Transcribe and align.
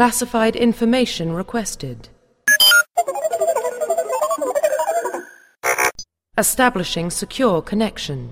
Classified 0.00 0.56
information 0.56 1.34
requested. 1.34 2.08
Establishing 6.38 7.10
secure 7.10 7.60
connection. 7.60 8.30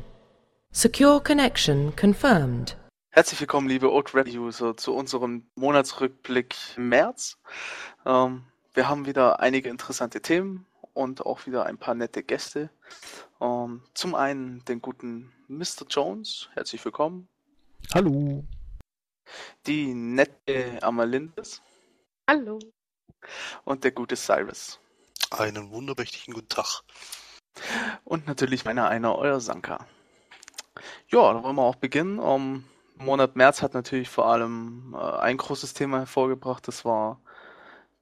Secure 0.73 1.21
connection 1.21 1.93
confirmed. 1.95 2.75
Herzlich 3.11 3.39
willkommen, 3.41 3.69
liebe 3.69 3.93
Old 3.93 4.15
Red 4.15 4.29
User, 4.29 4.79
zu 4.79 4.95
unserem 4.95 5.43
Monatsrückblick 5.57 6.57
im 6.79 6.89
März. 6.89 7.37
Ähm, 8.07 8.45
wir 8.73 8.89
haben 8.89 9.05
wieder 9.05 9.41
einige 9.41 9.69
interessante 9.69 10.23
Themen 10.23 10.65
und 10.95 11.27
auch 11.27 11.45
wieder 11.45 11.67
ein 11.67 11.77
paar 11.77 11.95
nette 11.95 12.23
Gäste. 12.23 12.71
Ähm, 13.43 13.83
zum 13.93 14.15
einen 14.15 14.65
den 14.65 14.81
guten 14.81 15.35
Mr. 15.49 15.85
Jones, 15.91 16.49
herzlich 16.55 16.83
willkommen. 16.83 17.29
Hallo. 17.93 18.43
Die 19.67 19.95
nette 19.95 20.83
Amalindes 20.83 21.63
Hallo. 22.29 22.59
und 23.65 23.85
der 23.85 23.93
gute 23.93 24.17
Cyrus. 24.17 24.81
Einen 25.31 25.71
wundermächtigen 25.71 26.35
guten 26.35 26.49
Tag. 26.49 26.83
Und 28.05 28.27
natürlich 28.27 28.65
meiner 28.65 28.89
einer, 28.89 29.17
euer 29.17 29.41
Sanka. 29.41 29.87
Ja, 31.09 31.33
da 31.33 31.43
wollen 31.43 31.57
wir 31.57 31.63
auch 31.63 31.77
beginnen. 31.77 32.19
Um, 32.19 32.65
Monat 32.97 33.37
März 33.37 33.63
hat 33.63 33.75
natürlich 33.75 34.09
vor 34.09 34.27
allem 34.27 34.95
äh, 34.95 34.99
ein 34.99 35.37
großes 35.37 35.75
Thema 35.75 35.99
hervorgebracht. 35.99 36.67
Das 36.67 36.85
war 36.85 37.21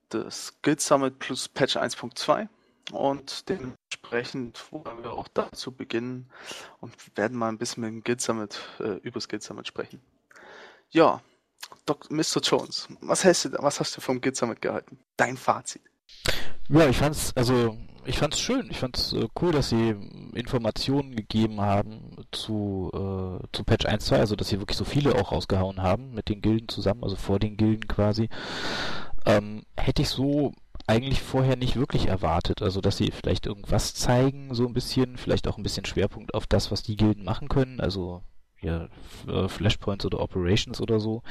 das 0.08 0.54
Guild 0.62 0.80
Summit 0.80 1.18
plus 1.18 1.48
Patch 1.48 1.76
1.2. 1.76 2.48
Und 2.92 3.48
dementsprechend 3.48 4.70
wollen 4.70 5.02
wir 5.02 5.12
auch 5.12 5.28
dazu 5.28 5.72
beginnen 5.72 6.30
und 6.80 6.94
werden 7.16 7.36
mal 7.36 7.48
ein 7.48 7.58
bisschen 7.58 7.82
mit 7.82 7.90
dem 7.90 8.04
Guild 8.04 8.20
Summit, 8.20 8.60
äh, 8.78 8.98
über 9.02 9.14
das 9.14 9.28
Guild 9.28 9.42
Summit 9.42 9.66
sprechen. 9.66 10.00
Ja, 10.90 11.20
Doc, 11.84 12.10
Mr. 12.10 12.40
Jones, 12.42 12.88
was 13.00 13.24
hast, 13.24 13.46
du, 13.46 13.50
was 13.58 13.80
hast 13.80 13.96
du 13.96 14.00
vom 14.00 14.20
Guild 14.20 14.36
Summit 14.36 14.60
gehalten? 14.60 14.98
Dein 15.16 15.36
Fazit. 15.36 15.82
Ja, 16.68 16.88
ich 16.88 16.96
fand's, 16.96 17.32
also 17.36 17.76
ich 18.04 18.18
fand's 18.18 18.40
schön. 18.40 18.68
Ich 18.70 18.78
fand's 18.78 19.12
äh, 19.12 19.28
cool, 19.40 19.52
dass 19.52 19.70
sie 19.70 19.94
Informationen 20.34 21.16
gegeben 21.16 21.60
haben 21.60 22.16
zu, 22.30 22.90
äh, 22.92 23.46
zu 23.52 23.64
Patch 23.64 23.86
1.2, 23.86 24.16
also 24.16 24.36
dass 24.36 24.48
sie 24.48 24.60
wirklich 24.60 24.78
so 24.78 24.84
viele 24.84 25.14
auch 25.14 25.32
rausgehauen 25.32 25.82
haben 25.82 26.12
mit 26.14 26.28
den 26.28 26.40
Gilden 26.40 26.68
zusammen, 26.68 27.02
also 27.02 27.16
vor 27.16 27.38
den 27.38 27.56
Gilden 27.56 27.88
quasi. 27.88 28.28
Ähm, 29.26 29.64
hätte 29.76 30.02
ich 30.02 30.08
so 30.08 30.52
eigentlich 30.86 31.20
vorher 31.20 31.56
nicht 31.56 31.76
wirklich 31.76 32.06
erwartet. 32.06 32.62
Also, 32.62 32.80
dass 32.80 32.96
sie 32.96 33.10
vielleicht 33.10 33.46
irgendwas 33.46 33.94
zeigen, 33.94 34.54
so 34.54 34.66
ein 34.66 34.72
bisschen, 34.74 35.16
vielleicht 35.16 35.48
auch 35.48 35.56
ein 35.56 35.62
bisschen 35.62 35.84
Schwerpunkt 35.84 36.34
auf 36.34 36.46
das, 36.46 36.70
was 36.70 36.82
die 36.82 36.96
Gilden 36.96 37.24
machen 37.24 37.48
können, 37.48 37.80
also 37.80 38.22
ja, 38.60 38.88
äh, 39.28 39.48
Flashpoints 39.48 40.04
oder 40.04 40.20
Operations 40.20 40.80
oder 40.80 41.00
so. 41.00 41.22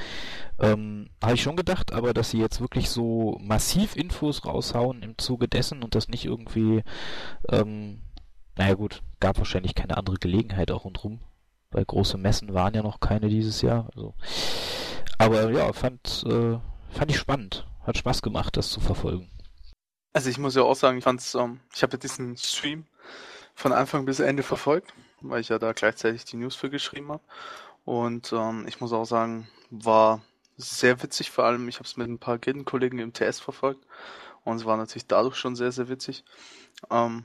Ähm, 0.58 1.08
Habe 1.22 1.34
ich 1.34 1.42
schon 1.42 1.56
gedacht, 1.56 1.92
aber 1.92 2.14
dass 2.14 2.30
sie 2.30 2.38
jetzt 2.38 2.60
wirklich 2.60 2.88
so 2.90 3.38
massiv 3.40 3.96
Infos 3.96 4.44
raushauen 4.44 5.02
im 5.02 5.18
Zuge 5.18 5.48
dessen 5.48 5.82
und 5.82 5.94
das 5.94 6.08
nicht 6.08 6.24
irgendwie, 6.24 6.82
ähm, 7.50 8.00
naja 8.56 8.74
gut, 8.74 9.02
gab 9.20 9.38
wahrscheinlich 9.38 9.74
keine 9.74 9.96
andere 9.96 10.16
Gelegenheit 10.16 10.70
auch 10.70 10.84
rundrum, 10.84 11.20
weil 11.70 11.84
große 11.84 12.16
Messen 12.18 12.54
waren 12.54 12.74
ja 12.74 12.82
noch 12.82 13.00
keine 13.00 13.28
dieses 13.28 13.62
Jahr. 13.62 13.88
Also. 13.94 14.14
Aber 15.18 15.50
ja, 15.50 15.72
fand, 15.72 16.24
äh, 16.26 16.58
fand 16.90 17.10
ich 17.10 17.18
spannend. 17.18 17.66
Hat 17.82 17.96
Spaß 17.96 18.22
gemacht, 18.22 18.56
das 18.56 18.70
zu 18.70 18.80
verfolgen. 18.80 19.30
Also 20.12 20.30
ich 20.30 20.38
muss 20.38 20.54
ja 20.56 20.62
auch 20.62 20.74
sagen, 20.74 20.98
ich 20.98 21.04
fand's, 21.04 21.34
ähm, 21.34 21.60
ich 21.74 21.82
habe 21.82 21.92
ja 21.92 21.98
diesen 21.98 22.36
Stream 22.36 22.86
von 23.54 23.72
Anfang 23.72 24.04
bis 24.04 24.18
Ende 24.18 24.42
verfolgt, 24.42 24.92
weil 25.20 25.40
ich 25.40 25.48
ja 25.48 25.58
da 25.58 25.72
gleichzeitig 25.72 26.24
die 26.24 26.36
News 26.36 26.56
für 26.56 26.70
geschrieben 26.70 27.10
habe. 27.10 27.22
Und 27.84 28.32
ähm, 28.32 28.66
ich 28.68 28.80
muss 28.80 28.92
auch 28.92 29.04
sagen, 29.04 29.48
war 29.70 30.22
sehr 30.56 31.02
witzig, 31.02 31.30
vor 31.30 31.44
allem 31.44 31.68
ich 31.68 31.76
habe 31.76 31.84
es 31.84 31.96
mit 31.96 32.08
ein 32.08 32.18
paar 32.18 32.38
Gildenkollegen 32.38 32.98
im 32.98 33.12
TS 33.12 33.40
verfolgt 33.40 33.84
und 34.44 34.56
es 34.56 34.64
war 34.64 34.76
natürlich 34.76 35.06
dadurch 35.06 35.36
schon 35.36 35.56
sehr, 35.56 35.72
sehr 35.72 35.88
witzig. 35.88 36.24
Ähm, 36.90 37.24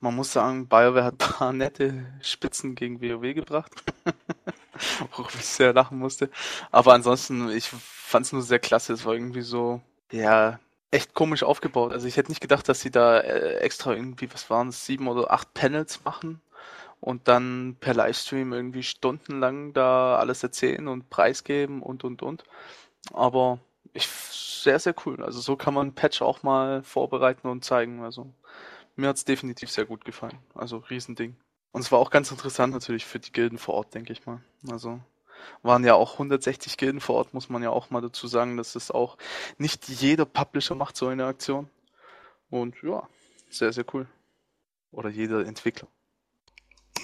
man 0.00 0.16
muss 0.16 0.32
sagen, 0.32 0.68
BioWare 0.68 1.04
hat 1.04 1.14
ein 1.14 1.18
paar 1.38 1.52
nette 1.52 2.04
Spitzen 2.20 2.74
gegen 2.74 3.00
WoW 3.00 3.34
gebracht, 3.34 3.72
worüber 5.16 5.30
ich 5.34 5.46
sehr 5.46 5.72
lachen 5.72 5.98
musste. 5.98 6.30
Aber 6.70 6.92
ansonsten, 6.94 7.48
ich 7.50 7.68
fand 7.70 8.26
es 8.26 8.32
nur 8.32 8.42
sehr 8.42 8.58
klasse, 8.58 8.92
es 8.92 9.04
war 9.04 9.14
irgendwie 9.14 9.42
so, 9.42 9.80
ja, 10.10 10.58
echt 10.90 11.14
komisch 11.14 11.42
aufgebaut. 11.42 11.92
Also 11.92 12.06
ich 12.06 12.16
hätte 12.16 12.30
nicht 12.30 12.42
gedacht, 12.42 12.68
dass 12.68 12.80
sie 12.80 12.90
da 12.90 13.18
äh, 13.20 13.58
extra 13.58 13.94
irgendwie, 13.94 14.32
was 14.32 14.50
waren 14.50 14.68
es, 14.68 14.84
sieben 14.84 15.08
oder 15.08 15.30
acht 15.30 15.54
Panels 15.54 16.04
machen 16.04 16.42
und 17.02 17.26
dann 17.26 17.76
per 17.80 17.94
Livestream 17.94 18.52
irgendwie 18.52 18.84
stundenlang 18.84 19.72
da 19.72 20.16
alles 20.16 20.42
erzählen 20.44 20.86
und 20.86 21.10
preisgeben 21.10 21.82
und 21.82 22.04
und 22.04 22.22
und. 22.22 22.44
Aber 23.12 23.58
ich 23.92 24.06
sehr, 24.06 24.78
sehr 24.78 24.94
cool. 25.04 25.20
Also 25.24 25.40
so 25.40 25.56
kann 25.56 25.74
man 25.74 25.94
Patch 25.94 26.22
auch 26.22 26.44
mal 26.44 26.84
vorbereiten 26.84 27.48
und 27.48 27.64
zeigen. 27.64 28.04
Also 28.04 28.32
mir 28.94 29.08
hat's 29.08 29.24
definitiv 29.24 29.68
sehr 29.68 29.84
gut 29.84 30.04
gefallen. 30.04 30.38
Also 30.54 30.76
Riesending. 30.76 31.34
Und 31.72 31.80
es 31.80 31.90
war 31.90 31.98
auch 31.98 32.10
ganz 32.10 32.30
interessant 32.30 32.72
natürlich 32.72 33.04
für 33.04 33.18
die 33.18 33.32
Gilden 33.32 33.58
vor 33.58 33.74
Ort, 33.74 33.94
denke 33.94 34.12
ich 34.12 34.24
mal. 34.24 34.40
Also 34.70 35.00
waren 35.62 35.82
ja 35.82 35.94
auch 35.94 36.12
160 36.12 36.76
Gilden 36.76 37.00
vor 37.00 37.16
Ort, 37.16 37.34
muss 37.34 37.48
man 37.48 37.64
ja 37.64 37.70
auch 37.70 37.90
mal 37.90 38.00
dazu 38.00 38.28
sagen, 38.28 38.56
dass 38.56 38.76
es 38.76 38.92
auch 38.92 39.18
nicht 39.58 39.88
jeder 39.88 40.24
Publisher 40.24 40.76
macht 40.76 40.96
so 40.96 41.08
eine 41.08 41.26
Aktion. 41.26 41.68
Und 42.48 42.80
ja, 42.84 43.08
sehr, 43.50 43.72
sehr 43.72 43.84
cool. 43.92 44.06
Oder 44.92 45.08
jeder 45.08 45.44
Entwickler. 45.44 45.88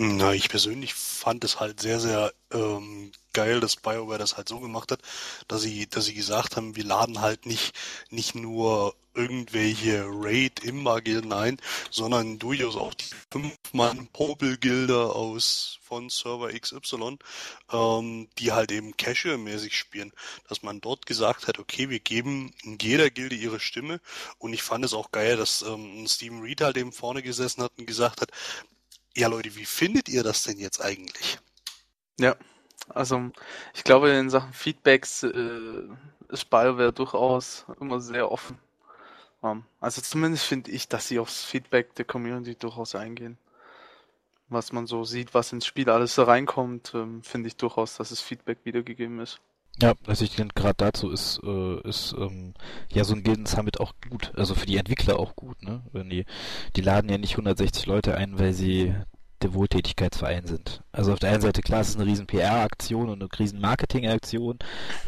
Na, 0.01 0.33
ich 0.33 0.49
persönlich 0.49 0.95
fand 0.95 1.43
es 1.43 1.59
halt 1.59 1.81
sehr, 1.81 1.99
sehr 1.99 2.33
ähm, 2.53 3.11
geil, 3.33 3.59
dass 3.59 3.75
BioWare 3.75 4.19
das 4.19 4.37
halt 4.37 4.49
so 4.49 4.61
gemacht 4.61 4.93
hat, 4.93 5.01
dass 5.49 5.63
sie, 5.63 5.89
dass 5.89 6.05
sie 6.05 6.15
gesagt 6.15 6.57
haben, 6.57 6.77
wir 6.77 6.85
laden 6.85 7.21
halt 7.21 7.47
nicht, 7.47 7.75
nicht 8.09 8.37
nur 8.37 8.95
irgendwelche 9.15 10.05
Raid-Imba-Gilden 10.07 11.33
ein, 11.33 11.57
sondern 11.91 12.39
durchaus 12.39 12.77
auch 12.77 12.95
die 12.95 13.07
Fünf-Mann-Popel-Gilde 13.33 15.13
aus 15.13 15.81
von 15.83 16.09
Server 16.11 16.53
XY, 16.53 17.19
ähm, 17.73 18.29
die 18.39 18.53
halt 18.53 18.71
eben 18.71 18.97
Casual-mäßig 18.97 19.77
spielen. 19.77 20.13
Dass 20.49 20.63
man 20.63 20.81
dort 20.81 21.07
gesagt 21.07 21.49
hat, 21.49 21.59
okay, 21.59 21.91
wir 21.91 21.99
geben 21.99 22.55
in 22.63 22.79
jeder 22.81 23.11
Gilde 23.11 23.35
ihre 23.35 23.59
Stimme 23.59 24.01
und 24.39 24.53
ich 24.53 24.63
fand 24.63 24.85
es 24.85 24.95
auch 24.95 25.11
geil, 25.11 25.37
dass 25.37 25.63
ähm, 25.63 26.07
Steven 26.07 26.41
Reed 26.41 26.61
halt 26.61 26.77
eben 26.77 26.93
vorne 26.93 27.21
gesessen 27.25 27.65
hat 27.65 27.73
und 27.77 27.87
gesagt 27.87 28.21
hat, 28.21 28.31
ja 29.19 29.29
Leute, 29.29 29.55
wie 29.57 29.65
findet 29.65 30.09
ihr 30.09 30.23
das 30.23 30.45
denn 30.45 30.59
jetzt 30.59 30.81
eigentlich? 30.81 31.39
Ja, 32.19 32.37
also 32.89 33.31
ich 33.75 33.85
glaube 33.85 34.11
in 34.11 34.31
Sachen 34.31 34.53
Feedbacks 34.53 35.25
äh, 35.25 35.83
ist 36.29 36.49
BioWare 36.51 36.93
durchaus 36.93 37.67
immer 37.81 38.01
sehr 38.01 38.31
offen. 38.31 38.59
Um, 39.41 39.65
also 39.81 40.01
zumindest 40.03 40.45
finde 40.45 40.71
ich, 40.73 40.89
dass 40.89 41.07
sie 41.09 41.19
aufs 41.19 41.45
Feedback 41.45 41.95
der 41.95 42.05
Community 42.05 42.57
durchaus 42.57 42.95
eingehen. 42.95 43.39
Was 44.49 44.73
man 44.73 44.87
so 44.87 45.05
sieht, 45.05 45.35
was 45.35 45.53
ins 45.53 45.67
Spiel 45.67 45.91
alles 45.91 46.19
reinkommt, 46.19 46.93
ähm, 46.95 47.23
finde 47.23 47.49
ich 47.49 47.57
durchaus, 47.57 47.97
dass 47.97 48.11
es 48.11 48.21
Feedback 48.21 48.59
wiedergegeben 48.65 49.21
ist. 49.21 49.41
Ja, 49.81 49.95
also 50.07 50.25
ich 50.25 50.35
denke 50.35 50.55
gerade 50.55 50.75
dazu 50.77 51.11
ist, 51.11 51.41
äh, 51.45 51.81
ist 51.89 52.13
ähm, 52.19 52.55
ja 52.93 53.05
so 53.05 53.15
ein 53.15 53.23
Gilden 53.23 53.47
Summit 53.47 53.79
auch 53.79 53.93
gut, 54.11 54.33
also 54.37 54.57
für 54.57 54.67
die 54.67 54.77
Entwickler 54.77 55.21
auch 55.21 55.37
gut, 55.37 55.63
ne? 55.63 55.83
Wenn 55.93 56.11
die, 56.11 56.25
die 56.75 56.81
laden 56.81 57.09
ja 57.09 57.17
nicht 57.17 57.33
160 57.33 57.87
Leute 57.87 58.17
ein, 58.17 58.41
weil 58.41 58.53
sie 58.55 58.93
der 59.43 59.55
Wohltätigkeitsverein 59.55 60.47
sind. 60.47 60.83
Also 60.91 61.13
auf 61.13 61.21
der 61.21 61.31
einen 61.31 61.43
Seite 61.43 61.63
klar, 61.63 61.81
es 61.81 61.91
ist 61.91 61.97
eine 61.97 62.07
riesen 62.07 62.27
PR-Aktion 62.27 63.09
und 63.09 63.23
eine 63.23 63.31
riesen 63.39 63.61
Marketing-Aktion, 63.61 64.59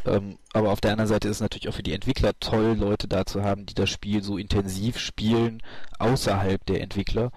ähm, 0.06 0.38
aber 0.52 0.70
auf 0.70 0.80
der 0.80 0.92
anderen 0.92 1.08
Seite 1.08 1.28
ist 1.28 1.36
es 1.36 1.40
natürlich 1.40 1.68
auch 1.68 1.74
für 1.74 1.82
die 1.82 1.92
Entwickler 1.92 2.32
toll, 2.38 2.76
Leute 2.78 3.08
da 3.08 3.26
zu 3.26 3.42
haben, 3.42 3.66
die 3.66 3.74
das 3.74 3.90
Spiel 3.90 4.22
so 4.22 4.38
intensiv 4.38 4.98
spielen, 4.98 5.62
außerhalb 5.98 6.64
der 6.66 6.80
Entwickler, 6.80 7.32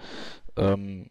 ähm, 0.56 1.10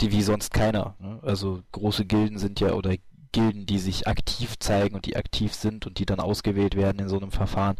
die 0.00 0.10
wie 0.10 0.22
sonst 0.22 0.52
keiner. 0.52 0.96
Ne? 0.98 1.20
Also 1.22 1.62
große 1.70 2.04
Gilden 2.04 2.38
sind 2.38 2.58
ja 2.58 2.72
oder 2.72 2.96
Gilden, 3.36 3.66
die 3.66 3.78
sich 3.78 4.08
aktiv 4.08 4.58
zeigen 4.58 4.94
und 4.94 5.04
die 5.04 5.16
aktiv 5.16 5.52
sind 5.52 5.86
und 5.86 5.98
die 5.98 6.06
dann 6.06 6.20
ausgewählt 6.20 6.74
werden 6.74 7.00
in 7.00 7.10
so 7.10 7.18
einem 7.18 7.30
Verfahren, 7.30 7.76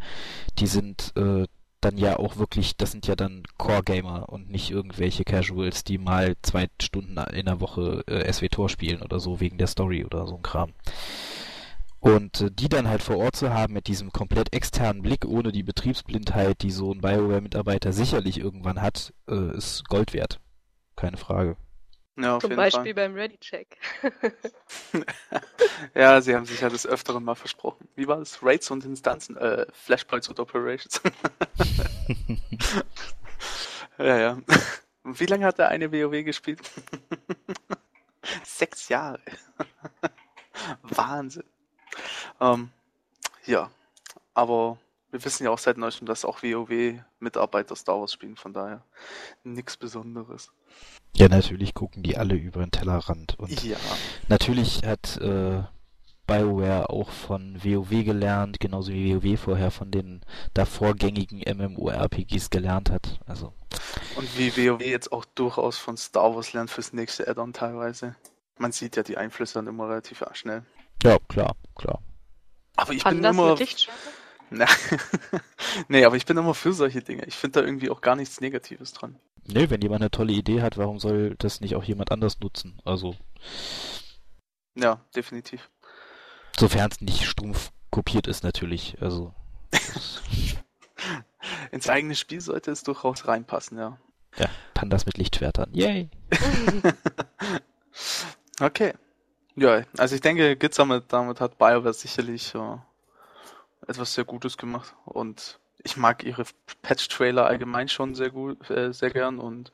die 0.58 0.66
sind 0.66 1.14
äh, 1.16 1.46
dann 1.80 1.96
ja 1.96 2.18
auch 2.18 2.36
wirklich, 2.36 2.76
das 2.76 2.92
sind 2.92 3.06
ja 3.06 3.16
dann 3.16 3.42
Core-Gamer 3.56 4.28
und 4.28 4.50
nicht 4.50 4.70
irgendwelche 4.70 5.24
Casuals, 5.24 5.82
die 5.82 5.96
mal 5.96 6.34
zwei 6.42 6.68
Stunden 6.78 7.16
in 7.32 7.46
der 7.46 7.60
Woche 7.60 8.04
äh, 8.06 8.30
SW-Tor 8.30 8.68
spielen 8.68 9.00
oder 9.00 9.18
so 9.18 9.40
wegen 9.40 9.56
der 9.56 9.66
Story 9.66 10.04
oder 10.04 10.26
so 10.26 10.36
ein 10.36 10.42
Kram. 10.42 10.74
Und 12.00 12.42
äh, 12.42 12.50
die 12.50 12.68
dann 12.68 12.86
halt 12.86 13.02
vor 13.02 13.16
Ort 13.16 13.36
zu 13.36 13.54
haben 13.54 13.72
mit 13.72 13.86
diesem 13.86 14.12
komplett 14.12 14.52
externen 14.52 15.00
Blick, 15.00 15.24
ohne 15.24 15.52
die 15.52 15.62
Betriebsblindheit, 15.62 16.60
die 16.60 16.70
so 16.70 16.92
ein 16.92 17.00
BioWare-Mitarbeiter 17.00 17.94
sicherlich 17.94 18.38
irgendwann 18.38 18.82
hat, 18.82 19.14
äh, 19.26 19.56
ist 19.56 19.88
Gold 19.88 20.12
wert. 20.12 20.38
Keine 20.96 21.16
Frage. 21.16 21.56
Ja, 22.18 22.36
auf 22.36 22.40
Zum 22.40 22.50
jeden 22.50 22.56
Beispiel 22.56 22.94
Fall. 22.94 23.08
beim 23.08 23.14
Ready-Check. 23.14 23.76
ja, 25.94 26.20
sie 26.22 26.34
haben 26.34 26.46
sich 26.46 26.62
ja 26.62 26.70
des 26.70 26.86
Öfteren 26.86 27.22
mal 27.22 27.34
versprochen. 27.34 27.88
Wie 27.94 28.08
war 28.08 28.18
das? 28.18 28.42
Raids 28.42 28.70
und 28.70 28.86
Instanzen, 28.86 29.36
äh, 29.36 29.66
Flashpoints 29.72 30.26
und 30.28 30.40
Operations. 30.40 31.02
ja, 33.98 34.18
ja. 34.18 34.38
Und 35.02 35.20
wie 35.20 35.26
lange 35.26 35.44
hat 35.44 35.58
der 35.58 35.68
eine 35.68 35.92
WoW 35.92 36.24
gespielt? 36.24 36.62
Sechs 38.44 38.88
Jahre. 38.88 39.20
Wahnsinn. 40.82 41.44
Ähm, 42.40 42.70
ja, 43.44 43.70
aber 44.32 44.78
wir 45.16 45.24
wissen 45.24 45.44
ja 45.44 45.50
auch 45.50 45.58
seit 45.58 45.78
neuestem, 45.78 46.06
dass 46.06 46.26
auch 46.26 46.42
WoW-Mitarbeiter 46.42 47.74
Star 47.74 47.98
Wars 48.00 48.12
spielen, 48.12 48.36
von 48.36 48.52
daher 48.52 48.84
nichts 49.44 49.76
Besonderes. 49.78 50.52
Ja, 51.14 51.28
natürlich 51.28 51.72
gucken 51.72 52.02
die 52.02 52.18
alle 52.18 52.34
über 52.34 52.60
den 52.60 52.70
Tellerrand. 52.70 53.38
Und 53.38 53.62
Ja, 53.64 53.78
natürlich 54.28 54.82
hat 54.84 55.16
äh, 55.16 55.62
BioWare 56.26 56.90
auch 56.90 57.08
von 57.10 57.64
WoW 57.64 58.04
gelernt, 58.04 58.60
genauso 58.60 58.92
wie 58.92 59.14
WoW 59.14 59.40
vorher 59.40 59.70
von 59.70 59.90
den 59.90 60.20
davorgängigen 60.52 61.40
MMORPGs 61.56 62.50
gelernt 62.50 62.90
hat. 62.90 63.18
Also, 63.26 63.54
und 64.16 64.36
wie 64.36 64.54
WoW 64.56 64.82
jetzt 64.84 65.12
auch 65.12 65.24
durchaus 65.24 65.78
von 65.78 65.96
Star 65.96 66.34
Wars 66.34 66.52
lernt 66.52 66.70
fürs 66.70 66.92
nächste 66.92 67.26
Add-on 67.26 67.54
teilweise. 67.54 68.16
Man 68.58 68.72
sieht 68.72 68.96
ja 68.96 69.02
die 69.02 69.16
Einflüsse 69.16 69.54
dann 69.54 69.66
immer 69.66 69.88
relativ 69.88 70.22
schnell. 70.34 70.64
ja, 71.02 71.18
klar, 71.28 71.56
klar. 71.74 72.02
Aber 72.76 72.92
ich 72.92 73.02
Kann 73.02 73.14
bin 73.14 73.22
das 73.22 73.34
immer. 73.34 73.54
mit? 73.54 73.88
Nee, 75.88 76.04
aber 76.04 76.16
ich 76.16 76.24
bin 76.26 76.36
immer 76.36 76.54
für 76.54 76.72
solche 76.72 77.02
Dinge. 77.02 77.24
Ich 77.26 77.34
finde 77.36 77.60
da 77.60 77.66
irgendwie 77.66 77.90
auch 77.90 78.00
gar 78.00 78.16
nichts 78.16 78.40
Negatives 78.40 78.92
dran. 78.92 79.18
Nee, 79.46 79.68
wenn 79.70 79.80
jemand 79.80 80.02
eine 80.02 80.10
tolle 80.10 80.32
Idee 80.32 80.62
hat, 80.62 80.76
warum 80.78 80.98
soll 80.98 81.34
das 81.38 81.60
nicht 81.60 81.74
auch 81.76 81.84
jemand 81.84 82.10
anders 82.12 82.40
nutzen? 82.40 82.80
Also, 82.84 83.14
Ja, 84.74 85.00
definitiv. 85.14 85.70
sofern 86.58 86.90
es 86.90 87.00
nicht 87.00 87.24
stumpf 87.24 87.70
kopiert 87.90 88.26
ist, 88.26 88.42
natürlich. 88.44 88.96
Also, 89.00 89.32
Ins 91.70 91.88
eigene 91.88 92.14
Spiel 92.14 92.40
sollte 92.40 92.70
es 92.72 92.82
durchaus 92.82 93.28
reinpassen, 93.28 93.78
ja. 93.78 93.98
ja, 94.36 94.48
Pandas 94.74 95.06
mit 95.06 95.18
Lichtschwertern. 95.18 95.70
Yay! 95.74 96.10
Okay. 98.60 98.94
Ja, 99.54 99.82
also 99.96 100.14
ich 100.14 100.20
denke, 100.20 100.56
Git 100.56 100.78
damit, 100.78 101.04
damit 101.12 101.40
hat 101.40 101.58
BioWare 101.58 101.92
sicherlich 101.94 102.54
äh, 102.54 102.76
etwas 103.86 104.14
sehr 104.14 104.24
Gutes 104.24 104.56
gemacht 104.56 104.94
und 105.04 105.58
ich 105.82 105.96
mag 105.96 106.24
ihre 106.24 106.44
Patch-Trailer 106.82 107.46
allgemein 107.46 107.88
schon 107.88 108.14
sehr 108.14 108.30
gut, 108.30 108.68
äh, 108.70 108.92
sehr 108.92 109.10
gern 109.10 109.38
und 109.38 109.70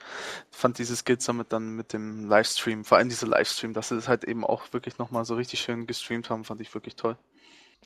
fand 0.51 0.79
dieses 0.79 1.05
Git 1.05 1.23
Summit 1.23 1.53
dann 1.53 1.71
mit 1.75 1.93
dem 1.93 2.29
Livestream, 2.29 2.85
vor 2.85 2.99
allem 2.99 3.09
dieser 3.09 3.27
Livestream, 3.27 3.73
dass 3.73 3.89
sie 3.89 3.97
das 3.97 4.09
halt 4.09 4.25
eben 4.25 4.45
auch 4.45 4.73
wirklich 4.73 4.99
nochmal 4.99 5.25
so 5.25 5.35
richtig 5.35 5.61
schön 5.61 5.87
gestreamt 5.87 6.29
haben, 6.29 6.45
fand 6.45 6.61
ich 6.61 6.73
wirklich 6.75 6.97
toll. 6.97 7.17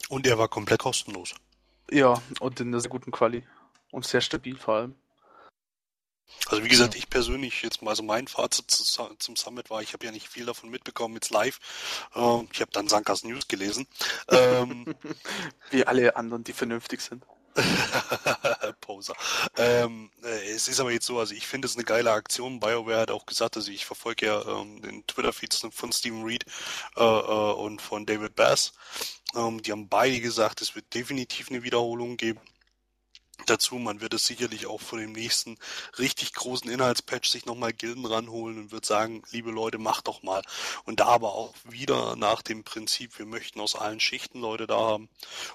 Und 0.08 0.26
er 0.26 0.38
war 0.38 0.48
komplett 0.48 0.80
kostenlos. 0.80 1.34
Ja, 1.90 2.20
und 2.40 2.60
in 2.60 2.68
einer 2.68 2.80
sehr 2.80 2.90
guten 2.90 3.12
Quali 3.12 3.44
und 3.92 4.04
sehr 4.04 4.20
stabil 4.20 4.56
vor 4.56 4.74
allem. 4.74 4.94
Also 6.48 6.64
wie 6.64 6.68
gesagt, 6.68 6.94
ich 6.94 7.10
persönlich 7.10 7.62
jetzt 7.62 7.82
mal 7.82 7.96
so 7.96 8.02
mein 8.02 8.28
Fazit 8.28 8.70
zu, 8.70 9.14
zum 9.18 9.36
Summit 9.36 9.70
war, 9.70 9.82
ich 9.82 9.92
habe 9.92 10.06
ja 10.06 10.12
nicht 10.12 10.28
viel 10.28 10.46
davon 10.46 10.70
mitbekommen 10.70 11.14
jetzt 11.14 11.30
live. 11.30 11.58
Ähm, 12.14 12.48
ich 12.52 12.60
habe 12.60 12.70
dann 12.72 12.88
Sankas 12.88 13.24
News 13.24 13.48
gelesen. 13.48 13.86
Ähm, 14.28 14.94
Wie 15.70 15.86
alle 15.86 16.16
anderen, 16.16 16.44
die 16.44 16.52
vernünftig 16.52 17.00
sind. 17.00 17.24
Poser. 18.80 19.14
Ähm, 19.56 20.10
äh, 20.22 20.50
es 20.50 20.68
ist 20.68 20.80
aber 20.80 20.92
jetzt 20.92 21.06
so, 21.06 21.18
also 21.18 21.34
ich 21.34 21.46
finde 21.46 21.66
es 21.66 21.74
eine 21.74 21.84
geile 21.84 22.12
Aktion. 22.12 22.60
BioWare 22.60 23.00
hat 23.00 23.10
auch 23.10 23.26
gesagt, 23.26 23.56
also 23.56 23.70
ich 23.70 23.86
verfolge 23.86 24.26
ja 24.26 24.42
ähm, 24.42 24.82
den 24.82 25.06
Twitter-Feeds 25.06 25.68
von 25.70 25.92
Stephen 25.92 26.22
Reed 26.22 26.44
äh, 26.96 27.02
äh, 27.02 27.52
und 27.54 27.80
von 27.80 28.06
David 28.06 28.36
Bass. 28.36 28.72
Ähm, 29.34 29.62
die 29.62 29.72
haben 29.72 29.88
beide 29.88 30.20
gesagt, 30.20 30.60
es 30.60 30.74
wird 30.74 30.92
definitiv 30.94 31.50
eine 31.50 31.62
Wiederholung 31.62 32.16
geben. 32.16 32.40
Dazu, 33.44 33.76
man 33.76 34.00
wird 34.00 34.14
es 34.14 34.26
sicherlich 34.26 34.66
auch 34.66 34.80
vor 34.80 34.98
dem 34.98 35.12
nächsten 35.12 35.58
richtig 35.98 36.32
großen 36.32 36.70
Inhaltspatch 36.70 37.28
sich 37.28 37.44
nochmal 37.44 37.72
Gilden 37.72 38.06
ranholen 38.06 38.58
und 38.58 38.72
wird 38.72 38.86
sagen, 38.86 39.22
liebe 39.30 39.50
Leute, 39.50 39.78
macht 39.78 40.08
doch 40.08 40.22
mal. 40.22 40.42
Und 40.84 41.00
da 41.00 41.06
aber 41.06 41.34
auch 41.34 41.54
wieder 41.64 42.16
nach 42.16 42.40
dem 42.42 42.64
Prinzip, 42.64 43.18
wir 43.18 43.26
möchten 43.26 43.60
aus 43.60 43.76
allen 43.76 44.00
Schichten 44.00 44.40
Leute 44.40 44.66
da 44.66 44.78
haben. 44.78 45.08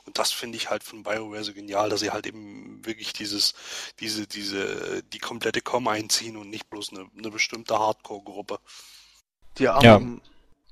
Und 0.05 0.19
das 0.19 0.31
finde 0.31 0.57
ich 0.57 0.69
halt 0.69 0.83
von 0.83 1.03
BioWare 1.03 1.43
so 1.43 1.53
genial, 1.53 1.89
dass 1.89 2.01
sie 2.01 2.11
halt 2.11 2.27
eben 2.27 2.85
wirklich 2.85 3.13
dieses, 3.13 3.55
diese, 3.99 4.27
diese, 4.27 5.03
die 5.03 5.19
komplette 5.19 5.61
Com 5.61 5.87
einziehen 5.87 6.37
und 6.37 6.49
nicht 6.49 6.69
bloß 6.69 6.93
eine, 6.93 7.07
eine 7.17 7.31
bestimmte 7.31 7.79
Hardcore-Gruppe. 7.79 8.59
Die 9.57 9.63
Ja. 9.63 9.73
armen, 9.73 10.21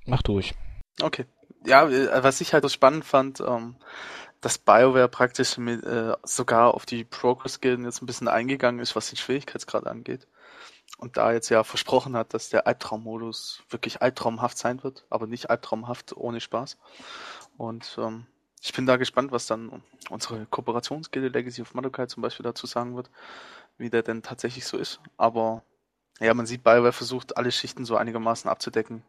Mach 0.05 0.23
durch. 0.23 0.55
Okay. 1.01 1.25
Ja, 1.65 1.87
äh, 1.87 2.23
was 2.23 2.41
ich 2.41 2.53
halt 2.53 2.63
so 2.63 2.69
spannend 2.69 3.05
fand, 3.05 3.41
ähm, 3.41 3.75
dass 4.41 4.57
BioWare 4.57 5.09
praktisch 5.09 5.57
mit, 5.57 5.83
äh, 5.83 6.15
sogar 6.23 6.73
auf 6.73 6.85
die 6.85 7.03
Progress-Gilden 7.03 7.85
jetzt 7.85 8.01
ein 8.01 8.05
bisschen 8.05 8.27
eingegangen 8.27 8.79
ist, 8.79 8.95
was 8.95 9.09
den 9.09 9.17
Schwierigkeitsgrad 9.17 9.85
angeht. 9.85 10.27
Und 10.97 11.17
da 11.17 11.31
jetzt 11.31 11.49
ja 11.49 11.63
versprochen 11.63 12.15
hat, 12.15 12.33
dass 12.33 12.49
der 12.49 12.67
Albtraummodus 12.67 13.63
wirklich 13.69 14.01
albtraumhaft 14.01 14.57
sein 14.57 14.83
wird, 14.83 15.05
aber 15.09 15.27
nicht 15.27 15.49
albtraumhaft 15.49 16.15
ohne 16.15 16.41
Spaß. 16.41 16.77
Und 17.57 17.97
ähm, 17.99 18.25
ich 18.61 18.73
bin 18.73 18.85
da 18.85 18.97
gespannt, 18.97 19.31
was 19.31 19.45
dann 19.45 19.83
unsere 20.09 20.45
Kooperationsgilde 20.45 21.29
Legacy 21.29 21.61
of 21.61 21.73
Madokai 21.73 22.07
zum 22.07 22.21
Beispiel 22.21 22.43
dazu 22.43 22.67
sagen 22.67 22.95
wird, 22.95 23.09
wie 23.77 23.89
der 23.89 24.03
denn 24.03 24.23
tatsächlich 24.23 24.65
so 24.65 24.77
ist. 24.77 24.99
Aber 25.17 25.63
ja, 26.19 26.33
man 26.33 26.45
sieht, 26.45 26.63
BioWare 26.63 26.91
versucht, 26.91 27.37
alle 27.37 27.51
Schichten 27.51 27.85
so 27.85 27.95
einigermaßen 27.95 28.49
abzudecken 28.49 29.03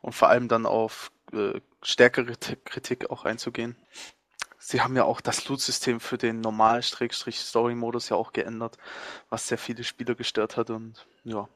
und 0.00 0.14
vor 0.14 0.28
allem 0.28 0.48
dann 0.48 0.66
auf 0.66 1.12
äh, 1.32 1.60
stärkere 1.82 2.34
Kritik 2.64 3.10
auch 3.10 3.24
einzugehen. 3.24 3.76
Sie 4.58 4.80
haben 4.80 4.96
ja 4.96 5.04
auch 5.04 5.20
das 5.20 5.48
Loot-System 5.48 6.00
für 6.00 6.18
den 6.18 6.40
Normal-Story-Modus 6.40 8.08
ja 8.08 8.16
auch 8.16 8.32
geändert, 8.32 8.76
was 9.30 9.48
sehr 9.48 9.58
viele 9.58 9.84
Spieler 9.84 10.14
gestört 10.14 10.56
hat 10.56 10.70
und 10.70 11.06
ja. 11.24 11.48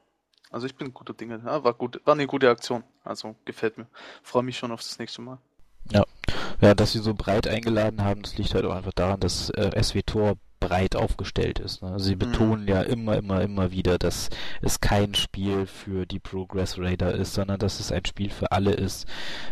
Also 0.51 0.67
ich 0.67 0.75
bin 0.75 0.93
guter 0.93 1.13
Dinge. 1.13 1.41
Ja, 1.43 1.63
war 1.63 1.73
gut, 1.73 1.99
war 2.05 2.13
eine 2.13 2.27
gute 2.27 2.49
Aktion. 2.49 2.83
Also 3.03 3.35
gefällt 3.43 3.77
mir. 3.77 3.87
Freue 4.21 4.43
mich 4.43 4.57
schon 4.57 4.71
auf 4.71 4.81
das 4.81 4.99
nächste 4.99 5.21
Mal. 5.21 5.39
Ja, 6.61 6.75
dass 6.75 6.93
sie 6.93 6.99
so 6.99 7.13
breit 7.13 7.47
eingeladen 7.47 8.03
haben, 8.03 8.21
das 8.21 8.37
liegt 8.37 8.53
halt 8.53 8.63
auch 8.63 8.73
einfach 8.73 8.93
daran, 8.93 9.19
dass 9.19 9.49
äh, 9.49 9.83
SWTOR 9.83 10.35
breit 10.67 10.95
aufgestellt 10.95 11.59
ist. 11.59 11.81
Ne? 11.81 11.91
Also 11.91 12.05
sie 12.05 12.15
Mhm. 12.15 12.19
betonen 12.19 12.67
ja 12.67 12.81
immer, 12.81 13.17
immer, 13.17 13.41
immer 13.41 13.71
wieder, 13.71 13.97
dass 13.97 14.29
es 14.61 14.79
kein 14.81 15.13
Spiel 15.13 15.65
für 15.65 16.05
die 16.05 16.19
Progress 16.19 16.77
Raider 16.77 17.13
ist, 17.13 17.33
sondern 17.33 17.59
dass 17.59 17.79
es 17.79 17.91
ein 17.91 18.05
Spiel 18.05 18.29
für 18.29 18.51
alle 18.51 18.71
ist. 18.71 19.05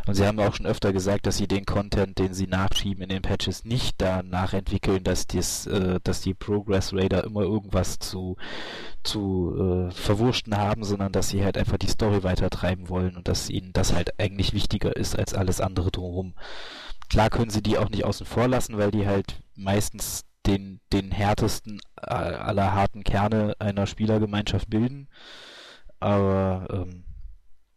Und 0.07 0.15
sie 0.15 0.25
haben 0.25 0.39
auch 0.39 0.55
schon 0.55 0.65
öfter 0.65 0.93
gesagt, 0.93 1.25
dass 1.25 1.37
sie 1.37 1.47
den 1.47 1.65
Content, 1.65 2.17
den 2.19 2.33
sie 2.33 2.47
nachschieben 2.47 3.03
in 3.03 3.09
den 3.09 3.21
Patches, 3.21 3.65
nicht 3.65 3.95
danach 3.99 4.53
entwickeln, 4.53 5.03
dass 5.03 5.27
dies, 5.27 5.67
äh, 5.67 5.99
dass 6.03 6.21
die 6.21 6.33
Progress 6.33 6.93
Raider 6.93 7.23
immer 7.23 7.41
irgendwas 7.41 7.99
zu 7.99 8.37
zu 9.03 9.87
äh, 9.89 9.91
verwurschten 9.91 10.55
haben, 10.55 10.83
sondern 10.83 11.11
dass 11.11 11.29
sie 11.29 11.43
halt 11.43 11.57
einfach 11.57 11.77
die 11.77 11.87
Story 11.87 12.23
weitertreiben 12.23 12.87
wollen 12.87 13.17
und 13.17 13.27
dass 13.27 13.49
ihnen 13.49 13.73
das 13.73 13.93
halt 13.93 14.19
eigentlich 14.19 14.53
wichtiger 14.53 14.95
ist 14.95 15.17
als 15.17 15.33
alles 15.33 15.59
andere 15.59 15.89
drumherum. 15.89 16.33
Klar 17.09 17.29
können 17.31 17.49
sie 17.49 17.63
die 17.63 17.77
auch 17.79 17.89
nicht 17.89 18.05
außen 18.05 18.25
vor 18.27 18.47
lassen, 18.47 18.77
weil 18.77 18.91
die 18.91 19.07
halt 19.07 19.41
meistens 19.55 20.23
den, 20.45 20.79
den 20.91 21.11
härtesten 21.11 21.79
äh, 22.01 22.13
aller 22.13 22.73
harten 22.73 23.03
Kerne 23.03 23.55
einer 23.59 23.87
Spielergemeinschaft 23.87 24.69
bilden. 24.69 25.07
Aber 25.99 26.67
ähm, 26.71 27.03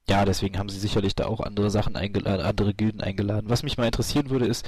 ja, 0.08 0.24
deswegen 0.24 0.58
haben 0.58 0.68
sie 0.68 0.78
sicherlich 0.78 1.14
da 1.14 1.26
auch 1.26 1.40
andere 1.40 1.70
Sachen 1.70 1.96
eingeladen, 1.96 2.44
andere 2.44 2.74
Gilden 2.74 3.00
eingeladen. 3.00 3.50
Was 3.50 3.62
mich 3.62 3.78
mal 3.78 3.86
interessieren 3.86 4.30
würde, 4.30 4.46
ist, 4.46 4.66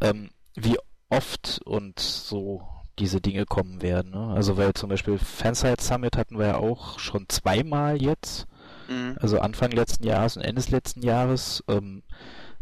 ähm, 0.00 0.30
wie 0.54 0.76
oft 1.08 1.60
und 1.64 1.98
so 2.00 2.62
diese 2.98 3.20
Dinge 3.20 3.46
kommen 3.46 3.82
werden. 3.82 4.12
Ne? 4.12 4.34
Also 4.34 4.56
weil 4.56 4.74
zum 4.74 4.90
Beispiel 4.90 5.18
Fanside 5.18 5.82
Summit 5.82 6.16
hatten 6.16 6.38
wir 6.38 6.46
ja 6.46 6.56
auch 6.56 6.98
schon 6.98 7.28
zweimal 7.28 8.00
jetzt. 8.00 8.46
Mhm. 8.88 9.16
Also 9.20 9.40
Anfang 9.40 9.70
letzten 9.70 10.04
Jahres 10.04 10.36
und 10.36 10.42
Ende 10.42 10.60
des 10.60 10.70
letzten 10.70 11.02
Jahres. 11.02 11.64
Ähm, 11.68 12.02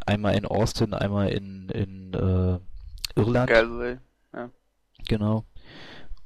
einmal 0.06 0.34
in 0.34 0.46
Austin, 0.46 0.94
einmal 0.94 1.28
in, 1.28 1.68
in 1.68 2.14
äh, 2.14 2.58
Irland. 3.20 3.50
Galway. 3.50 3.98
Genau. 5.08 5.44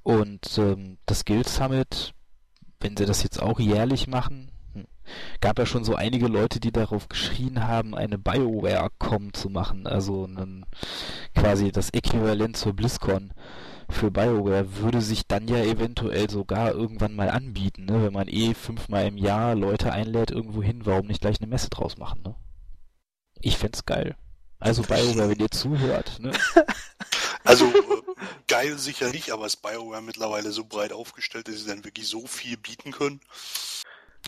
Und 0.03 0.59
ähm, 0.59 0.99
das 1.07 1.25
Guild 1.25 1.49
Summit, 1.49 2.13
wenn 2.81 2.97
sie 2.97 3.07
das 3.07 3.23
jetzt 3.23 3.43
auch 3.43 3.59
jährlich 3.59 4.07
machen, 4.07 4.53
hm, 4.75 4.85
gab 5.41 5.59
ja 5.59 5.65
schon 5.65 5.85
so 5.85 5.95
einige 5.95 6.29
Leute, 6.29 6.61
die 6.61 6.73
darauf 6.73 7.09
geschrien 7.09 7.67
haben, 7.67 7.95
eine 7.95 8.19
BioWare-Com 8.19 9.33
zu 9.33 9.49
machen, 9.49 9.87
also 9.87 10.25
einen, 10.25 10.67
quasi 11.35 11.73
das 11.73 11.91
Äquivalent 11.91 12.57
zur 12.57 12.75
BlizzCon 12.75 13.33
für 13.89 14.11
BioWare, 14.11 14.77
würde 14.77 15.01
sich 15.01 15.27
dann 15.27 15.49
ja 15.49 15.59
eventuell 15.59 16.29
sogar 16.29 16.73
irgendwann 16.73 17.15
mal 17.15 17.31
anbieten, 17.31 17.87
ne? 17.87 18.03
wenn 18.03 18.13
man 18.13 18.29
eh 18.29 18.53
fünfmal 18.53 19.07
im 19.07 19.17
Jahr 19.17 19.55
Leute 19.55 19.93
einlädt 19.93 20.31
irgendwo 20.31 20.63
hin, 20.63 20.85
warum 20.85 21.07
nicht 21.07 21.23
gleich 21.23 21.41
eine 21.41 21.49
Messe 21.49 21.71
draus 21.71 21.97
machen, 21.97 22.23
ne? 22.23 22.35
Ich 23.41 23.59
fänd's 23.59 23.85
geil. 23.85 24.17
Also 24.65 24.83
BioWare, 24.83 25.29
wenn 25.31 25.39
ihr 25.39 25.51
zuhört, 25.51 26.19
ne? 26.21 26.33
Also 27.47 27.71
geil 28.49 28.79
sicher 28.79 29.11
nicht, 29.11 29.31
aber 29.31 29.45
ist 29.45 29.61
BioWare 29.61 30.01
mittlerweile 30.01 30.51
so 30.51 30.65
breit 30.65 30.95
aufgestellt, 30.95 31.47
dass 31.47 31.57
sie 31.61 31.67
dann 31.69 31.85
wirklich 31.85 32.09
so 32.09 32.27
viel 32.27 32.57
bieten 32.57 32.91
können. 32.91 33.21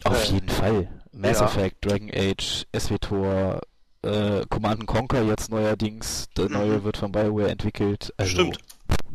Auf 0.04 0.28
Äh, 0.28 0.32
jeden 0.34 0.48
Fall. 0.50 0.88
Mass 1.12 1.40
ja. 1.40 1.46
Effect, 1.46 1.82
Dragon 1.82 2.10
Age, 2.12 2.66
SWTOR, 2.78 3.62
äh, 4.02 4.44
Command 4.50 4.86
Conquer 4.86 5.22
jetzt 5.22 5.48
neuerdings. 5.50 6.26
Der 6.36 6.44
Mhm. 6.46 6.52
neue 6.52 6.84
wird 6.84 6.98
von 6.98 7.10
BioWare 7.10 7.48
entwickelt. 7.50 8.12
Also, 8.18 8.32
Stimmt. 8.32 8.58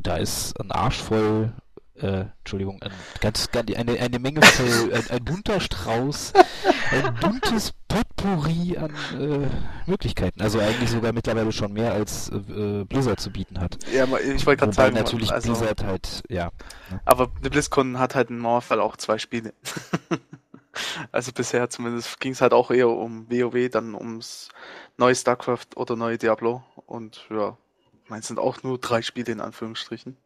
Da 0.02 0.18
ist 0.18 0.60
ein 0.60 0.72
Arsch 0.72 0.98
voll, 0.98 1.54
äh, 2.02 2.26
Entschuldigung, 2.40 2.82
ein 2.82 2.92
ganz, 3.20 3.48
eine, 3.54 4.00
eine 4.00 4.18
Menge 4.18 4.42
voll, 4.42 4.92
ein, 4.96 5.08
ein 5.12 5.24
bunter 5.24 5.60
Strauß, 5.62 6.34
ein 6.90 7.14
buntes 7.22 7.74
Potpourri 8.22 8.78
an 8.78 8.94
äh, 9.20 9.48
Möglichkeiten. 9.90 10.42
Also 10.42 10.60
eigentlich 10.60 10.90
sogar 10.90 11.14
mittlerweile 11.14 11.52
schon 11.52 11.74
mehr 11.74 11.94
als 11.94 12.30
äh, 12.30 12.84
Blizzard 12.86 13.20
zu 13.20 13.32
bieten 13.32 13.60
hat. 13.60 13.78
Ja, 13.92 14.06
ich 14.18 14.46
wollte 14.46 14.60
gerade 14.62 14.74
sagen, 14.74 14.96
natürlich 14.96 15.32
also, 15.32 15.52
Blizzard 15.54 15.84
halt, 15.84 16.24
ja. 16.30 16.52
ne? 16.90 17.02
aber 17.06 17.32
die 17.44 17.50
BlizzCon 17.50 18.00
hat 18.00 18.16
halt 18.16 18.30
in 18.30 18.40
Mauerfall 18.40 18.80
auch 18.80 18.98
zwei 18.98 19.18
Spiele. 19.18 19.54
also 21.12 21.32
bisher 21.32 21.70
zumindest 21.70 22.20
ging 22.20 22.34
es 22.34 22.42
halt 22.42 22.54
auch 22.54 22.72
eher 22.72 22.90
um 22.90 23.30
WoW, 23.30 23.70
dann 23.70 23.96
ums 23.96 24.50
neue 24.98 25.16
StarCraft 25.16 25.76
oder 25.76 25.96
neue 25.96 26.18
Diablo 26.18 26.64
und 26.86 27.26
ja, 27.30 27.58
meins 28.08 28.28
sind 28.28 28.40
auch 28.40 28.64
nur 28.64 28.78
drei 28.80 29.02
Spiele 29.02 29.32
in 29.32 29.42
Anführungsstrichen. 29.42 30.18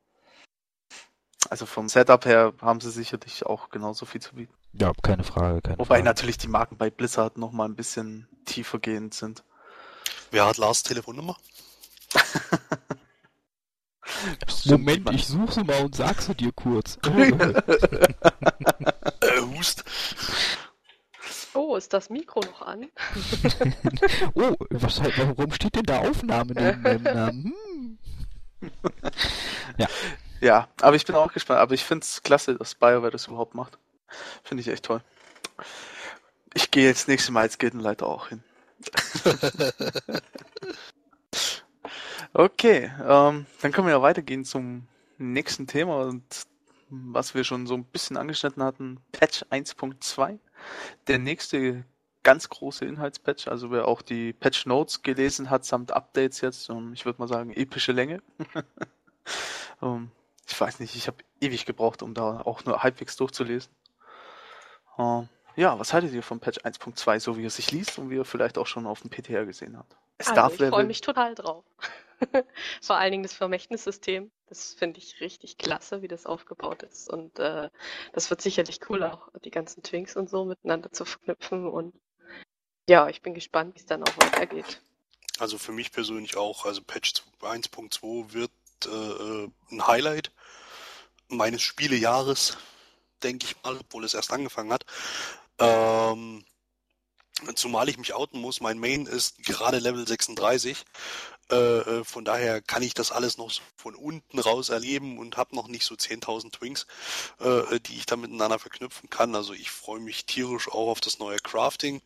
Also 1.50 1.66
vom 1.68 1.90
Setup 1.90 2.26
her 2.26 2.54
haben 2.60 2.82
sie 2.82 2.90
sicherlich 2.90 3.46
auch 3.46 3.70
genauso 3.70 4.06
viel 4.06 4.22
zu 4.22 4.36
bieten. 4.36 4.54
Ja, 4.80 4.92
keine 5.02 5.24
Frage, 5.24 5.62
keine 5.62 5.78
Wobei 5.80 5.96
Frage. 5.96 6.04
natürlich 6.04 6.38
die 6.38 6.48
Marken 6.48 6.78
bei 6.78 6.90
Blizzard 6.90 7.38
noch 7.38 7.52
mal 7.52 7.66
ein 7.66 7.76
bisschen 7.76 8.28
tiefergehend 8.46 9.14
sind. 9.14 9.44
Wer 10.32 10.46
hat 10.46 10.58
Lars 10.58 10.84
Telefonnummer? 10.84 11.38
Moment, 14.66 15.10
ich 15.12 15.26
suche 15.28 15.54
sie 15.54 15.64
mal 15.64 15.86
und 15.86 15.96
sag 15.96 16.22
sie 16.22 16.36
dir 16.36 16.52
kurz. 16.52 16.98
Äh, 19.22 19.42
Hust. 19.42 19.84
Oh, 21.56 21.76
ist 21.78 21.94
das 21.94 22.10
Mikro 22.10 22.42
noch 22.42 22.62
an? 22.62 22.88
oh, 24.36 24.56
was, 24.70 25.02
warum 25.02 25.52
steht 25.54 25.76
denn 25.76 25.84
da 25.86 26.00
Aufnahme 26.00 26.54
neben 26.54 26.82
meinem 26.82 27.04
Namen? 27.16 27.54
Hm. 28.60 28.70
Ja, 30.42 30.68
aber 30.82 30.96
ich 30.96 31.06
bin 31.06 31.16
auch 31.16 31.32
gespannt. 31.34 31.60
Aber 31.60 31.74
ich 31.74 31.84
finde 31.84 32.04
es 32.04 32.22
klasse, 32.22 32.56
dass 32.56 32.76
BioWare 32.76 33.10
das 33.10 33.28
überhaupt 33.28 33.56
macht. 33.56 33.80
Finde 34.44 34.62
ich 34.62 34.68
echt 34.68 34.86
toll. 34.86 35.02
Ich 36.54 36.72
gehe 36.72 36.86
jetzt 36.86 37.08
nächstes 37.08 37.32
Mal 37.32 37.42
als 37.42 37.58
Gildenleiter 37.58 38.08
auch 38.08 38.30
hin. 38.30 38.44
okay, 42.34 42.92
ähm, 43.04 43.46
dann 43.62 43.72
können 43.72 43.88
wir 43.88 43.94
ja 43.94 44.02
weitergehen 44.02 44.46
zum 44.46 44.88
nächsten 45.18 45.68
Thema 45.68 46.02
und 46.02 46.24
was 46.90 47.34
wir 47.36 47.44
schon 47.44 47.68
so 47.68 47.74
ein 47.74 47.84
bisschen 47.84 48.18
angeschnitten 48.18 48.64
hatten, 48.64 49.00
Patch 49.12 49.44
1.2. 49.50 50.40
Der 51.08 51.20
nächste 51.20 51.84
ganz 52.24 52.50
große 52.50 52.86
Inhaltspatch, 52.86 53.48
also 53.48 53.72
wer 53.72 53.88
auch 53.88 54.02
die 54.02 54.34
Patch 54.34 54.66
Notes 54.66 55.04
gelesen 55.04 55.50
hat, 55.50 55.64
samt 55.64 55.92
Updates 55.92 56.42
jetzt, 56.42 56.70
ähm, 56.70 56.92
ich 56.94 57.06
würde 57.06 57.20
mal 57.20 57.28
sagen, 57.28 57.54
epische 57.54 57.92
Länge. 57.92 58.22
ähm, 59.82 60.12
ich 60.48 60.60
weiß 60.60 60.80
nicht, 60.80 60.96
ich 60.96 61.08
habe 61.08 61.18
ewig 61.40 61.66
gebraucht, 61.66 62.02
um 62.02 62.14
da 62.14 62.42
auch 62.42 62.66
nur 62.66 62.84
halbwegs 62.84 63.16
durchzulesen. 63.16 63.72
Ähm, 64.98 65.30
ja, 65.56 65.80
was 65.80 65.94
haltet 65.94 66.14
ihr 66.14 66.24
von 66.24 66.40
Patch 66.40 66.60
1.2, 66.60 67.20
so 67.20 67.38
wie 67.38 67.46
er 67.46 67.50
sich 67.50 67.72
liest 67.72 67.98
und 67.98 68.10
wie 68.10 68.16
ihr 68.16 68.26
vielleicht 68.26 68.58
auch 68.58 68.68
schon 68.68 68.86
auf 68.86 69.02
dem 69.02 69.10
PTR 69.10 69.46
gesehen 69.46 69.78
habt? 69.78 69.96
Es 70.18 70.28
Also, 70.28 70.36
darf 70.42 70.60
ich 70.60 70.70
freue 70.70 70.86
mich 70.86 71.02
total 71.02 71.36
drauf. 71.36 71.64
Vor 72.82 72.96
allen 72.98 73.12
Dingen 73.12 73.24
das 73.24 73.34
Vermächtnissystem. 73.34 74.32
Das 74.48 74.74
finde 74.74 75.00
ich 75.00 75.20
richtig 75.22 75.58
klasse, 75.58 76.02
wie 76.02 76.08
das 76.08 76.26
aufgebaut 76.26 76.84
ist. 76.84 77.10
Und 77.10 77.40
äh, 77.40 77.70
das 78.14 78.30
wird 78.30 78.42
sicherlich 78.42 78.80
cool, 78.90 79.04
auch 79.04 79.30
die 79.44 79.52
ganzen 79.52 79.84
Twinks 79.84 80.16
und 80.16 80.30
so 80.30 80.46
miteinander 80.46 80.92
zu 80.92 81.06
verknüpfen. 81.06 81.68
Und 81.68 81.94
ja, 82.90 83.10
ich 83.10 83.22
bin 83.22 83.34
gespannt, 83.34 83.76
wie 83.76 83.80
es 83.80 83.86
dann 83.86 84.04
auch 84.04 84.18
weitergeht. 84.18 84.82
Also 85.40 85.58
für 85.58 85.74
mich 85.74 85.92
persönlich 85.92 86.38
auch, 86.38 86.66
also 86.66 86.82
Patch 86.82 87.14
1.2 87.42 88.34
wird 88.34 88.52
äh, 88.86 89.50
ein 89.72 89.88
Highlight 89.88 90.32
meines 91.28 91.62
Spielejahres, 91.62 92.58
denke 93.26 93.46
ich 93.48 93.56
mal, 93.64 93.78
obwohl 93.78 94.06
es 94.06 94.14
erst 94.14 94.32
angefangen 94.32 94.72
hat. 94.72 94.86
Ähm, 95.60 96.46
zumal 97.56 97.90
ich 97.90 97.98
mich 97.98 98.14
outen 98.14 98.40
muss, 98.40 98.62
mein 98.62 98.80
Main 98.80 99.06
ist 99.06 99.44
gerade 99.44 99.80
Level 99.80 100.08
36. 100.08 100.86
Äh, 101.52 101.56
äh, 101.56 102.04
von 102.04 102.26
daher 102.26 102.62
kann 102.62 102.82
ich 102.82 102.96
das 102.96 103.12
alles 103.12 103.38
noch 103.38 103.52
von 103.76 103.94
unten 103.94 104.40
raus 104.40 104.70
erleben 104.70 105.20
und 105.20 105.38
habe 105.38 105.56
noch 105.56 105.68
nicht 105.68 105.86
so 105.86 105.94
10.000 105.96 106.52
Twinks, 106.52 106.88
äh, 107.40 107.80
die 107.82 107.98
ich 107.98 108.08
da 108.08 108.16
miteinander 108.16 108.58
verknüpfen 108.58 109.10
kann. 109.10 109.36
Also 109.36 109.54
ich 109.54 109.70
freue 109.70 110.00
mich 110.00 110.26
tierisch 110.26 110.68
auch 110.68 110.90
auf 110.90 111.02
das 111.02 111.20
neue 111.20 111.38
Crafting, 111.38 112.02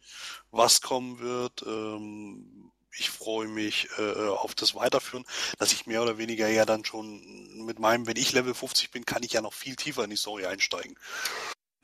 was 0.52 0.82
kommen 0.82 1.20
wird. 1.20 1.64
Ähm, 1.66 2.72
ich 2.98 3.10
freue 3.10 3.48
mich 3.48 3.88
äh, 3.98 4.28
auf 4.30 4.56
das 4.56 4.76
Weiterführen, 4.76 5.26
dass 5.58 5.72
ich 5.72 5.88
mehr 5.88 6.02
oder 6.02 6.18
weniger 6.18 6.48
ja 6.48 6.66
dann 6.66 6.86
schon 6.86 7.66
mit 7.66 7.80
meinem, 7.80 8.08
wenn 8.08 8.18
ich 8.18 8.34
Level 8.34 8.54
50 8.54 8.92
bin, 8.92 9.06
kann 9.06 9.24
ich 9.24 9.34
ja 9.34 9.42
noch 9.42 9.54
viel 9.54 9.76
tiefer 9.76 10.04
in 10.04 10.10
die 10.10 10.16
Story 10.16 10.46
einsteigen. 10.46 10.96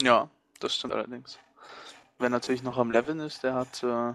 Ja, 0.01 0.29
das 0.59 0.75
stimmt 0.75 0.93
allerdings. 0.93 1.37
Wer 2.17 2.29
natürlich 2.29 2.63
noch 2.63 2.77
am 2.77 2.91
Leveln 2.91 3.19
ist, 3.19 3.43
der 3.43 3.53
hat 3.53 3.83
äh, 3.83 4.13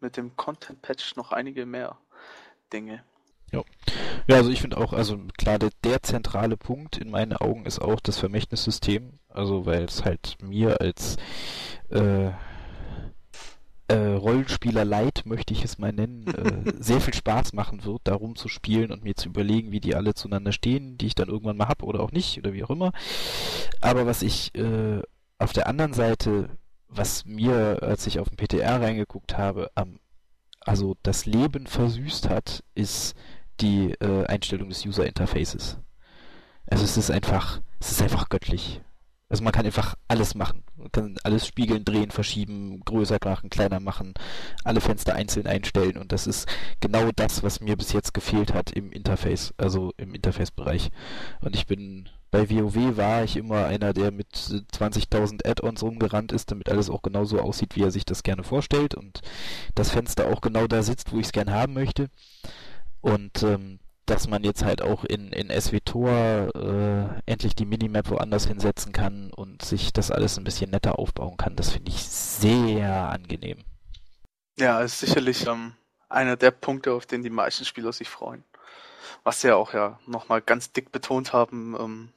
mit 0.00 0.16
dem 0.16 0.36
Content-Patch 0.36 1.16
noch 1.16 1.32
einige 1.32 1.66
mehr 1.66 1.98
Dinge. 2.72 3.04
Ja, 4.28 4.36
also 4.36 4.50
ich 4.50 4.60
finde 4.60 4.76
auch, 4.76 4.92
also 4.92 5.18
klar, 5.36 5.58
der, 5.58 5.70
der 5.84 6.02
zentrale 6.02 6.56
Punkt 6.56 6.96
in 6.98 7.10
meinen 7.10 7.32
Augen 7.32 7.66
ist 7.66 7.80
auch 7.80 8.00
das 8.00 8.18
Vermächtnissystem. 8.18 9.18
Also 9.28 9.66
weil 9.66 9.84
es 9.84 10.04
halt 10.04 10.36
mir 10.40 10.80
als 10.80 11.16
äh, 11.90 12.30
äh, 13.92 14.14
Rollenspieler 14.14 14.84
Light, 14.84 15.22
möchte 15.26 15.52
ich 15.52 15.64
es 15.64 15.78
mal 15.78 15.92
nennen, 15.92 16.26
äh, 16.28 16.72
sehr 16.82 17.00
viel 17.00 17.14
Spaß 17.14 17.52
machen 17.52 17.84
wird, 17.84 18.00
darum 18.04 18.36
zu 18.36 18.48
spielen 18.48 18.90
und 18.90 19.04
mir 19.04 19.14
zu 19.14 19.28
überlegen, 19.28 19.70
wie 19.70 19.80
die 19.80 19.94
alle 19.94 20.14
zueinander 20.14 20.52
stehen, 20.52 20.96
die 20.96 21.06
ich 21.06 21.14
dann 21.14 21.28
irgendwann 21.28 21.58
mal 21.58 21.68
hab 21.68 21.82
oder 21.82 22.00
auch 22.00 22.10
nicht 22.10 22.38
oder 22.38 22.54
wie 22.54 22.64
auch 22.64 22.70
immer. 22.70 22.92
Aber 23.80 24.06
was 24.06 24.22
ich 24.22 24.54
äh, 24.54 25.02
auf 25.38 25.52
der 25.52 25.66
anderen 25.66 25.92
Seite, 25.92 26.48
was 26.88 27.26
mir, 27.26 27.82
als 27.82 28.06
ich 28.06 28.18
auf 28.18 28.28
den 28.30 28.36
PTR 28.36 28.80
reingeguckt 28.80 29.36
habe, 29.36 29.70
am 29.74 29.98
also 30.64 30.96
das 31.02 31.26
Leben 31.26 31.66
versüßt 31.66 32.28
hat, 32.28 32.62
ist 32.76 33.16
die 33.60 33.92
äh, 34.00 34.26
Einstellung 34.26 34.68
des 34.68 34.86
User 34.86 35.04
Interfaces. 35.04 35.76
Also 36.66 36.84
es 36.84 36.96
ist 36.96 37.10
einfach, 37.10 37.60
es 37.80 37.90
ist 37.90 38.00
einfach 38.00 38.28
göttlich. 38.28 38.80
Also 39.32 39.44
man 39.44 39.54
kann 39.54 39.64
einfach 39.64 39.94
alles 40.08 40.34
machen. 40.34 40.62
Man 40.76 40.92
kann 40.92 41.16
alles 41.22 41.46
spiegeln, 41.46 41.86
drehen, 41.86 42.10
verschieben, 42.10 42.82
größer 42.84 43.16
machen, 43.24 43.48
kleiner 43.48 43.80
machen, 43.80 44.12
alle 44.62 44.82
Fenster 44.82 45.14
einzeln 45.14 45.46
einstellen 45.46 45.96
und 45.96 46.12
das 46.12 46.26
ist 46.26 46.46
genau 46.80 47.08
das, 47.16 47.42
was 47.42 47.62
mir 47.62 47.78
bis 47.78 47.94
jetzt 47.94 48.12
gefehlt 48.12 48.52
hat 48.52 48.72
im 48.72 48.92
Interface, 48.92 49.54
also 49.56 49.94
im 49.96 50.14
Interface-Bereich. 50.14 50.90
Und 51.40 51.56
ich 51.56 51.66
bin 51.66 52.10
bei 52.30 52.50
WoW 52.50 52.98
war 52.98 53.24
ich 53.24 53.38
immer 53.38 53.64
einer, 53.64 53.94
der 53.94 54.10
mit 54.10 54.34
20.000 54.34 55.48
Add-ons 55.48 55.82
rumgerannt 55.82 56.32
ist, 56.32 56.50
damit 56.50 56.68
alles 56.68 56.90
auch 56.90 57.00
genauso 57.00 57.40
aussieht, 57.40 57.74
wie 57.74 57.84
er 57.84 57.90
sich 57.90 58.04
das 58.04 58.22
gerne 58.22 58.44
vorstellt 58.44 58.94
und 58.94 59.22
das 59.74 59.88
Fenster 59.88 60.26
auch 60.26 60.42
genau 60.42 60.66
da 60.66 60.82
sitzt, 60.82 61.10
wo 61.10 61.18
ich 61.18 61.26
es 61.26 61.32
gern 61.32 61.50
haben 61.50 61.72
möchte. 61.72 62.10
Und 63.00 63.42
ähm, 63.44 63.78
dass 64.06 64.28
man 64.28 64.42
jetzt 64.44 64.64
halt 64.64 64.82
auch 64.82 65.04
in, 65.04 65.32
in 65.32 65.48
SWTOR 65.48 66.50
äh, 66.54 67.30
endlich 67.30 67.54
die 67.54 67.66
Minimap 67.66 68.10
woanders 68.10 68.46
hinsetzen 68.46 68.92
kann 68.92 69.30
und 69.32 69.62
sich 69.62 69.92
das 69.92 70.10
alles 70.10 70.38
ein 70.38 70.44
bisschen 70.44 70.70
netter 70.70 70.98
aufbauen 70.98 71.36
kann, 71.36 71.56
das 71.56 71.70
finde 71.70 71.90
ich 71.90 72.02
sehr 72.02 73.08
angenehm. 73.10 73.64
Ja, 74.58 74.80
ist 74.80 75.00
sicherlich 75.00 75.46
ähm, 75.46 75.74
einer 76.08 76.36
der 76.36 76.50
Punkte, 76.50 76.92
auf 76.92 77.06
den 77.06 77.22
die 77.22 77.30
meisten 77.30 77.64
Spieler 77.64 77.92
sich 77.92 78.08
freuen. 78.08 78.44
Was 79.24 79.40
sie 79.40 79.48
ja 79.48 79.56
auch 79.56 79.72
ja 79.72 79.98
nochmal 80.06 80.42
ganz 80.42 80.72
dick 80.72 80.90
betont 80.92 81.32
haben, 81.32 81.76
ähm, 81.78 82.12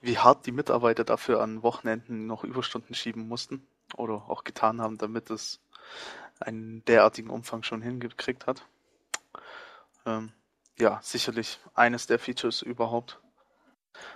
wie 0.00 0.18
hart 0.18 0.46
die 0.46 0.52
Mitarbeiter 0.52 1.04
dafür 1.04 1.40
an 1.40 1.62
Wochenenden 1.62 2.26
noch 2.26 2.44
Überstunden 2.44 2.94
schieben 2.94 3.28
mussten 3.28 3.66
oder 3.96 4.28
auch 4.28 4.44
getan 4.44 4.80
haben, 4.80 4.98
damit 4.98 5.30
es 5.30 5.60
einen 6.40 6.84
derartigen 6.86 7.30
Umfang 7.30 7.62
schon 7.62 7.82
hingekriegt 7.82 8.46
hat. 8.46 8.64
Ähm, 10.06 10.32
ja, 10.80 10.98
sicherlich 11.02 11.60
eines 11.74 12.06
der 12.06 12.18
Features 12.18 12.62
überhaupt. 12.62 13.20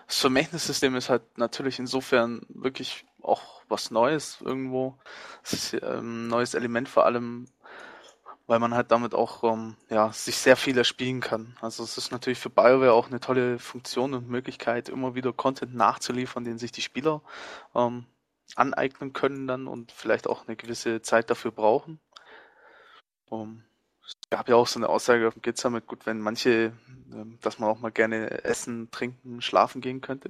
Das 0.07 0.21
Vermächtnissystem 0.21 0.95
ist 0.97 1.11
halt 1.11 1.39
natürlich 1.39 1.79
insofern 1.79 2.43
wirklich 2.49 3.05
auch 3.23 3.63
was 3.69 3.91
Neues 3.91 4.39
irgendwo. 4.41 4.99
Es 5.43 5.53
ist 5.53 5.75
ähm, 5.75 6.27
ein 6.27 6.29
neues 6.29 6.55
Element 6.55 6.89
vor 6.89 7.07
allem, 7.07 7.47
weil 8.47 8.59
man 8.59 8.75
halt 8.75 8.91
damit 8.91 9.15
auch 9.15 9.43
ähm, 9.45 9.77
ja, 9.89 10.13
sich 10.13 10.37
sehr 10.37 10.57
viel 10.57 10.77
erspielen 10.79 11.21
kann. 11.21 11.57
Also 11.61 11.83
es 11.83 11.99
ist 11.99 12.13
natürlich 12.13 12.39
für 12.39 12.51
BioWare 12.51 12.93
auch 12.93 13.09
eine 13.09 13.21
tolle 13.21 13.59
Funktion 13.59 14.15
und 14.15 14.29
Möglichkeit, 14.29 14.89
immer 14.89 15.15
wieder 15.15 15.33
Content 15.33 15.75
nachzuliefern, 15.75 16.45
den 16.45 16.59
sich 16.59 16.73
die 16.73 16.83
Spieler 16.83 17.23
ähm, 17.75 18.07
aneignen 18.57 19.13
können 19.13 19.47
dann 19.47 19.67
und 19.67 19.93
vielleicht 19.93 20.29
auch 20.29 20.47
eine 20.47 20.57
gewisse 20.57 21.03
Zeit 21.03 21.31
dafür 21.31 21.51
brauchen. 21.51 22.01
Um, 23.31 23.65
es 23.65 23.74
gab 24.35 24.49
ja 24.49 24.57
auch 24.57 24.67
so 24.67 24.81
eine 24.81 24.89
Aussage 24.89 25.29
auf 25.29 25.35
dem 25.35 25.43
Git 25.43 25.59
Summit, 25.59 25.87
gut, 25.87 26.07
wenn 26.07 26.19
manche, 26.19 26.73
ähm, 27.13 27.39
dass 27.41 27.61
man 27.61 27.71
auch 27.71 27.79
mal 27.79 27.93
gerne 27.93 28.43
essen, 28.43 28.91
trinken, 28.91 29.41
schlafen 29.41 29.81
gehen 29.81 30.01
könnte. 30.01 30.29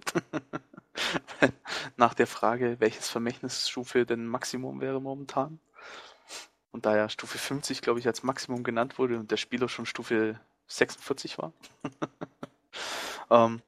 Nach 1.97 2.13
der 2.13 2.27
Frage, 2.27 2.77
welches 2.81 3.09
Vermächtnisstufe 3.09 4.05
denn 4.05 4.27
Maximum 4.27 4.83
wäre 4.83 5.01
momentan. 5.01 5.59
Und 6.71 6.85
da 6.85 6.95
ja 6.95 7.09
Stufe 7.09 7.39
50, 7.39 7.81
glaube 7.81 7.99
ich, 7.99 8.07
als 8.07 8.23
Maximum 8.23 8.63
genannt 8.63 8.99
wurde 8.99 9.19
und 9.19 9.31
der 9.31 9.39
Spieler 9.39 9.71
schon 9.71 9.87
Stufe 9.87 10.39
46 10.67 11.39
war. 11.39 11.55
ähm, 13.31 13.63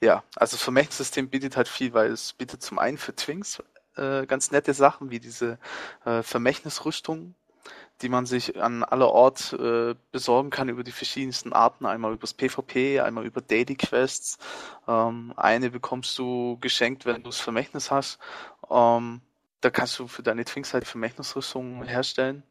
ja, 0.00 0.22
also 0.36 0.54
das 0.54 0.62
Vermächtnissystem 0.62 1.30
bietet 1.30 1.56
halt 1.56 1.66
viel, 1.66 1.92
weil 1.94 2.12
es 2.12 2.32
bietet 2.32 2.62
zum 2.62 2.78
einen 2.78 2.96
für 2.96 3.16
Twinks 3.16 3.60
äh, 3.96 4.24
ganz 4.26 4.52
nette 4.52 4.72
Sachen, 4.72 5.10
wie 5.10 5.18
diese 5.18 5.58
äh, 6.04 6.22
Vermächtnisrüstung, 6.22 7.34
die 8.04 8.10
man 8.10 8.26
sich 8.26 8.60
an 8.60 8.84
aller 8.84 9.08
Ort 9.08 9.54
äh, 9.54 9.94
besorgen 10.12 10.50
kann 10.50 10.68
über 10.68 10.84
die 10.84 10.92
verschiedensten 10.92 11.54
Arten. 11.54 11.86
Einmal 11.86 12.12
übers 12.12 12.34
PvP, 12.34 13.00
einmal 13.00 13.24
über 13.24 13.40
Daily 13.40 13.76
Quests. 13.76 14.38
Ähm, 14.86 15.32
eine 15.36 15.70
bekommst 15.70 16.18
du 16.18 16.58
geschenkt, 16.60 17.06
wenn 17.06 17.16
du 17.16 17.30
das 17.30 17.40
Vermächtnis 17.40 17.90
hast. 17.90 18.18
Ähm, 18.70 19.22
da 19.62 19.70
kannst 19.70 19.98
du 19.98 20.06
für 20.06 20.22
deine 20.22 20.44
Twinks 20.44 20.74
halt 20.74 20.86
Vermächtnisrüstungen 20.86 21.82
herstellen, 21.84 22.42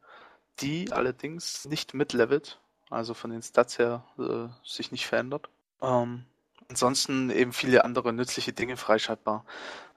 die 0.59 0.91
allerdings 0.91 1.65
nicht 1.65 1.93
mitlevelt, 1.93 2.59
also 2.89 3.13
von 3.13 3.29
den 3.29 3.43
Stats 3.43 3.77
her 3.77 4.03
äh, 4.17 4.47
sich 4.67 4.91
nicht 4.91 5.05
verändert. 5.05 5.49
Ähm, 5.83 6.25
ansonsten 6.67 7.29
eben 7.29 7.53
viele 7.53 7.85
andere 7.85 8.11
nützliche 8.11 8.53
Dinge 8.53 8.75
freischaltbar. 8.75 9.45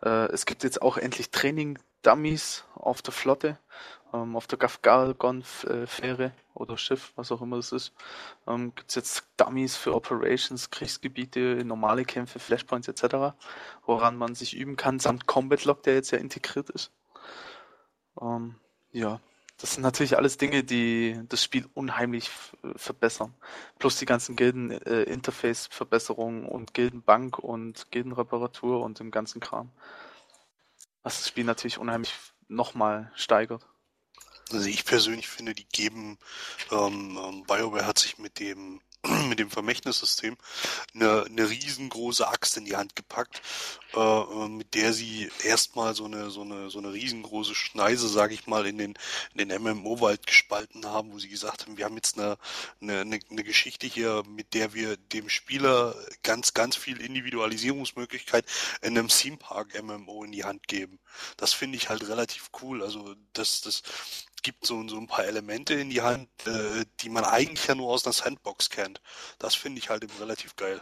Äh, 0.02 0.26
es 0.26 0.44
gibt 0.44 0.64
jetzt 0.64 0.82
auch 0.82 0.98
endlich 0.98 1.30
Training-Dummies 2.06 2.64
auf 2.75 3.02
der 3.02 3.12
Flotte 3.12 3.58
ähm, 4.12 4.36
auf 4.36 4.46
der 4.46 4.58
Gafgalgon-Fähre 4.58 6.30
oder 6.54 6.78
Schiff, 6.78 7.12
was 7.16 7.32
auch 7.32 7.42
immer 7.42 7.56
es 7.56 7.72
ist, 7.72 7.92
ähm, 8.46 8.72
gibt 8.76 8.90
es 8.90 8.94
jetzt 8.94 9.25
Dummies 9.36 9.75
für 9.76 9.92
Operations, 9.94 10.70
Kriegsgebiete, 10.70 11.64
normale 11.64 12.04
Kämpfe, 12.04 12.38
Flashpoints 12.38 12.86
etc., 12.88 13.34
woran 13.84 14.16
man 14.16 14.36
sich 14.36 14.56
üben 14.56 14.76
kann, 14.76 15.00
samt 15.00 15.26
Combat 15.26 15.64
Log, 15.64 15.82
der 15.82 15.94
jetzt 15.94 16.12
ja 16.12 16.18
integriert 16.18 16.70
ist. 16.70 16.92
Ähm, 18.20 18.54
ja, 18.92 19.18
das 19.58 19.75
sind 19.75 19.82
natürlich 19.82 20.16
alles 20.16 20.38
Dinge, 20.38 20.62
die 20.62 21.20
das 21.28 21.42
Spiel 21.42 21.66
unheimlich 21.75 22.30
verbessern. 22.76 23.34
Plus 23.78 23.98
die 23.98 24.06
ganzen 24.06 24.36
Gilden-Interface-Verbesserungen 24.36 26.44
äh, 26.44 26.48
und 26.48 26.75
Gildenbank 26.75 27.40
und 27.40 27.90
Gildenreparatur 27.90 28.80
und 28.82 29.00
dem 29.00 29.10
ganzen 29.10 29.40
Kram. 29.40 29.72
Was 31.06 31.18
das 31.18 31.28
Spiel 31.28 31.44
natürlich 31.44 31.78
unheimlich 31.78 32.12
nochmal 32.48 33.12
steigert. 33.14 33.64
Also 34.50 34.66
ich 34.66 34.84
persönlich 34.84 35.28
finde, 35.28 35.54
die 35.54 35.68
geben, 35.68 36.18
ähm, 36.72 37.16
ähm 37.22 37.44
BioWare 37.44 37.86
hat 37.86 38.00
sich 38.00 38.18
mit 38.18 38.40
dem 38.40 38.80
mit 39.28 39.38
dem 39.38 39.50
Vermächtnissystem 39.50 40.36
eine, 40.94 41.25
eine 41.25 41.48
riesengroße 41.48 42.26
Axt 42.26 42.56
in 42.56 42.64
die 42.64 42.76
Hand 42.76 42.96
gepackt, 42.96 43.42
äh, 43.94 44.00
äh 44.00 44.48
mit 44.48 44.75
der 44.75 44.92
sie 44.92 45.30
erstmal 45.44 45.94
so 45.94 46.04
eine 46.04 46.30
so 46.30 46.42
eine 46.42 46.70
so 46.70 46.78
eine 46.78 46.92
riesengroße 46.92 47.54
Schneise, 47.54 48.08
sage 48.08 48.34
ich 48.34 48.46
mal, 48.46 48.66
in 48.66 48.78
den 48.78 48.94
in 49.34 49.48
den 49.48 49.62
MMO-Wald 49.62 50.26
gespalten 50.26 50.86
haben, 50.86 51.12
wo 51.12 51.18
sie 51.18 51.28
gesagt 51.28 51.66
haben, 51.66 51.76
wir 51.76 51.84
haben 51.84 51.96
jetzt 51.96 52.18
eine, 52.18 52.38
eine 52.80 53.00
eine 53.00 53.44
Geschichte 53.44 53.86
hier, 53.86 54.22
mit 54.28 54.54
der 54.54 54.75
wir 54.75 54.96
dem 54.96 55.28
Spieler 55.28 55.94
ganz 56.22 56.54
ganz 56.54 56.76
viel 56.76 57.00
Individualisierungsmöglichkeit 57.00 58.44
in 58.82 58.98
einem 58.98 59.08
Theme 59.08 59.36
Park 59.36 59.80
MMO 59.82 60.25
in 60.25 60.32
die 60.32 60.44
Hand 60.44 60.68
geben. 60.68 60.98
Das 61.36 61.52
finde 61.52 61.76
ich 61.76 61.88
halt 61.88 62.08
relativ 62.08 62.50
cool. 62.62 62.82
Also 62.82 63.14
das 63.32 63.60
das 63.60 63.82
gibt 64.46 64.64
so, 64.64 64.86
so 64.86 64.96
ein 64.96 65.08
paar 65.08 65.24
Elemente 65.24 65.74
in 65.74 65.90
die 65.90 66.02
Hand, 66.02 66.28
äh, 66.46 66.84
die 67.00 67.08
man 67.08 67.24
eigentlich 67.24 67.66
ja 67.66 67.74
nur 67.74 67.88
aus 67.88 68.06
einer 68.06 68.12
Sandbox 68.12 68.70
kennt. 68.70 69.00
Das 69.40 69.56
finde 69.56 69.80
ich 69.80 69.90
halt 69.90 70.04
eben 70.04 70.12
relativ 70.20 70.54
geil. 70.54 70.80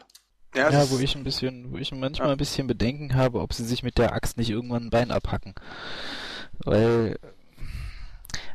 Ja, 0.54 0.70
ja 0.70 0.90
wo 0.90 0.98
ich 0.98 1.16
ein 1.16 1.24
bisschen, 1.24 1.72
wo 1.72 1.78
ich 1.78 1.90
manchmal 1.90 2.28
ja. 2.28 2.32
ein 2.32 2.38
bisschen 2.38 2.66
Bedenken 2.66 3.14
habe, 3.14 3.40
ob 3.40 3.54
sie 3.54 3.64
sich 3.64 3.82
mit 3.82 3.96
der 3.96 4.12
Axt 4.12 4.36
nicht 4.36 4.50
irgendwann 4.50 4.84
ein 4.84 4.90
Bein 4.90 5.10
abhacken. 5.10 5.54
Weil, 6.58 7.18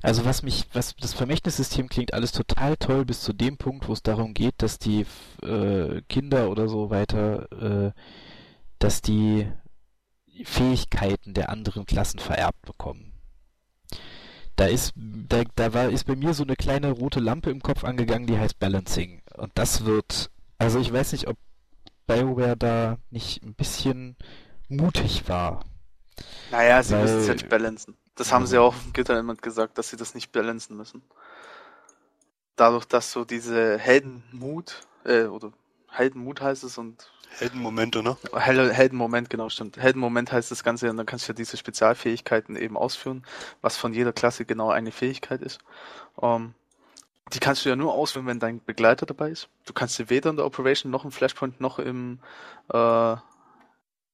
also 0.03 0.25
was 0.25 0.43
mich, 0.43 0.67
was 0.73 0.95
das 0.95 1.15
Vermächtnissystem 1.15 1.89
klingt 1.89 2.13
alles 2.13 2.31
total 2.31 2.77
toll 2.77 3.03
bis 3.03 3.21
zu 3.21 3.33
dem 3.33 3.57
Punkt, 3.57 3.87
wo 3.87 3.93
es 3.93 4.03
darum 4.03 4.35
geht, 4.35 4.61
dass 4.61 4.77
die 4.77 5.07
äh, 5.41 6.03
Kinder 6.07 6.51
oder 6.51 6.69
so 6.69 6.91
weiter, 6.91 7.51
äh, 7.51 7.91
dass 8.77 9.01
die 9.01 9.51
Fähigkeiten 10.43 11.33
der 11.33 11.49
anderen 11.49 11.87
Klassen 11.87 12.19
vererbt 12.19 12.61
bekommen. 12.61 13.09
Da 14.59 14.65
ist, 14.65 14.91
da, 14.97 15.43
da 15.55 15.73
war, 15.73 15.89
ist 15.89 16.03
bei 16.03 16.17
mir 16.17 16.33
so 16.33 16.43
eine 16.43 16.57
kleine 16.57 16.91
rote 16.91 17.21
Lampe 17.21 17.49
im 17.49 17.61
Kopf 17.61 17.85
angegangen, 17.85 18.27
die 18.27 18.37
heißt 18.37 18.59
Balancing. 18.59 19.21
Und 19.37 19.53
das 19.55 19.85
wird, 19.85 20.29
also 20.57 20.79
ich 20.79 20.91
weiß 20.91 21.13
nicht, 21.13 21.29
ob 21.29 21.37
BioWare 22.07 22.57
da 22.57 22.97
nicht 23.09 23.41
ein 23.41 23.53
bisschen 23.53 24.17
mutig 24.67 25.29
war. 25.29 25.63
Naja, 26.51 26.83
sie 26.83 26.93
Weil, 26.93 27.03
müssen 27.03 27.19
es 27.19 27.27
ja 27.27 27.33
nicht 27.35 27.47
balancen. 27.47 27.95
Das 28.15 28.33
haben 28.33 28.45
sie 28.45 28.57
auch 28.57 28.75
auf 28.75 28.83
dem 28.83 28.91
Gitter 28.91 29.17
immer 29.17 29.33
gesagt, 29.35 29.77
dass 29.77 29.91
sie 29.91 29.95
das 29.95 30.13
nicht 30.13 30.33
balancen 30.33 30.75
müssen. 30.75 31.03
Dadurch, 32.57 32.83
dass 32.83 33.13
so 33.13 33.23
diese 33.23 33.77
Heldenmut, 33.77 34.81
äh, 35.05 35.23
oder 35.23 35.53
Heldenmut 35.87 36.41
heißt 36.41 36.65
es 36.65 36.77
und 36.77 37.09
Heldenmomente, 37.37 38.03
ne? 38.03 38.17
Hel 38.35 38.73
Heldenmoment, 38.73 39.29
genau, 39.29 39.49
stimmt. 39.49 39.77
Heldenmoment 39.77 40.31
heißt 40.31 40.51
das 40.51 40.63
Ganze, 40.63 40.89
und 40.89 40.97
dann 40.97 41.05
kannst 41.05 41.27
du 41.27 41.31
ja 41.31 41.35
diese 41.35 41.57
Spezialfähigkeiten 41.57 42.55
eben 42.55 42.75
ausführen, 42.75 43.23
was 43.61 43.77
von 43.77 43.93
jeder 43.93 44.11
Klasse 44.11 44.45
genau 44.45 44.69
eine 44.69 44.91
Fähigkeit 44.91 45.41
ist. 45.41 45.59
Ähm, 46.21 46.53
die 47.33 47.39
kannst 47.39 47.63
du 47.63 47.69
ja 47.69 47.75
nur 47.75 47.93
ausführen, 47.93 48.25
wenn 48.25 48.39
dein 48.39 48.63
Begleiter 48.63 49.05
dabei 49.05 49.29
ist. 49.29 49.49
Du 49.65 49.73
kannst 49.73 49.95
sie 49.95 50.09
weder 50.09 50.31
in 50.31 50.37
der 50.37 50.45
Operation 50.45 50.91
noch 50.91 51.05
im 51.05 51.11
Flashpoint 51.11 51.61
noch 51.61 51.79
im 51.79 52.19
äh, 52.73 53.15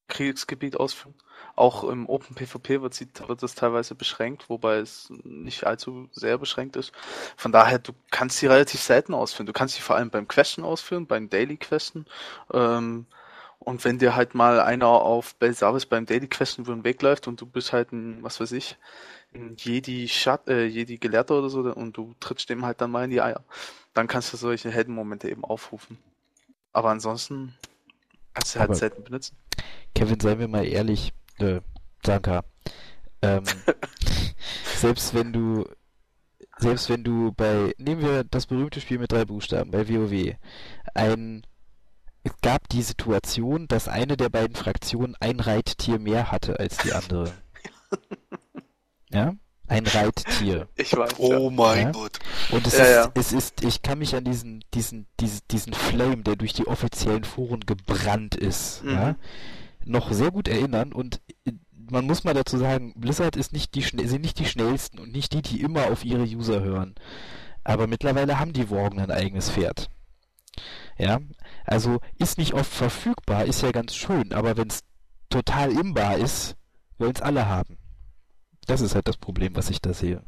Kriegsgebiet 0.08 0.76
ausführen. 0.76 1.14
Auch 1.54 1.84
im 1.84 2.08
Open 2.08 2.34
PvP 2.34 2.82
wird, 2.82 2.94
sie, 2.94 3.08
wird 3.26 3.42
das 3.42 3.54
teilweise 3.54 3.94
beschränkt, 3.94 4.50
wobei 4.50 4.76
es 4.76 5.08
nicht 5.24 5.64
allzu 5.64 6.08
sehr 6.12 6.36
beschränkt 6.38 6.76
ist. 6.76 6.92
Von 7.36 7.50
daher, 7.50 7.78
du 7.78 7.92
kannst 8.10 8.38
sie 8.38 8.46
relativ 8.46 8.80
selten 8.80 9.14
ausführen. 9.14 9.46
Du 9.46 9.52
kannst 9.52 9.74
sie 9.74 9.80
vor 9.80 9.96
allem 9.96 10.10
beim 10.10 10.28
Question 10.28 10.64
ausführen, 10.64 11.06
beim 11.06 11.30
Daily 11.30 11.56
Question. 11.56 12.06
Ähm, 12.52 13.06
und 13.58 13.84
wenn 13.84 13.98
dir 13.98 14.14
halt 14.14 14.34
mal 14.34 14.60
einer 14.60 14.86
auf 14.86 15.34
Belsavis 15.36 15.86
beim 15.86 16.06
Daily 16.06 16.28
Question 16.28 16.64
über 16.64 16.74
den 16.74 16.84
Weg 16.84 17.02
läuft 17.02 17.26
und 17.26 17.40
du 17.40 17.46
bist 17.46 17.72
halt 17.72 17.90
ein, 17.92 18.22
was 18.22 18.38
weiß 18.38 18.52
ich, 18.52 18.76
ein 19.34 19.56
Jedi 19.58 20.08
Schat, 20.08 20.48
äh, 20.48 20.66
Jedi 20.66 20.98
Gelehrter 20.98 21.38
oder 21.38 21.48
so 21.48 21.60
und 21.60 21.96
du 21.96 22.14
trittst 22.20 22.48
dem 22.48 22.64
halt 22.64 22.80
dann 22.80 22.90
mal 22.90 23.04
in 23.04 23.10
die 23.10 23.20
Eier, 23.20 23.42
dann 23.94 24.06
kannst 24.06 24.32
du 24.32 24.36
solche 24.36 24.70
Heldenmomente 24.70 25.28
eben 25.30 25.42
aufrufen. 25.42 25.98
Aber 26.72 26.90
ansonsten 26.90 27.54
kannst 28.34 28.54
du 28.54 28.60
halt 28.60 28.70
Aber 28.70 28.76
selten 28.76 29.02
benutzen. 29.02 29.36
Kevin, 29.94 30.20
seien 30.20 30.38
wir 30.38 30.48
mal 30.48 30.66
ehrlich, 30.66 31.12
äh, 31.38 31.60
Sanka, 32.04 32.44
ähm, 33.22 33.44
selbst 34.76 35.14
wenn 35.14 35.32
du 35.32 35.64
selbst 36.58 36.88
wenn 36.88 37.04
du 37.04 37.32
bei, 37.32 37.74
nehmen 37.78 38.00
wir 38.00 38.24
das 38.24 38.46
berühmte 38.46 38.80
Spiel 38.80 38.98
mit 38.98 39.12
drei 39.12 39.24
Buchstaben, 39.24 39.70
bei 39.70 39.88
WoW, 39.88 40.36
ein, 40.94 41.46
es 42.24 42.32
gab 42.42 42.68
die 42.68 42.82
Situation, 42.82 43.68
dass 43.68 43.88
eine 43.88 44.16
der 44.16 44.30
beiden 44.30 44.56
Fraktionen 44.56 45.14
ein 45.20 45.40
Reittier 45.40 45.98
mehr 45.98 46.32
hatte 46.32 46.58
als 46.58 46.78
die 46.78 46.92
andere. 46.92 47.32
ja? 49.10 49.34
Ein 49.68 49.86
Reittier. 49.86 50.68
Ich 50.76 50.96
weiß. 50.96 51.14
Oh 51.18 51.32
ja. 51.32 51.50
mein 51.50 51.86
ja? 51.86 51.90
Gott. 51.90 52.20
Und 52.52 52.66
es, 52.66 52.78
ja, 52.78 52.84
ist, 52.84 52.94
ja. 52.94 53.10
es 53.14 53.32
ist, 53.32 53.64
ich 53.64 53.82
kann 53.82 53.98
mich 53.98 54.14
an 54.14 54.24
diesen, 54.24 54.64
diesen, 54.72 55.06
diesen, 55.18 55.40
diesen 55.50 55.72
Flame, 55.74 56.18
der 56.18 56.36
durch 56.36 56.52
die 56.52 56.68
offiziellen 56.68 57.24
Foren 57.24 57.60
gebrannt 57.60 58.36
ist, 58.36 58.84
mhm. 58.84 58.90
ja, 58.90 59.16
noch 59.86 60.12
sehr 60.12 60.30
gut 60.30 60.48
erinnern 60.48 60.92
und 60.92 61.20
äh, 61.44 61.52
man 61.90 62.04
muss 62.04 62.24
mal 62.24 62.34
dazu 62.34 62.58
sagen, 62.58 62.92
Blizzard 62.96 63.36
ist 63.36 63.52
nicht 63.52 63.74
die, 63.74 63.82
sind 63.82 64.22
nicht 64.22 64.38
die 64.38 64.46
schnellsten 64.46 64.98
und 64.98 65.12
nicht 65.12 65.32
die, 65.32 65.42
die 65.42 65.60
immer 65.60 65.86
auf 65.90 66.04
ihre 66.04 66.24
User 66.24 66.60
hören. 66.60 66.96
Aber 67.62 67.86
mittlerweile 67.86 68.40
haben 68.40 68.52
die 68.52 68.70
Worgen 68.70 69.00
ein 69.00 69.10
eigenes 69.10 69.50
Pferd. 69.50 69.88
Ja, 70.98 71.20
also 71.64 72.00
ist 72.18 72.38
nicht 72.38 72.54
oft 72.54 72.72
verfügbar, 72.72 73.44
ist 73.44 73.62
ja 73.62 73.70
ganz 73.70 73.94
schön, 73.94 74.32
aber 74.32 74.56
wenn 74.56 74.68
es 74.68 74.80
total 75.28 75.70
imbar 75.70 76.16
ist, 76.16 76.56
wollen 76.98 77.12
es 77.14 77.22
alle 77.22 77.46
haben. 77.46 77.78
Das 78.66 78.80
ist 78.80 78.94
halt 78.94 79.06
das 79.06 79.16
Problem, 79.16 79.54
was 79.54 79.70
ich 79.70 79.80
da 79.80 79.92
sehe. 79.92 80.22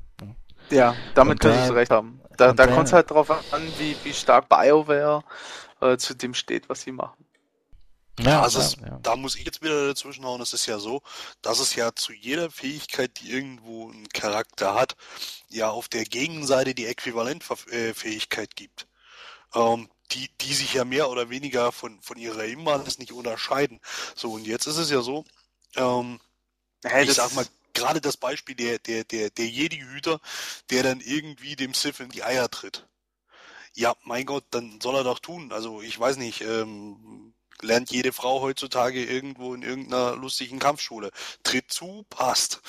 Ja, 0.71 0.95
damit 1.15 1.41
könntest 1.41 1.71
du 1.71 1.75
recht 1.75 1.91
haben. 1.91 2.21
Da, 2.37 2.53
da 2.53 2.67
kommt 2.67 2.87
es 2.87 2.93
halt 2.93 3.11
drauf 3.11 3.31
an, 3.31 3.63
wie, 3.79 3.97
wie 4.05 4.13
stark 4.13 4.49
BioWare 4.49 5.25
äh, 5.81 5.97
zu 5.97 6.15
dem 6.15 6.35
steht, 6.35 6.69
was 6.69 6.83
sie 6.83 6.93
machen. 6.93 7.25
Ja, 8.19 8.43
also 8.43 8.61
es, 8.61 8.77
ja. 8.77 8.99
da 9.03 9.17
muss 9.17 9.37
ich 9.37 9.45
jetzt 9.45 9.63
wieder 9.63 9.87
dazwischen 9.87 10.25
hauen. 10.25 10.41
Es 10.41 10.53
ist 10.53 10.67
ja 10.67 10.79
so, 10.79 11.03
dass 11.43 11.61
es 11.61 11.75
ja 11.75 11.95
zu 11.95 12.13
jeder 12.13 12.51
Fähigkeit, 12.51 13.21
die 13.21 13.31
irgendwo 13.31 13.91
einen 13.91 14.09
Charakter 14.09 14.75
hat, 14.75 14.97
ja 15.49 15.71
auf 15.71 15.89
der 15.89 16.05
Gegenseite 16.05 16.75
die 16.75 16.87
Äquivalentfähigkeit 16.87 18.57
gibt. 18.57 18.87
Ähm, 19.55 19.89
die, 20.13 20.31
die 20.41 20.55
sich 20.55 20.75
ja 20.75 20.85
mehr 20.85 21.11
oder 21.11 21.29
weniger 21.31 21.71
von, 21.73 22.01
von 22.01 22.17
ihrer 22.17 22.45
Imbalance 22.45 22.99
nicht 22.99 23.13
unterscheiden. 23.13 23.81
So, 24.15 24.33
und 24.33 24.47
jetzt 24.47 24.67
ist 24.67 24.79
es 24.79 24.91
ja 24.91 25.03
so, 25.03 25.25
ähm, 25.77 26.21
hey, 26.83 27.05
ich 27.05 27.15
sag 27.15 27.35
mal, 27.35 27.47
gerade 27.75 28.01
das 28.01 28.17
Beispiel 28.17 28.55
der, 28.55 28.79
der, 28.79 29.05
der, 29.05 29.31
der 29.31 29.47
Jedi-Hüter, 29.47 30.21
der 30.71 30.83
dann 30.83 31.01
irgendwie 31.01 31.57
dem 31.57 31.75
Sith 31.75 32.01
in 32.01 32.09
die 32.09 32.25
Eier 32.25 32.51
tritt. 32.51 32.87
Ja, 33.75 33.95
mein 34.03 34.27
Gott, 34.27 34.45
dann 34.51 34.81
soll 34.81 34.97
er 34.97 35.05
doch 35.05 35.19
tun. 35.19 35.53
Also 35.53 35.83
ich 35.83 35.99
weiß 35.99 36.17
nicht, 36.17 36.41
ähm, 36.41 37.35
lernt 37.63 37.91
jede 37.91 38.13
Frau 38.13 38.41
heutzutage 38.41 39.05
irgendwo 39.05 39.55
in 39.55 39.63
irgendeiner 39.63 40.17
lustigen 40.17 40.59
Kampfschule. 40.59 41.11
Tritt 41.43 41.71
zu, 41.71 42.05
passt. 42.11 42.61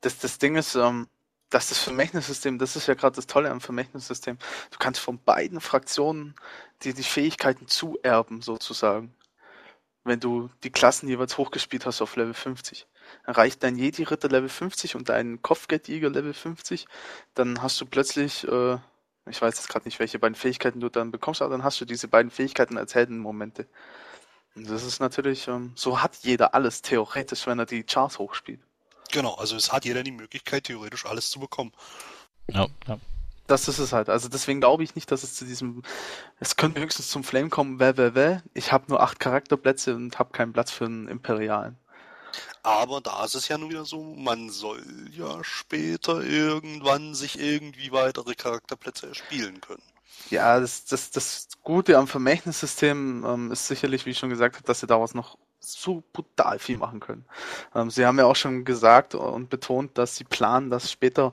Das, 0.00 0.18
das 0.18 0.38
Ding 0.38 0.56
ist, 0.56 0.74
ähm, 0.74 1.08
dass 1.50 1.68
das 1.68 1.78
Vermächtnissystem, 1.78 2.58
das 2.58 2.76
ist 2.76 2.88
ja 2.88 2.94
gerade 2.94 3.16
das 3.16 3.26
Tolle 3.26 3.50
am 3.50 3.60
Vermächtnissystem, 3.60 4.38
du 4.70 4.78
kannst 4.78 5.00
von 5.00 5.18
beiden 5.22 5.60
Fraktionen 5.60 6.34
die, 6.82 6.94
die 6.94 7.02
Fähigkeiten 7.02 7.68
zuerben, 7.68 8.42
sozusagen. 8.42 9.14
Wenn 10.04 10.20
du 10.20 10.50
die 10.62 10.70
Klassen 10.70 11.08
jeweils 11.08 11.36
hochgespielt 11.36 11.84
hast 11.86 12.00
auf 12.00 12.16
Level 12.16 12.34
50. 12.34 12.86
reicht 13.24 13.62
dein 13.62 13.76
Jedi-Ritter 13.76 14.28
Level 14.28 14.48
50 14.48 14.94
und 14.94 15.08
dein 15.08 15.42
Kopfgeldjäger 15.42 16.10
Level 16.10 16.34
50, 16.34 16.86
dann 17.34 17.62
hast 17.62 17.80
du 17.80 17.86
plötzlich, 17.86 18.46
äh, 18.46 18.78
ich 19.28 19.42
weiß 19.42 19.56
jetzt 19.56 19.68
gerade 19.68 19.86
nicht, 19.86 19.98
welche 19.98 20.18
beiden 20.18 20.34
Fähigkeiten 20.34 20.80
du 20.80 20.88
dann 20.88 21.10
bekommst, 21.10 21.42
aber 21.42 21.50
dann 21.50 21.64
hast 21.64 21.80
du 21.80 21.84
diese 21.84 22.08
beiden 22.08 22.30
Fähigkeiten 22.30 22.78
als 22.78 22.94
Heldenmomente. 22.94 23.66
Und 24.54 24.70
das 24.70 24.84
ist 24.84 25.00
natürlich, 25.00 25.48
ähm, 25.48 25.72
so 25.74 26.02
hat 26.02 26.16
jeder 26.22 26.54
alles 26.54 26.82
theoretisch, 26.82 27.46
wenn 27.46 27.58
er 27.58 27.66
die 27.66 27.82
Charts 27.82 28.18
hochspielt. 28.18 28.60
Genau, 29.12 29.34
also 29.34 29.56
es 29.56 29.72
hat 29.72 29.84
jeder 29.84 30.02
die 30.02 30.12
Möglichkeit, 30.12 30.64
theoretisch 30.64 31.06
alles 31.06 31.30
zu 31.30 31.40
bekommen. 31.40 31.72
Ja, 32.48 32.66
ja. 32.86 32.98
Das 33.46 33.68
ist 33.68 33.78
es 33.78 33.92
halt. 33.92 34.08
Also 34.08 34.28
deswegen 34.28 34.60
glaube 34.60 34.82
ich 34.82 34.96
nicht, 34.96 35.10
dass 35.12 35.22
es 35.22 35.34
zu 35.34 35.44
diesem. 35.44 35.82
Es 36.40 36.56
könnte 36.56 36.80
höchstens 36.80 37.08
zum 37.08 37.22
Flame 37.22 37.48
kommen, 37.48 37.78
wäh, 37.78 37.96
wäh, 37.96 38.14
wäh. 38.14 38.38
Ich 38.54 38.72
habe 38.72 38.86
nur 38.88 39.00
acht 39.00 39.20
Charakterplätze 39.20 39.94
und 39.94 40.18
habe 40.18 40.32
keinen 40.32 40.52
Platz 40.52 40.72
für 40.72 40.86
einen 40.86 41.06
Imperialen. 41.06 41.78
Aber 42.62 43.00
da 43.00 43.24
ist 43.24 43.34
es 43.34 43.48
ja 43.48 43.58
nun 43.58 43.70
wieder 43.70 43.84
so, 43.84 44.02
man 44.02 44.50
soll 44.50 44.82
ja 45.12 45.42
später 45.44 46.22
irgendwann 46.22 47.14
sich 47.14 47.38
irgendwie 47.38 47.92
weitere 47.92 48.34
Charakterplätze 48.34 49.08
erspielen 49.08 49.60
können. 49.60 49.82
Ja, 50.30 50.58
das, 50.60 50.84
das, 50.86 51.10
das 51.10 51.48
Gute 51.62 51.98
am 51.98 52.08
Vermächtnissystem 52.08 53.24
ähm, 53.26 53.52
ist 53.52 53.66
sicherlich, 53.68 54.06
wie 54.06 54.10
ich 54.10 54.18
schon 54.18 54.30
gesagt 54.30 54.56
habe, 54.56 54.66
dass 54.66 54.80
sie 54.80 54.86
daraus 54.86 55.14
noch 55.14 55.38
so 55.60 56.02
brutal 56.12 56.58
viel 56.58 56.78
machen 56.78 57.00
können. 57.00 57.26
Ähm, 57.74 57.90
sie 57.90 58.04
haben 58.06 58.18
ja 58.18 58.24
auch 58.26 58.36
schon 58.36 58.64
gesagt 58.64 59.14
und 59.14 59.50
betont, 59.50 59.98
dass 59.98 60.16
sie 60.16 60.24
planen, 60.24 60.70
dass 60.70 60.90
später 60.90 61.32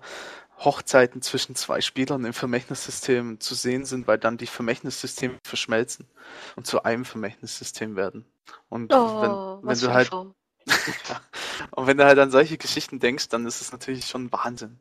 Hochzeiten 0.59 1.21
zwischen 1.21 1.55
zwei 1.55 1.81
Spielern 1.81 2.25
im 2.25 2.33
Vermächtnissystem 2.33 3.39
zu 3.39 3.55
sehen 3.55 3.85
sind, 3.85 4.07
weil 4.07 4.17
dann 4.17 4.37
die 4.37 4.47
Vermächtnissysteme 4.47 5.39
verschmelzen 5.43 6.07
und 6.55 6.67
zu 6.67 6.83
einem 6.83 7.05
Vermächtnissystem 7.05 7.95
werden. 7.95 8.25
Und 8.69 8.93
Oh, 8.93 9.61
wenn, 9.61 9.69
wenn 9.69 9.79
du 9.79 9.93
halt 9.93 10.09
Traum. 10.09 10.35
und 11.71 11.87
wenn 11.87 11.97
du 11.97 12.05
halt 12.05 12.19
an 12.19 12.31
solche 12.31 12.57
Geschichten 12.57 12.99
denkst, 12.99 13.29
dann 13.29 13.45
ist 13.45 13.61
es 13.61 13.71
natürlich 13.71 14.07
schon 14.07 14.31
Wahnsinn. 14.31 14.79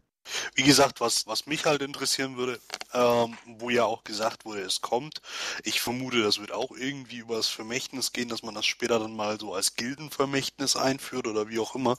Wie 0.54 0.62
gesagt, 0.62 1.00
was, 1.00 1.26
was 1.26 1.46
mich 1.46 1.66
halt 1.66 1.82
interessieren 1.82 2.36
würde, 2.36 2.60
ähm, 2.92 3.36
wo 3.58 3.70
ja 3.70 3.84
auch 3.84 4.04
gesagt 4.04 4.44
wurde, 4.44 4.60
es 4.60 4.80
kommt. 4.80 5.20
Ich 5.64 5.80
vermute, 5.80 6.22
das 6.22 6.38
wird 6.40 6.52
auch 6.52 6.70
irgendwie 6.70 7.18
über 7.18 7.36
das 7.36 7.48
Vermächtnis 7.48 8.12
gehen, 8.12 8.28
dass 8.28 8.42
man 8.42 8.54
das 8.54 8.66
später 8.66 8.98
dann 9.00 9.16
mal 9.16 9.38
so 9.40 9.54
als 9.54 9.74
Gildenvermächtnis 9.74 10.76
einführt 10.76 11.26
oder 11.26 11.48
wie 11.48 11.58
auch 11.58 11.74
immer. 11.74 11.98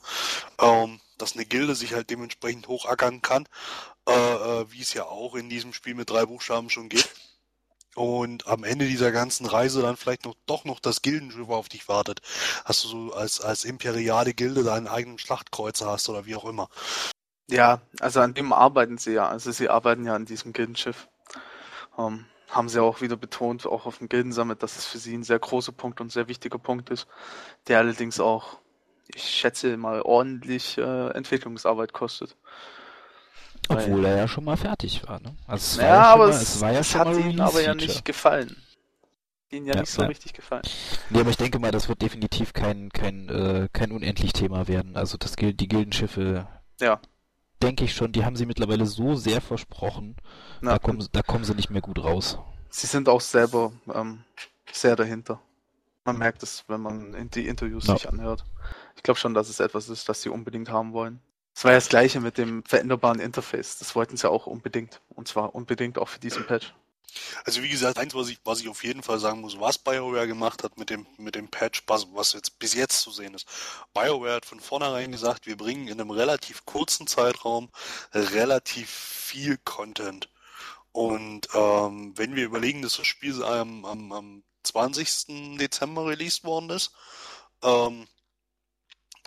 Ähm, 0.60 1.02
dass 1.18 1.34
eine 1.34 1.46
Gilde 1.46 1.76
sich 1.76 1.94
halt 1.94 2.10
dementsprechend 2.10 2.68
hochackern 2.68 3.22
kann, 3.22 3.48
äh, 4.08 4.12
äh, 4.14 4.72
wie 4.72 4.82
es 4.82 4.94
ja 4.94 5.06
auch 5.06 5.36
in 5.36 5.50
diesem 5.50 5.74
Spiel 5.74 5.96
mit 5.96 6.10
drei 6.10 6.26
Buchstaben 6.26 6.70
schon 6.70 6.90
geht. 6.90 7.10
Und 7.96 8.48
am 8.48 8.64
Ende 8.64 8.88
dieser 8.88 9.12
ganzen 9.12 9.46
Reise 9.46 9.82
dann 9.82 9.98
vielleicht 9.98 10.26
noch 10.26 10.36
doch 10.46 10.66
noch 10.66 10.80
das 10.80 11.02
Gildenschiff 11.02 11.50
auf 11.50 11.70
dich 11.70 11.88
wartet. 11.88 12.22
Hast 12.66 12.84
du 12.84 12.88
so 12.88 13.14
als, 13.14 13.40
als 13.40 13.66
imperiale 13.66 14.34
Gilde 14.34 14.64
deinen 14.64 14.88
eigenen 14.88 15.20
Schlachtkreuzer 15.20 15.88
hast 15.88 16.10
oder 16.10 16.26
wie 16.26 16.36
auch 16.36 16.46
immer. 16.46 16.70
Ja, 17.50 17.82
also 18.00 18.22
an 18.22 18.34
dem 18.34 18.52
arbeiten 18.52 18.98
sie 18.98 19.14
ja. 19.14 19.28
Also 19.28 19.52
sie 19.52 19.70
arbeiten 19.70 20.06
ja 20.06 20.16
an 20.16 20.26
diesem 20.26 20.54
Gildenschiff. 20.54 21.08
Ähm, 21.98 22.26
haben 22.50 22.70
sie 22.70 22.82
auch 22.82 23.02
wieder 23.02 23.18
betont, 23.18 23.66
auch 23.66 23.86
auf 23.86 23.98
dem 23.98 24.10
Gildensummit, 24.10 24.64
dass 24.64 24.78
es 24.78 24.86
für 24.86 24.98
sie 24.98 25.16
ein 25.16 25.24
sehr 25.24 25.40
großer 25.40 25.72
Punkt 25.72 26.02
und 26.02 26.12
sehr 26.12 26.28
wichtiger 26.28 26.60
Punkt 26.60 26.90
ist, 26.90 27.08
der 27.68 27.80
allerdings 27.80 28.20
auch, 28.20 28.60
ich 29.08 29.24
schätze 29.24 29.76
mal, 29.78 30.02
ordentlich 30.02 30.78
äh, 30.78 31.10
Entwicklungsarbeit 31.10 31.94
kostet. 31.94 32.38
Obwohl 33.70 34.06
er 34.06 34.18
ja 34.18 34.28
schon 34.28 34.44
mal 34.44 34.58
fertig 34.58 35.08
war, 35.08 35.20
ne? 35.22 35.36
Also 35.48 35.64
es 35.64 35.78
war 35.78 35.86
Ja, 35.86 36.04
aber 36.14 36.28
mal, 36.28 36.34
es, 36.34 36.42
es 36.42 36.62
war 36.62 36.72
ja 36.72 36.80
es 36.80 36.96
hat 36.96 37.08
ihnen 37.18 37.40
aber 37.40 37.62
ja 37.62 37.74
nicht 37.74 38.04
gefallen. 38.06 38.56
Ihnen 39.52 39.68
ja, 39.68 39.76
Ja, 39.76 39.82
nicht 39.82 39.92
so 39.92 40.02
ja. 40.02 40.08
richtig 40.08 40.34
gefallen. 40.34 40.64
Nee, 41.10 41.20
aber 41.22 41.30
ich 41.30 41.38
denke 41.38 41.60
mal, 41.60 41.72
das 41.72 41.88
wird 41.88 42.02
definitiv 42.02 42.54
kein, 42.54 42.90
kein, 42.90 43.30
äh, 43.30 43.70
kein 43.72 43.92
unendlich 43.92 44.34
Thema 44.34 44.68
werden. 44.68 44.98
Also 44.98 45.18
das 45.18 45.36
gilt, 45.36 45.60
die 45.60 45.68
Gildenschiffe, 45.68 46.48
Ja. 46.82 47.00
denke 47.62 47.86
ich 47.86 47.94
schon, 47.94 48.12
die 48.12 48.26
haben 48.26 48.36
sie 48.36 48.46
mittlerweile 48.46 48.86
so 48.86 49.16
sehr 49.16 49.42
versprochen, 49.42 50.16
Na, 50.62 50.72
da 50.72 50.80
kommen, 50.80 51.00
sie- 51.02 51.10
da 51.12 51.22
kommen 51.22 51.44
sie 51.46 51.54
nicht 51.56 51.70
mehr 51.70 51.82
gut 51.82 52.04
raus. 52.04 52.38
Sie 52.70 52.88
sind 52.88 53.08
auch 53.08 53.22
selber 53.22 53.72
ähm, 53.94 54.24
sehr 54.72 54.96
dahinter. 54.96 55.40
Man 56.04 56.18
merkt 56.18 56.44
es, 56.44 56.66
wenn 56.68 56.82
man 56.82 57.14
in 57.14 57.30
die 57.30 57.48
Interviews 57.48 57.88
Ja. 57.88 57.94
sich 57.96 58.10
anhört. 58.10 58.44
Ich 58.98 59.04
glaube 59.04 59.20
schon, 59.20 59.34
dass 59.34 59.48
es 59.48 59.60
etwas 59.62 59.88
ist, 59.88 60.10
das 60.10 60.22
sie 60.24 60.30
unbedingt 60.30 60.70
haben 60.70 60.92
wollen. 60.92 61.22
Es 61.56 61.64
war 61.64 61.72
ja 61.72 61.78
das 61.78 61.90
gleiche 61.90 62.20
mit 62.20 62.38
dem 62.38 62.64
veränderbaren 62.64 63.20
Interface. 63.20 63.78
Das 63.78 63.96
wollten 63.96 64.18
sie 64.18 64.30
auch 64.30 64.48
unbedingt. 64.48 65.02
Und 65.10 65.28
zwar 65.28 65.54
unbedingt 65.54 65.98
auch 65.98 66.10
für 66.10 66.20
diesen 66.20 66.46
Patch. 66.46 66.74
Also 67.46 67.62
wie 67.62 67.70
gesagt, 67.70 67.98
eins, 67.98 68.16
was 68.16 68.30
ich, 68.30 68.40
was 68.44 68.60
ich 68.60 68.70
auf 68.70 68.84
jeden 68.84 69.04
Fall 69.04 69.20
sagen 69.20 69.42
muss, 69.42 69.60
was 69.60 69.78
BioWare 69.78 70.28
gemacht 70.28 70.64
hat 70.64 70.78
mit 70.78 70.90
dem, 70.90 71.06
mit 71.18 71.36
dem 71.36 71.48
Patch, 71.48 71.84
was, 71.88 72.08
was 72.14 72.34
jetzt 72.34 72.58
bis 72.60 72.74
jetzt 72.74 73.02
zu 73.02 73.12
sehen 73.12 73.34
ist. 73.36 73.48
BioWare 73.94 74.36
hat 74.36 74.46
von 74.46 74.60
vornherein 74.60 75.12
gesagt, 75.12 75.46
wir 75.46 75.58
bringen 75.58 75.88
in 75.88 76.00
einem 76.02 76.10
relativ 76.10 76.66
kurzen 76.66 77.08
Zeitraum 77.08 77.70
relativ 78.14 78.90
viel 78.90 79.58
Content. 79.58 80.30
Und 80.92 81.48
ähm, 81.54 82.14
wenn 82.18 82.36
wir 82.36 82.46
überlegen, 82.46 82.82
dass 82.82 82.98
das 82.98 83.08
Spiel 83.08 83.44
am, 83.44 83.86
am, 83.86 84.12
am 84.12 84.44
20. 84.64 85.58
Dezember 85.58 86.08
released 86.08 86.44
worden 86.44 86.70
ist, 86.70 86.92
ähm, 87.64 88.08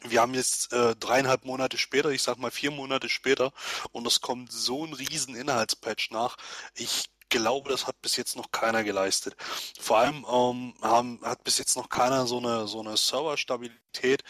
wir 0.03 0.21
haben 0.21 0.35
jetzt 0.35 0.73
äh, 0.73 0.95
dreieinhalb 0.97 1.45
Monate 1.45 1.79
später, 1.79 2.11
ich 2.11 2.23
sag 2.23 2.39
mal 2.39 2.51
vier 2.51 2.71
Monate 2.71 3.09
später, 3.09 3.53
und 3.93 4.07
es 4.07 4.21
kommt 4.21 4.53
so 4.53 4.85
ein 4.85 4.93
riesen 4.93 5.35
Inhaltspatch 5.35 6.11
nach. 6.11 6.37
Ich 6.75 7.07
glaube, 7.29 7.71
das 7.71 7.87
hat 7.87 8.01
bis 8.03 8.17
jetzt 8.17 8.37
noch 8.37 8.51
keiner 8.53 8.85
geleistet. 8.85 9.37
Vor 9.81 9.99
allem 9.99 10.27
ähm, 10.31 10.75
haben, 10.83 11.21
hat 11.23 11.45
bis 11.45 11.59
jetzt 11.59 11.77
noch 11.77 11.89
keiner 11.89 12.27
so 12.27 12.39
eine 12.39 12.67
so 12.69 12.81
eine 12.81 12.97
Serverstabilität 12.97 14.23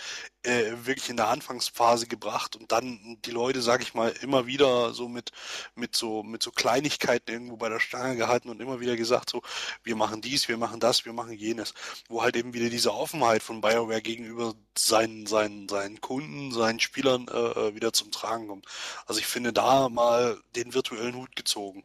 äh, 0.42 0.72
wirklich 0.84 1.08
in 1.10 1.16
der 1.16 1.28
Anfangsphase 1.28 2.06
gebracht 2.06 2.56
und 2.56 2.72
dann 2.72 3.18
die 3.24 3.30
Leute, 3.30 3.62
sag 3.62 3.82
ich 3.82 3.94
mal, 3.94 4.10
immer 4.22 4.46
wieder 4.46 4.94
so 4.94 5.08
mit 5.08 5.30
mit 5.74 5.96
so 5.96 6.22
mit 6.22 6.42
so 6.42 6.50
Kleinigkeiten 6.50 7.30
irgendwo 7.32 7.56
bei 7.56 7.68
der 7.68 7.80
Stange 7.80 8.16
gehalten 8.16 8.48
und 8.48 8.60
immer 8.60 8.80
wieder 8.80 8.96
gesagt 8.96 9.30
so, 9.30 9.42
wir 9.82 9.96
machen 9.96 10.20
dies, 10.22 10.48
wir 10.48 10.56
machen 10.56 10.80
das, 10.80 11.04
wir 11.04 11.12
machen 11.12 11.32
jenes, 11.32 11.74
wo 12.08 12.22
halt 12.22 12.36
eben 12.36 12.54
wieder 12.54 12.70
diese 12.70 12.92
Offenheit 12.94 13.42
von 13.42 13.60
BioWare 13.60 14.02
gegenüber 14.02 14.54
seinen 14.78 15.26
seinen 15.26 15.68
seinen 15.68 16.00
Kunden, 16.00 16.52
seinen 16.52 16.80
Spielern 16.80 17.28
äh, 17.28 17.68
äh, 17.68 17.74
wieder 17.74 17.92
zum 17.92 18.10
Tragen 18.10 18.48
kommt. 18.48 18.66
Also 19.06 19.20
ich 19.20 19.26
finde 19.26 19.52
da 19.52 19.88
mal 19.88 20.40
den 20.54 20.74
virtuellen 20.74 21.16
Hut 21.16 21.36
gezogen. 21.36 21.84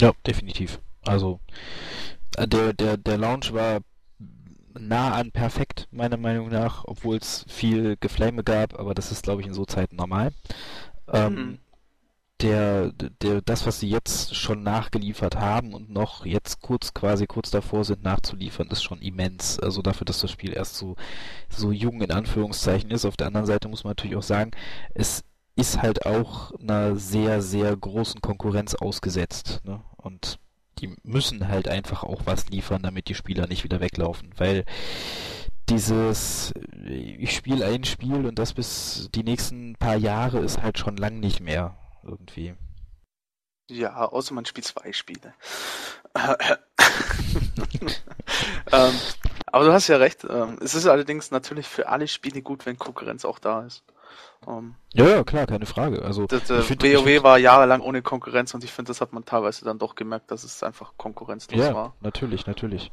Ja, 0.00 0.12
definitiv. 0.26 0.80
Also 1.06 1.40
äh, 2.36 2.48
der, 2.48 2.72
der, 2.72 2.96
der 2.96 3.18
Launch 3.18 3.52
war 3.52 3.80
nah 4.78 5.14
an 5.14 5.32
perfekt, 5.32 5.88
meiner 5.92 6.16
Meinung 6.16 6.48
nach, 6.48 6.84
obwohl 6.86 7.16
es 7.18 7.44
viel 7.48 7.96
Geflame 8.00 8.42
gab, 8.44 8.78
aber 8.78 8.94
das 8.94 9.12
ist, 9.12 9.22
glaube 9.24 9.40
ich, 9.42 9.46
in 9.46 9.54
so 9.54 9.64
Zeiten 9.64 9.96
normal. 9.96 10.32
Ähm, 11.12 11.34
Mhm. 11.34 11.58
der, 12.40 12.92
der, 13.22 13.42
das, 13.42 13.66
was 13.66 13.80
sie 13.80 13.88
jetzt 13.90 14.34
schon 14.36 14.62
nachgeliefert 14.64 15.36
haben 15.36 15.74
und 15.74 15.90
noch 15.90 16.26
jetzt 16.26 16.60
kurz, 16.62 16.94
quasi 16.94 17.26
kurz 17.26 17.50
davor 17.50 17.84
sind 17.84 18.02
nachzuliefern, 18.02 18.68
ist 18.68 18.82
schon 18.84 19.00
immens. 19.02 19.60
Also 19.60 19.82
dafür, 19.82 20.04
dass 20.06 20.20
das 20.20 20.32
Spiel 20.32 20.52
erst 20.54 20.76
so, 20.76 20.96
so 21.48 21.72
jung 21.72 22.02
in 22.02 22.10
Anführungszeichen 22.12 22.90
ist. 22.90 23.04
Auf 23.06 23.16
der 23.16 23.28
anderen 23.28 23.46
Seite 23.46 23.68
muss 23.68 23.84
man 23.84 23.92
natürlich 23.92 24.16
auch 24.16 24.22
sagen, 24.22 24.50
es 24.94 25.24
ist 25.56 25.80
halt 25.82 26.06
auch 26.06 26.52
einer 26.60 26.96
sehr, 26.96 27.42
sehr 27.42 27.76
großen 27.76 28.20
Konkurrenz 28.20 28.74
ausgesetzt. 28.74 29.60
Ne? 29.64 29.82
Und 29.96 30.38
die 30.78 30.94
müssen 31.02 31.48
halt 31.48 31.68
einfach 31.68 32.02
auch 32.02 32.22
was 32.24 32.48
liefern, 32.48 32.82
damit 32.82 33.08
die 33.08 33.14
Spieler 33.14 33.46
nicht 33.46 33.64
wieder 33.64 33.80
weglaufen. 33.80 34.32
Weil 34.36 34.64
dieses, 35.68 36.52
ich 36.86 37.34
spiele 37.34 37.64
ein 37.66 37.84
Spiel 37.84 38.26
und 38.26 38.38
das 38.38 38.52
bis 38.52 39.08
die 39.14 39.22
nächsten 39.22 39.76
paar 39.76 39.96
Jahre 39.96 40.40
ist 40.40 40.60
halt 40.62 40.78
schon 40.78 40.96
lang 40.96 41.20
nicht 41.20 41.40
mehr 41.40 41.76
irgendwie. 42.02 42.54
Ja, 43.70 44.06
außer 44.06 44.34
man 44.34 44.44
spielt 44.44 44.66
zwei 44.66 44.92
Spiele. 44.92 45.32
ähm, 48.72 48.94
aber 49.46 49.64
du 49.64 49.72
hast 49.72 49.88
ja 49.88 49.96
recht. 49.96 50.24
Ähm, 50.24 50.58
es 50.60 50.74
ist 50.74 50.86
allerdings 50.86 51.30
natürlich 51.30 51.66
für 51.66 51.88
alle 51.88 52.08
Spiele 52.08 52.42
gut, 52.42 52.66
wenn 52.66 52.78
Konkurrenz 52.78 53.24
auch 53.24 53.38
da 53.38 53.64
ist. 53.64 53.82
Ähm, 54.46 54.74
Ja, 54.92 55.08
ja, 55.08 55.24
klar, 55.24 55.46
keine 55.46 55.64
Frage. 55.66 56.02
Also 56.02 56.26
das, 56.26 56.50
äh, 56.50 56.60
find- 56.62 56.82
WoW 56.82 57.04
find- 57.04 57.22
war 57.24 57.38
jahrelang 57.38 57.80
ohne 57.80 58.02
Konkurrenz 58.02 58.52
und 58.54 58.62
ich 58.62 58.72
finde, 58.72 58.88
das 58.90 59.00
hat 59.00 59.12
man 59.12 59.24
teilweise 59.24 59.64
dann 59.64 59.78
doch 59.78 59.94
gemerkt, 59.94 60.30
dass 60.30 60.44
es 60.44 60.62
einfach 60.62 60.92
konkurrenzlos 60.98 61.58
Ja, 61.60 61.74
war. 61.74 61.94
natürlich, 62.00 62.46
natürlich. 62.46 62.90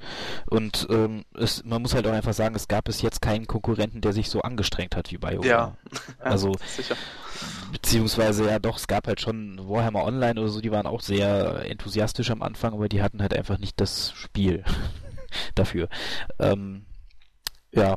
Und 0.50 0.88
ähm, 0.90 1.26
es, 1.34 1.64
man 1.66 1.82
muss 1.82 1.94
halt 1.94 2.08
auch 2.08 2.14
einfach 2.14 2.34
sagen, 2.34 2.56
es 2.56 2.68
gab 2.68 2.86
bis 2.86 3.02
jetzt 3.02 3.22
keinen 3.22 3.48
Konkurrenten, 3.48 4.00
der 4.02 4.14
sich 4.14 4.30
so 4.30 4.42
angestrengt 4.42 4.96
hat 4.96 5.12
wie 5.12 5.18
BioWare. 5.18 5.46
Ja. 5.48 5.78
Also 6.20 6.54
sicher. 6.68 6.96
Beziehungsweise 7.72 8.46
ja 8.50 8.60
doch, 8.60 8.78
es 8.78 8.88
gab 8.88 9.08
halt 9.08 9.20
schon 9.22 9.60
Warhammer 9.68 10.04
Online 10.04 10.40
oder 10.40 10.50
so, 10.50 10.62
die 10.62 10.72
waren 10.72 10.86
auch 10.88 11.02
sehr 11.02 11.66
enthusiastisch 11.70 12.30
am 12.32 12.42
Anfang, 12.42 12.74
aber 12.74 12.88
die 12.90 13.02
hatten 13.02 13.22
halt 13.22 13.34
einfach 13.34 13.58
nicht 13.58 13.80
das 13.82 14.12
Spiel 14.14 14.64
dafür. 15.56 15.88
Ähm, 16.40 16.86
ja, 17.72 17.96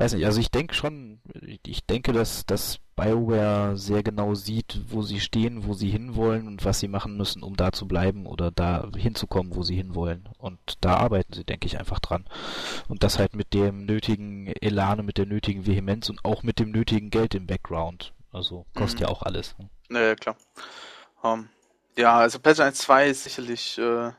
weiß 0.00 0.14
nicht, 0.14 0.24
also 0.24 0.40
ich 0.40 0.50
denke 0.50 0.74
schon, 0.74 1.20
ich 1.62 1.84
denke, 1.84 2.12
dass, 2.12 2.46
dass 2.46 2.78
BioWare 2.96 3.76
sehr 3.76 4.02
genau 4.02 4.34
sieht, 4.34 4.80
wo 4.88 5.02
sie 5.02 5.20
stehen, 5.20 5.66
wo 5.66 5.74
sie 5.74 5.90
hinwollen 5.90 6.46
und 6.46 6.64
was 6.64 6.80
sie 6.80 6.88
machen 6.88 7.16
müssen, 7.16 7.42
um 7.42 7.54
da 7.54 7.70
zu 7.70 7.86
bleiben 7.86 8.26
oder 8.26 8.50
da 8.50 8.88
hinzukommen, 8.96 9.54
wo 9.54 9.62
sie 9.62 9.76
hinwollen. 9.76 10.28
Und 10.38 10.58
da 10.80 10.96
arbeiten 10.96 11.34
sie, 11.34 11.44
denke 11.44 11.66
ich, 11.66 11.78
einfach 11.78 11.98
dran. 11.98 12.24
Und 12.88 13.02
das 13.02 13.18
halt 13.18 13.34
mit 13.34 13.52
dem 13.52 13.84
nötigen 13.84 14.46
Elan, 14.60 15.04
mit 15.04 15.18
der 15.18 15.26
nötigen 15.26 15.66
Vehemenz 15.66 16.08
und 16.08 16.24
auch 16.24 16.42
mit 16.42 16.58
dem 16.58 16.70
nötigen 16.70 17.10
Geld 17.10 17.34
im 17.34 17.46
Background. 17.46 18.14
Also 18.32 18.64
kostet 18.74 19.00
mhm. 19.00 19.06
ja 19.06 19.12
auch 19.12 19.22
alles. 19.22 19.54
Ne? 19.58 19.68
Naja, 19.90 20.14
klar. 20.14 20.36
Um, 21.22 21.30
ähm, 21.30 21.48
ja, 21.98 22.16
also 22.16 22.38
Patch 22.38 22.60
1.2 22.60 23.06
ist 23.06 23.24
sicherlich, 23.24 23.76
äh, 23.76 24.12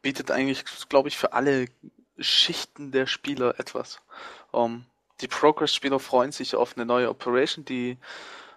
bietet 0.00 0.30
eigentlich, 0.30 0.64
glaube 0.88 1.08
ich, 1.08 1.18
für 1.18 1.34
alle 1.34 1.66
Schichten 2.18 2.92
der 2.92 3.06
Spieler 3.06 3.58
etwas. 3.58 4.00
Um, 4.52 4.86
die 5.20 5.28
Progress-Spieler 5.28 5.98
freuen 5.98 6.32
sich 6.32 6.54
auf 6.54 6.76
eine 6.76 6.86
neue 6.86 7.08
Operation, 7.08 7.64
die 7.64 7.98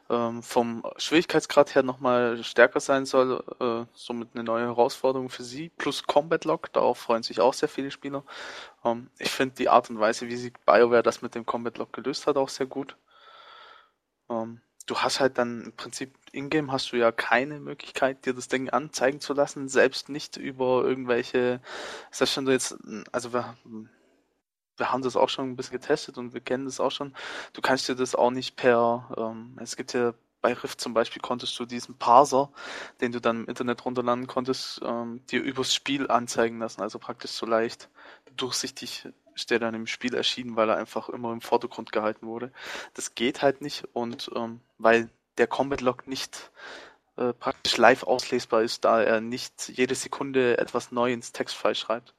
ähm, 0.10 0.44
vom 0.44 0.84
Schwierigkeitsgrad 0.98 1.76
her 1.76 1.84
nochmal 1.84 2.44
stärker 2.44 2.80
sein 2.80 3.06
soll, 3.06 3.44
äh, 3.60 3.86
somit 3.94 4.30
eine 4.34 4.44
neue 4.44 4.66
Herausforderung 4.66 5.30
für 5.30 5.44
sie, 5.44 5.70
plus 5.70 6.04
Combat 6.04 6.46
Lock, 6.46 6.72
darauf 6.74 7.00
freuen 7.00 7.24
sich 7.24 7.40
auch 7.40 7.54
sehr 7.54 7.70
viele 7.70 7.92
Spieler. 7.92 8.24
Ähm, 8.84 9.10
ich 9.18 9.32
finde 9.32 9.56
die 9.56 9.70
Art 9.70 9.90
und 9.90 10.00
Weise, 10.00 10.28
wie 10.28 10.36
sie 10.36 10.52
BioWare 10.66 11.04
das 11.04 11.22
mit 11.22 11.36
dem 11.36 11.46
Combat 11.46 11.78
Lock 11.78 11.94
gelöst 11.94 12.28
hat, 12.28 12.38
auch 12.38 12.50
sehr 12.50 12.68
gut. 12.68 12.98
Ähm, 14.30 14.62
du 14.88 14.98
hast 14.98 15.20
halt 15.20 15.38
dann 15.38 15.64
im 15.66 15.74
Prinzip 15.74 16.14
in-game 16.32 16.72
hast 16.72 16.92
du 16.92 16.98
ja 16.98 17.12
keine 17.12 17.60
Möglichkeit, 17.60 18.26
dir 18.26 18.34
das 18.34 18.48
Ding 18.48 18.70
anzeigen 18.70 19.20
zu 19.20 19.34
lassen, 19.34 19.70
selbst 19.70 20.10
nicht 20.10 20.36
über 20.36 20.84
irgendwelche, 20.84 21.62
selbst 22.12 22.36
wenn 22.38 22.46
du 22.46 22.52
jetzt, 22.52 22.76
also 23.12 23.32
wir, 24.78 24.92
haben 24.92 25.04
das 25.04 25.16
auch 25.16 25.30
schon 25.30 25.50
ein 25.50 25.56
bisschen 25.56 25.80
getestet 25.80 26.18
und 26.18 26.34
wir 26.34 26.42
kennen 26.42 26.66
das 26.66 26.80
auch 26.80 26.92
schon. 26.92 27.14
Du 27.54 27.62
kannst 27.62 27.88
dir 27.88 27.96
das 27.96 28.16
auch 28.16 28.32
nicht 28.32 28.56
per, 28.56 29.14
ähm, 29.18 29.58
es 29.62 29.76
gibt 29.76 29.94
ja 29.94 30.14
bei 30.42 30.54
Rift 30.54 30.82
zum 30.82 30.94
Beispiel 30.94 31.22
konntest 31.22 31.58
du 31.58 31.66
diesen 31.66 31.98
Parser, 31.98 32.52
den 33.00 33.14
du 33.14 33.22
dann 33.22 33.44
im 33.44 33.46
Internet 33.46 33.86
runterladen 33.86 34.28
konntest, 34.28 34.82
ähm, 34.84 35.26
dir 35.28 35.42
übers 35.42 35.74
Spiel 35.74 36.12
anzeigen 36.12 36.60
lassen. 36.60 36.82
Also 36.82 37.00
praktisch 37.00 37.32
so 37.32 37.46
leicht 37.46 37.90
durchsichtig 38.36 39.08
ist 39.36 39.50
der 39.50 39.60
dann 39.60 39.74
im 39.74 39.88
Spiel 39.88 40.14
erschienen, 40.14 40.56
weil 40.56 40.70
er 40.70 40.78
einfach 40.78 41.10
immer 41.10 41.32
im 41.32 41.42
Vordergrund 41.42 41.92
gehalten 41.92 42.28
wurde. 42.28 42.52
Das 42.94 43.16
geht 43.16 43.42
halt 43.42 43.62
nicht 43.62 43.86
und 43.94 44.30
ähm, 44.36 44.60
weil 44.78 45.10
der 45.38 45.48
Combat 45.48 45.82
Log 45.82 46.08
nicht 46.08 46.52
äh, 47.16 47.34
praktisch 47.34 47.78
live 47.78 48.04
auslesbar 48.04 48.64
ist, 48.64 48.86
da 48.86 49.02
er 49.02 49.22
nicht 49.22 49.70
jede 49.70 49.96
Sekunde 49.96 50.58
etwas 50.58 50.92
neu 50.92 51.14
ins 51.14 51.32
Textfile 51.32 51.76
schreibt. 51.76 52.14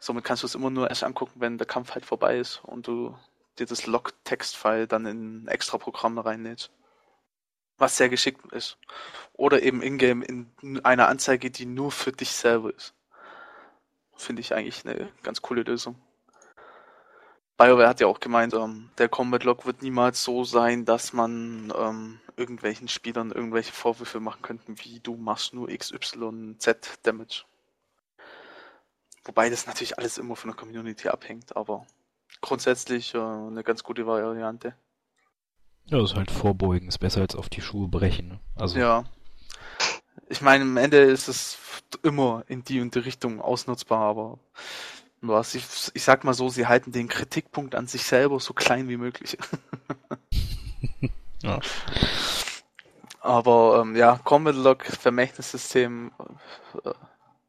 Somit 0.00 0.24
kannst 0.24 0.42
du 0.42 0.46
es 0.46 0.54
immer 0.54 0.70
nur 0.70 0.88
erst 0.88 1.04
angucken, 1.04 1.40
wenn 1.40 1.58
der 1.58 1.66
Kampf 1.66 1.94
halt 1.94 2.06
vorbei 2.06 2.38
ist 2.38 2.62
und 2.64 2.86
du 2.86 3.14
dir 3.58 3.66
das 3.66 3.86
Log-Text-File 3.86 4.86
dann 4.86 5.04
in 5.04 5.46
extra 5.46 5.76
Programm 5.76 6.18
reinlädst. 6.18 6.70
Was 7.76 7.98
sehr 7.98 8.08
geschickt 8.08 8.50
ist. 8.52 8.78
Oder 9.34 9.62
eben 9.62 9.82
in-game 9.82 10.22
in 10.22 10.80
einer 10.84 11.08
Anzeige, 11.08 11.50
die 11.50 11.66
nur 11.66 11.92
für 11.92 12.12
dich 12.12 12.30
selber 12.32 12.74
ist. 12.74 12.94
Finde 14.16 14.40
ich 14.40 14.54
eigentlich 14.54 14.86
eine 14.86 15.12
ganz 15.22 15.42
coole 15.42 15.62
Lösung. 15.62 15.96
BioWare 17.58 17.88
hat 17.88 18.00
ja 18.00 18.06
auch 18.06 18.20
gemeint, 18.20 18.54
ähm, 18.54 18.90
der 18.96 19.10
Combat 19.10 19.44
Log 19.44 19.66
wird 19.66 19.82
niemals 19.82 20.24
so 20.24 20.44
sein, 20.44 20.86
dass 20.86 21.12
man 21.12 21.70
ähm, 21.76 22.20
irgendwelchen 22.36 22.88
Spielern 22.88 23.32
irgendwelche 23.32 23.72
Vorwürfe 23.72 24.18
machen 24.18 24.40
könnte, 24.40 24.64
wie 24.82 25.00
du 25.00 25.16
machst 25.16 25.52
nur 25.52 25.68
XYZ 25.68 27.00
Damage. 27.02 27.44
Wobei 29.24 29.50
das 29.50 29.66
natürlich 29.66 29.98
alles 29.98 30.18
immer 30.18 30.36
von 30.36 30.50
der 30.50 30.56
Community 30.56 31.08
abhängt, 31.08 31.56
aber 31.56 31.86
grundsätzlich 32.40 33.14
äh, 33.14 33.18
eine 33.18 33.62
ganz 33.62 33.82
gute 33.82 34.06
Variante. 34.06 34.74
Ja, 35.86 35.98
das 35.98 36.12
ist 36.12 36.16
halt 36.16 36.30
vorbeugen, 36.30 36.88
ist 36.88 36.98
besser 36.98 37.20
als 37.20 37.34
auf 37.34 37.48
die 37.48 37.60
Schuhe 37.60 37.88
brechen. 37.88 38.28
Ne? 38.28 38.40
Also 38.56 38.78
ja, 38.78 39.04
ich 40.28 40.40
meine, 40.40 40.62
am 40.62 40.76
Ende 40.76 40.98
ist 40.98 41.28
es 41.28 41.58
immer 42.02 42.44
in 42.46 42.62
die 42.64 42.80
und 42.80 42.94
die 42.94 43.00
Richtung 43.00 43.40
ausnutzbar, 43.40 44.00
aber 44.00 44.38
was 45.20 45.54
ich, 45.54 45.64
ich 45.92 46.02
sag 46.02 46.24
mal 46.24 46.34
so, 46.34 46.48
sie 46.48 46.66
halten 46.66 46.92
den 46.92 47.08
Kritikpunkt 47.08 47.74
an 47.74 47.86
sich 47.86 48.04
selber 48.04 48.40
so 48.40 48.54
klein 48.54 48.88
wie 48.88 48.96
möglich. 48.96 49.36
ja. 51.42 51.58
Aber 53.20 53.82
ähm, 53.82 53.96
ja, 53.96 54.18
Combat 54.24 54.54
Log 54.54 54.84
Vermächtnissystem, 54.84 56.12
äh, 56.84 56.92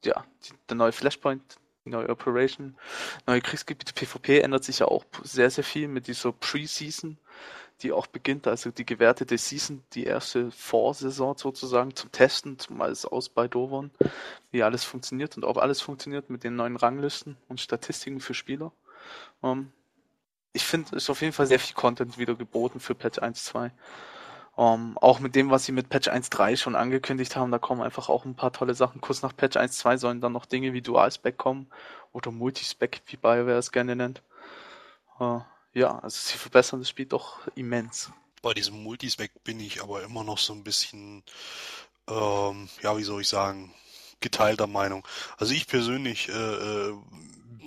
ja, 0.05 0.25
der 0.69 0.75
neue 0.75 0.91
Flashpoint, 0.91 1.41
die 1.85 1.89
neue 1.89 2.09
Operation, 2.09 2.75
neue 3.27 3.41
Kriegsgebiete, 3.41 3.93
PvP 3.93 4.39
ändert 4.39 4.63
sich 4.63 4.79
ja 4.79 4.87
auch 4.87 5.05
sehr, 5.23 5.49
sehr 5.49 5.63
viel 5.63 5.87
mit 5.87 6.07
dieser 6.07 6.31
Preseason 6.31 7.17
die 7.83 7.91
auch 7.91 8.07
beginnt, 8.07 8.47
also 8.47 8.71
die 8.71 8.85
gewertete 8.85 9.37
Season, 9.37 9.83
die 9.93 10.05
erste 10.05 10.51
Vorsaison 10.51 11.37
sozusagen 11.37 11.95
zum 11.95 12.11
Testen, 12.11 12.59
zum 12.59 12.81
alles 12.81 13.05
aus 13.05 13.29
bei 13.29 13.47
Dovon, 13.47 13.91
wie 14.51 14.63
alles 14.63 14.83
funktioniert 14.83 15.37
und 15.37 15.43
ob 15.43 15.57
alles 15.57 15.81
funktioniert 15.81 16.29
mit 16.29 16.43
den 16.43 16.55
neuen 16.55 16.75
Ranglisten 16.75 17.37
und 17.47 17.59
Statistiken 17.59 18.19
für 18.19 18.33
Spieler. 18.33 18.71
Um, 19.41 19.51
ähm, 19.51 19.71
ich 20.53 20.65
finde, 20.65 20.97
es 20.97 21.03
ist 21.03 21.09
auf 21.09 21.21
jeden 21.21 21.31
Fall 21.31 21.47
sehr 21.47 21.59
viel 21.59 21.75
Content 21.75 22.17
wieder 22.17 22.35
geboten 22.35 22.81
für 22.81 22.93
Patch 22.93 23.19
1.2. 23.19 23.71
Um, 24.55 24.91
ähm, 24.91 24.97
auch 24.97 25.19
mit 25.19 25.35
dem, 25.35 25.49
was 25.49 25.65
sie 25.65 25.71
mit 25.71 25.89
Patch 25.89 26.09
1.3 26.09 26.57
schon 26.57 26.75
angekündigt 26.75 27.35
haben, 27.35 27.51
da 27.51 27.57
kommen 27.57 27.81
einfach 27.81 28.09
auch 28.09 28.25
ein 28.25 28.35
paar 28.35 28.51
tolle 28.51 28.73
Sachen. 28.73 28.99
Kurz 28.99 29.21
nach 29.21 29.35
Patch 29.35 29.55
1.2 29.55 29.97
sollen 29.97 30.21
dann 30.21 30.33
noch 30.33 30.45
Dinge 30.45 30.73
wie 30.73 30.81
Dual-Spec 30.81 31.37
kommen 31.37 31.67
oder 32.11 32.31
Multispec, 32.31 33.01
wie 33.07 33.15
BioWare 33.15 33.57
es 33.57 33.71
gerne 33.71 33.95
nennt. 33.95 34.21
Uh, 35.19 35.41
ja, 35.73 35.99
also 35.99 36.17
sie 36.19 36.37
verbessern 36.37 36.81
das 36.81 36.89
Spiel 36.89 37.05
doch 37.05 37.39
immens. 37.55 38.11
Bei 38.41 38.53
diesem 38.53 38.83
Multispec 38.83 39.43
bin 39.43 39.59
ich 39.59 39.81
aber 39.81 40.03
immer 40.03 40.23
noch 40.23 40.37
so 40.37 40.53
ein 40.53 40.63
bisschen, 40.63 41.23
ähm, 42.09 42.67
ja, 42.81 42.97
wie 42.97 43.03
soll 43.03 43.21
ich 43.21 43.29
sagen, 43.29 43.73
geteilter 44.19 44.67
Meinung. 44.67 45.07
Also 45.37 45.53
ich 45.53 45.67
persönlich 45.67 46.29
äh, 46.29 46.33
äh 46.33 46.93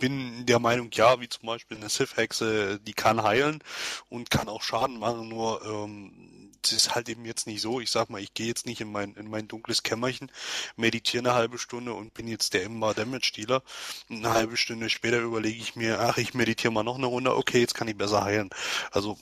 bin 0.01 0.45
der 0.47 0.59
Meinung, 0.59 0.91
ja, 0.93 1.21
wie 1.21 1.29
zum 1.29 1.47
Beispiel 1.47 1.77
eine 1.77 1.89
Sith-Hexe, 1.89 2.81
die 2.81 2.95
kann 2.95 3.23
heilen 3.23 3.63
und 4.09 4.29
kann 4.29 4.49
auch 4.49 4.63
Schaden 4.63 4.99
machen, 4.99 5.29
nur 5.29 5.65
ähm, 5.65 6.34
ist 6.73 6.95
halt 6.95 7.09
eben 7.09 7.25
jetzt 7.25 7.47
nicht 7.47 7.61
so. 7.61 7.81
Ich 7.81 7.91
sag 7.91 8.11
mal, 8.11 8.21
ich 8.21 8.35
gehe 8.35 8.47
jetzt 8.47 8.67
nicht 8.67 8.81
in 8.81 8.91
mein, 8.91 9.15
in 9.15 9.29
mein 9.29 9.49
dunkles 9.49 9.83
Kämmerchen, 9.83 10.31
meditiere 10.77 11.23
eine 11.23 11.35
halbe 11.35 11.59
Stunde 11.59 11.95
und 11.95 12.15
bin 12.15 12.29
jetzt 12.29 12.55
der 12.55 12.65
Ember 12.65 12.95
Damage 12.95 13.33
Dealer. 13.37 13.63
Eine 14.11 14.33
halbe 14.33 14.57
Stunde 14.57 14.91
später 14.91 15.21
überlege 15.21 15.61
ich 15.61 15.77
mir, 15.77 16.01
ach, 16.01 16.19
ich 16.19 16.35
meditiere 16.35 16.73
mal 16.73 16.83
noch 16.83 16.97
eine 16.97 17.07
Runde, 17.07 17.35
okay, 17.37 17.61
jetzt 17.61 17.75
kann 17.75 17.89
ich 17.89 17.97
besser 17.97 18.25
heilen. 18.25 18.51
Also 18.91 19.19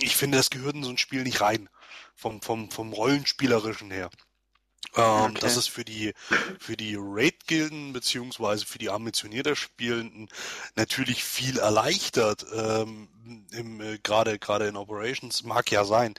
ich 0.00 0.16
finde, 0.16 0.38
das 0.38 0.50
gehört 0.50 0.74
in 0.74 0.84
so 0.84 0.90
ein 0.90 0.98
Spiel 0.98 1.22
nicht 1.22 1.40
rein. 1.40 1.68
Vom, 2.16 2.40
vom, 2.42 2.70
vom 2.70 2.92
Rollenspielerischen 2.92 3.90
her. 3.90 4.08
Ähm, 4.96 5.30
okay. 5.30 5.38
Das 5.40 5.56
ist 5.56 5.68
für 5.68 5.84
die, 5.84 6.12
für 6.58 6.76
die 6.76 6.96
Raid-Gilden 6.98 7.92
beziehungsweise 7.92 8.64
für 8.66 8.78
die 8.78 8.90
ambitionierter 8.90 9.56
Spielenden 9.56 10.28
natürlich 10.76 11.24
viel 11.24 11.58
erleichtert, 11.58 12.46
ähm, 12.54 13.08
im, 13.52 13.80
äh, 13.80 13.98
gerade, 13.98 14.38
gerade 14.38 14.68
in 14.68 14.76
Operations, 14.76 15.42
mag 15.42 15.70
ja 15.70 15.84
sein. 15.84 16.14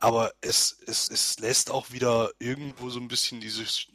Aber 0.00 0.32
es, 0.40 0.78
es, 0.86 1.08
es 1.10 1.38
lässt 1.38 1.70
auch 1.70 1.92
wieder 1.92 2.30
irgendwo 2.38 2.90
so 2.90 2.98
ein 2.98 3.08
bisschen 3.08 3.40
dieses, 3.40 3.86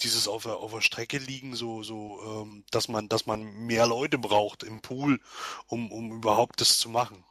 dieses 0.00 0.28
auf 0.28 0.44
der, 0.44 0.56
auf 0.56 0.72
der 0.72 0.80
Strecke 0.80 1.18
liegen, 1.18 1.54
so, 1.54 1.82
so, 1.82 2.20
ähm, 2.24 2.64
dass 2.70 2.88
man, 2.88 3.08
dass 3.08 3.26
man 3.26 3.42
mehr 3.42 3.86
Leute 3.86 4.18
braucht 4.18 4.62
im 4.62 4.80
Pool, 4.80 5.20
um, 5.66 5.92
um 5.92 6.12
überhaupt 6.12 6.60
das 6.60 6.78
zu 6.78 6.88
machen. 6.88 7.24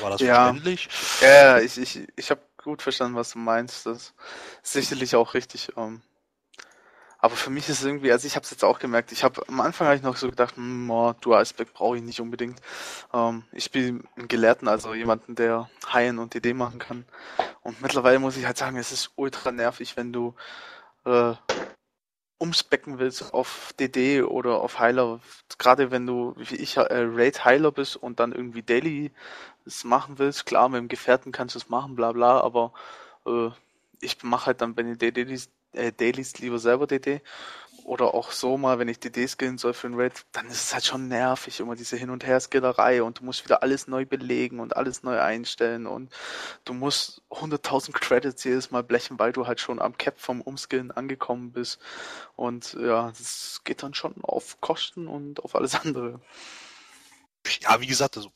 War 0.00 0.10
das 0.10 0.20
ja. 0.20 0.44
verständlich? 0.44 0.88
Ja, 1.20 1.60
ich, 1.60 1.78
ich, 1.78 2.00
ich 2.16 2.30
habe 2.30 2.42
gut 2.68 2.82
verstanden, 2.82 3.16
was 3.16 3.32
du 3.32 3.38
meinst. 3.38 3.86
Das 3.86 4.14
ist 4.62 4.72
sicherlich 4.72 5.16
auch 5.16 5.34
richtig. 5.34 5.72
Ähm, 5.76 6.02
aber 7.18 7.34
für 7.34 7.50
mich 7.50 7.68
ist 7.68 7.80
es 7.80 7.84
irgendwie, 7.84 8.12
also 8.12 8.26
ich 8.26 8.36
habe 8.36 8.44
es 8.44 8.50
jetzt 8.50 8.62
auch 8.62 8.78
gemerkt, 8.78 9.10
ich 9.10 9.24
habe 9.24 9.42
am 9.48 9.60
Anfang 9.60 9.86
habe 9.88 9.96
ich 9.96 10.02
noch 10.02 10.16
so 10.16 10.28
gedacht, 10.28 10.56
hm, 10.56 10.88
oh, 10.90 11.14
Dual-Spec 11.20 11.72
brauche 11.72 11.96
ich 11.96 12.02
nicht 12.02 12.20
unbedingt. 12.20 12.60
Ähm, 13.12 13.44
ich 13.52 13.72
bin 13.72 14.04
ein 14.16 14.28
Gelehrten, 14.28 14.68
also 14.68 14.94
jemanden, 14.94 15.34
der 15.34 15.68
Heilen 15.92 16.18
und 16.18 16.34
DD 16.34 16.54
machen 16.54 16.78
kann. 16.78 17.06
Und 17.62 17.80
mittlerweile 17.82 18.18
muss 18.18 18.36
ich 18.36 18.46
halt 18.46 18.58
sagen, 18.58 18.76
es 18.76 18.92
ist 18.92 19.10
ultra 19.16 19.50
nervig, 19.50 19.96
wenn 19.96 20.12
du 20.12 20.34
äh, 21.06 21.34
umspecken 22.38 22.98
willst 22.98 23.34
auf 23.34 23.74
DD 23.78 24.22
oder 24.22 24.60
auf 24.60 24.78
Heiler, 24.78 25.20
gerade 25.58 25.90
wenn 25.90 26.06
du, 26.06 26.34
wie 26.36 26.56
ich, 26.56 26.76
äh, 26.76 26.86
Raid 26.90 27.44
Heiler 27.44 27.72
bist 27.72 27.96
und 27.96 28.20
dann 28.20 28.32
irgendwie 28.32 28.62
Daily 28.62 29.10
es 29.66 29.84
machen 29.84 30.18
willst, 30.18 30.46
klar, 30.46 30.68
mit 30.68 30.78
dem 30.78 30.88
Gefährten 30.88 31.32
kannst 31.32 31.56
du 31.56 31.58
es 31.58 31.68
machen, 31.68 31.96
bla 31.96 32.12
bla, 32.12 32.40
aber 32.40 32.72
äh, 33.26 33.50
ich 34.00 34.22
mache 34.22 34.46
halt 34.46 34.60
dann 34.60 34.74
bei 34.74 34.84
den 34.84 34.98
DDs, 34.98 35.50
äh, 35.72 35.92
Dailies 35.92 36.38
lieber 36.38 36.58
selber 36.58 36.86
DD 36.86 37.20
oder 37.88 38.12
auch 38.14 38.32
so 38.32 38.58
mal, 38.58 38.78
wenn 38.78 38.88
ich 38.88 39.00
DD 39.00 39.26
skillen 39.26 39.56
soll 39.56 39.72
für 39.72 39.86
ein 39.88 39.94
Raid, 39.94 40.26
dann 40.32 40.46
ist 40.46 40.64
es 40.64 40.74
halt 40.74 40.84
schon 40.84 41.08
nervig, 41.08 41.58
immer 41.58 41.74
diese 41.74 41.96
Hin- 41.96 42.10
und 42.10 42.24
Her-Skillerei 42.26 43.02
und 43.02 43.20
du 43.20 43.24
musst 43.24 43.44
wieder 43.44 43.62
alles 43.62 43.88
neu 43.88 44.04
belegen 44.04 44.60
und 44.60 44.76
alles 44.76 45.02
neu 45.02 45.18
einstellen 45.18 45.86
und 45.86 46.12
du 46.64 46.74
musst 46.74 47.22
100.000 47.30 47.92
Credits 47.92 48.44
jedes 48.44 48.70
Mal 48.70 48.82
blechen, 48.82 49.18
weil 49.18 49.32
du 49.32 49.46
halt 49.46 49.60
schon 49.60 49.80
am 49.80 49.96
Cap 49.96 50.20
vom 50.20 50.42
Umskillen 50.42 50.90
angekommen 50.90 51.52
bist 51.52 51.80
und 52.36 52.74
ja, 52.74 53.08
das 53.08 53.62
geht 53.64 53.82
dann 53.82 53.94
schon 53.94 54.14
auf 54.22 54.60
Kosten 54.60 55.08
und 55.08 55.42
auf 55.42 55.54
alles 55.56 55.74
andere. 55.74 56.20
Ja, 57.62 57.80
wie 57.80 57.86
gesagt, 57.86 58.18
also 58.18 58.30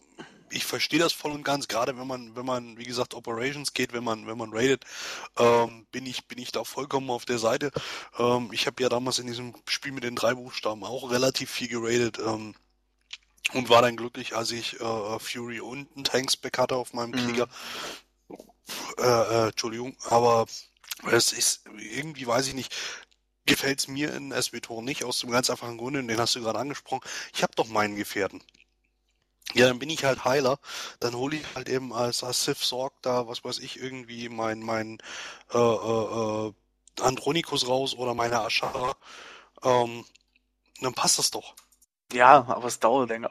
ich 0.52 0.64
verstehe 0.64 0.98
das 0.98 1.12
voll 1.12 1.32
und 1.32 1.44
ganz, 1.44 1.68
gerade 1.68 1.98
wenn 1.98 2.06
man, 2.06 2.36
wenn 2.36 2.46
man, 2.46 2.78
wie 2.78 2.84
gesagt, 2.84 3.14
Operations 3.14 3.72
geht, 3.72 3.92
wenn 3.92 4.04
man, 4.04 4.26
wenn 4.26 4.38
man 4.38 4.52
raidet, 4.52 4.84
ähm, 5.38 5.86
bin 5.90 6.06
ich, 6.06 6.26
bin 6.26 6.38
ich 6.38 6.52
da 6.52 6.64
vollkommen 6.64 7.10
auf 7.10 7.24
der 7.24 7.38
Seite. 7.38 7.70
Ähm, 8.18 8.50
ich 8.52 8.66
habe 8.66 8.82
ja 8.82 8.88
damals 8.88 9.18
in 9.18 9.26
diesem 9.26 9.54
Spiel 9.68 9.92
mit 9.92 10.04
den 10.04 10.16
drei 10.16 10.34
Buchstaben 10.34 10.84
auch 10.84 11.10
relativ 11.10 11.50
viel 11.50 11.68
geradet 11.68 12.18
ähm, 12.18 12.54
und 13.54 13.68
war 13.68 13.82
dann 13.82 13.96
glücklich, 13.96 14.36
als 14.36 14.50
ich 14.52 14.80
äh, 14.80 15.18
Fury 15.18 15.60
und 15.60 15.88
einen 15.94 16.04
Tanksback 16.04 16.58
hatte 16.58 16.76
auf 16.76 16.92
meinem 16.92 17.12
Krieger. 17.12 17.48
Äh, 18.98 19.02
äh, 19.02 19.48
Entschuldigung, 19.48 19.96
aber 20.08 20.46
es 21.10 21.32
ist 21.32 21.64
irgendwie, 21.78 22.26
weiß 22.26 22.48
ich 22.48 22.54
nicht, 22.54 22.74
gefällt 23.46 23.80
es 23.80 23.88
mir 23.88 24.14
in 24.14 24.32
SWTOR 24.32 24.82
nicht, 24.82 25.04
aus 25.04 25.20
dem 25.20 25.30
ganz 25.30 25.50
einfachen 25.50 25.78
Grunde, 25.78 26.02
den 26.02 26.18
hast 26.18 26.36
du 26.36 26.40
gerade 26.40 26.58
angesprochen. 26.58 27.02
Ich 27.34 27.42
habe 27.42 27.54
doch 27.56 27.68
meinen 27.68 27.96
Gefährten. 27.96 28.40
Ja, 29.54 29.68
dann 29.68 29.78
bin 29.78 29.90
ich 29.90 30.04
halt 30.04 30.24
Heiler. 30.24 30.58
Dann 31.00 31.14
hole 31.14 31.36
ich 31.36 31.44
halt 31.54 31.68
eben 31.68 31.92
als, 31.92 32.24
als 32.24 32.44
Sith 32.44 32.62
Sorg 32.62 32.94
da, 33.02 33.28
was 33.28 33.44
weiß 33.44 33.58
ich, 33.58 33.80
irgendwie 33.80 34.28
mein, 34.28 34.60
mein 34.60 34.98
äh, 35.52 35.58
äh, 35.58 36.48
äh, 36.48 36.52
Andronikus 37.00 37.68
raus 37.68 37.94
oder 37.94 38.14
meine 38.14 38.40
Ashara. 38.40 38.94
Ähm, 39.62 40.04
dann 40.80 40.94
passt 40.94 41.18
das 41.18 41.30
doch. 41.30 41.54
Ja, 42.12 42.44
aber 42.48 42.68
es 42.68 42.78
dauert 42.78 43.08
länger. 43.08 43.30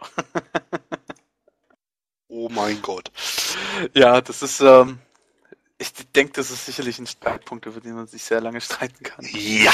oh 2.28 2.50
mein 2.50 2.82
Gott. 2.82 3.12
Ja, 3.94 4.22
das 4.22 4.42
ist, 4.42 4.62
ähm, 4.62 5.00
ich 5.78 5.92
denke, 6.16 6.34
das 6.34 6.52
ist 6.52 6.66
sicherlich 6.66 7.00
ein 7.00 7.08
Streitpunkt, 7.08 7.66
über 7.66 7.80
den 7.80 7.96
man 7.96 8.08
sich 8.08 8.24
sehr 8.24 8.42
lange 8.42 8.62
streiten 8.62 9.04
kann. 9.04 9.26
Ja. 9.32 9.74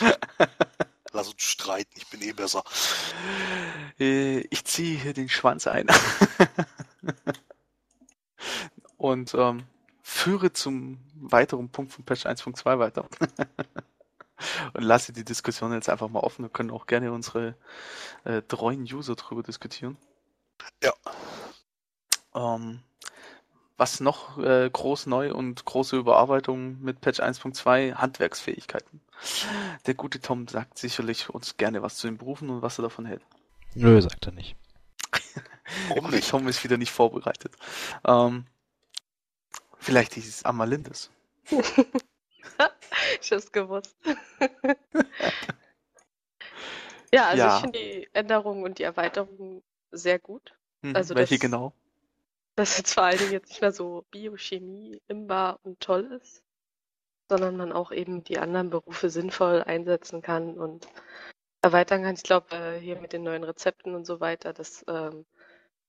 Lass 1.16 1.28
uns 1.28 1.42
streiten, 1.42 1.94
ich 1.96 2.06
bin 2.08 2.20
eh 2.20 2.32
besser. 2.32 2.62
Äh, 3.98 4.40
ich 4.50 4.66
ziehe 4.66 4.98
hier 4.98 5.14
den 5.14 5.30
Schwanz 5.30 5.66
ein. 5.66 5.86
Und 8.98 9.34
ähm, 9.34 9.64
führe 10.02 10.52
zum 10.52 11.00
weiteren 11.14 11.70
Punkt 11.70 11.94
von 11.94 12.04
Patch 12.04 12.26
1.2 12.26 12.78
weiter. 12.78 13.08
Und 14.74 14.82
lasse 14.82 15.14
die 15.14 15.24
Diskussion 15.24 15.72
jetzt 15.72 15.88
einfach 15.88 16.10
mal 16.10 16.20
offen. 16.20 16.44
Wir 16.44 16.50
können 16.50 16.70
auch 16.70 16.86
gerne 16.86 17.10
unsere 17.10 17.56
äh, 18.24 18.42
treuen 18.42 18.82
User 18.82 19.14
drüber 19.14 19.42
diskutieren. 19.42 19.96
Ja. 20.82 20.92
Ähm, 22.34 22.82
was 23.76 24.00
noch 24.00 24.38
äh, 24.38 24.70
groß 24.70 25.06
neu 25.06 25.32
und 25.32 25.64
große 25.64 25.96
Überarbeitung 25.96 26.80
mit 26.80 27.00
Patch 27.00 27.20
1.2? 27.20 27.94
Handwerksfähigkeiten. 27.94 29.00
Der 29.86 29.94
gute 29.94 30.20
Tom 30.20 30.48
sagt 30.48 30.78
sicherlich 30.78 31.30
uns 31.30 31.56
gerne 31.56 31.82
was 31.82 31.96
zu 31.96 32.06
den 32.06 32.18
Berufen 32.18 32.50
und 32.50 32.62
was 32.62 32.78
er 32.78 32.82
davon 32.82 33.06
hält. 33.06 33.22
Nö, 33.74 34.00
sagt 34.00 34.26
er 34.26 34.32
nicht. 34.32 34.56
Warum 35.88 36.10
nicht? 36.10 36.28
Tom 36.28 36.48
ist 36.48 36.62
wieder 36.64 36.76
nicht 36.78 36.92
vorbereitet. 36.92 37.54
Ähm, 38.06 38.46
vielleicht 39.78 40.16
dieses 40.16 40.44
Amalindes. 40.44 41.10
ich 43.20 43.32
hab's 43.32 43.52
gewusst. 43.52 43.94
ja, 47.12 47.26
also 47.26 47.42
ja. 47.42 47.56
ich 47.56 47.60
finde 47.62 47.78
die 47.78 48.08
Änderungen 48.12 48.64
und 48.64 48.78
die 48.78 48.84
Erweiterungen 48.84 49.62
sehr 49.90 50.18
gut. 50.18 50.54
Hm, 50.82 50.96
also 50.96 51.14
welche 51.14 51.34
das, 51.34 51.40
genau? 51.40 51.72
Dass 52.56 52.78
jetzt 52.78 52.94
vor 52.94 53.04
allen 53.04 53.18
Dingen 53.18 53.32
jetzt 53.32 53.50
nicht 53.50 53.60
mehr 53.60 53.72
so 53.72 54.04
Biochemie 54.10 55.00
imbar 55.08 55.60
und 55.62 55.78
toll 55.80 56.10
ist, 56.20 56.42
sondern 57.28 57.56
man 57.56 57.72
auch 57.72 57.92
eben 57.92 58.24
die 58.24 58.38
anderen 58.38 58.70
Berufe 58.70 59.10
sinnvoll 59.10 59.62
einsetzen 59.62 60.22
kann 60.22 60.58
und 60.58 60.88
erweitern 61.62 62.02
kann. 62.02 62.14
Ich 62.14 62.22
glaube, 62.22 62.54
äh, 62.56 62.80
hier 62.80 62.98
mit 63.00 63.12
den 63.12 63.24
neuen 63.24 63.44
Rezepten 63.44 63.94
und 63.94 64.06
so 64.06 64.20
weiter, 64.20 64.52
das 64.52 64.84
ähm, 64.88 65.26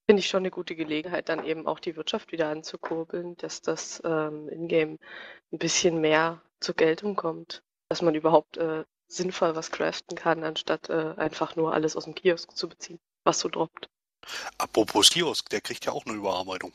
finde 0.07 0.19
ich 0.21 0.27
schon 0.27 0.41
eine 0.41 0.51
gute 0.51 0.75
Gelegenheit, 0.75 1.29
dann 1.29 1.45
eben 1.45 1.67
auch 1.67 1.79
die 1.79 1.95
Wirtschaft 1.95 2.31
wieder 2.31 2.49
anzukurbeln, 2.49 3.37
dass 3.37 3.61
das 3.61 4.01
ähm, 4.05 4.49
Ingame 4.49 4.97
ein 5.51 5.59
bisschen 5.59 6.01
mehr 6.01 6.41
zur 6.59 6.75
Geltung 6.75 7.15
kommt, 7.15 7.63
dass 7.89 8.01
man 8.01 8.15
überhaupt 8.15 8.57
äh, 8.57 8.85
sinnvoll 9.07 9.55
was 9.55 9.71
craften 9.71 10.17
kann, 10.17 10.43
anstatt 10.43 10.89
äh, 10.89 11.13
einfach 11.17 11.55
nur 11.55 11.73
alles 11.73 11.95
aus 11.95 12.05
dem 12.05 12.15
Kiosk 12.15 12.55
zu 12.55 12.67
beziehen, 12.67 12.99
was 13.23 13.39
so 13.39 13.49
droppt. 13.49 13.89
Apropos 14.57 15.09
Kiosk, 15.09 15.49
der 15.49 15.61
kriegt 15.61 15.85
ja 15.85 15.91
auch 15.91 16.05
eine 16.05 16.15
Überarbeitung. 16.15 16.73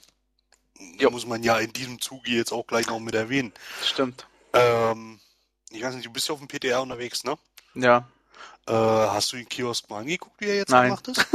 Ja. 0.98 1.10
Muss 1.10 1.26
man 1.26 1.42
ja 1.42 1.58
in 1.58 1.72
diesem 1.72 2.00
Zuge 2.00 2.30
jetzt 2.30 2.52
auch 2.52 2.66
gleich 2.66 2.86
noch 2.86 2.98
mit 2.98 3.14
erwähnen. 3.14 3.52
Stimmt. 3.84 4.26
Ähm, 4.52 5.20
ich 5.70 5.82
weiß 5.82 5.94
nicht, 5.94 6.06
du 6.06 6.12
bist 6.12 6.28
ja 6.28 6.34
auf 6.34 6.40
dem 6.40 6.48
PTR 6.48 6.82
unterwegs, 6.82 7.24
ne? 7.24 7.36
Ja. 7.74 8.08
Äh, 8.66 8.72
hast 8.72 9.32
du 9.32 9.36
den 9.36 9.48
Kiosk 9.48 9.88
mal 9.90 10.00
angeguckt, 10.00 10.40
wie 10.40 10.46
er 10.46 10.56
jetzt 10.56 10.70
Nein. 10.70 10.88
gemacht 10.88 11.08
ist? 11.08 11.26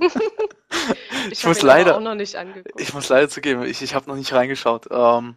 ich, 1.26 1.32
ich 1.32 1.44
muss 1.44 1.62
leider 1.62 1.96
auch 1.96 2.00
noch 2.00 2.14
nicht 2.14 2.36
angeguckt. 2.36 2.80
Ich 2.80 2.92
muss 2.92 3.08
leider 3.08 3.28
zugeben, 3.28 3.64
ich, 3.64 3.82
ich 3.82 3.94
habe 3.94 4.08
noch 4.08 4.16
nicht 4.16 4.32
reingeschaut. 4.32 4.88
Ähm, 4.90 5.36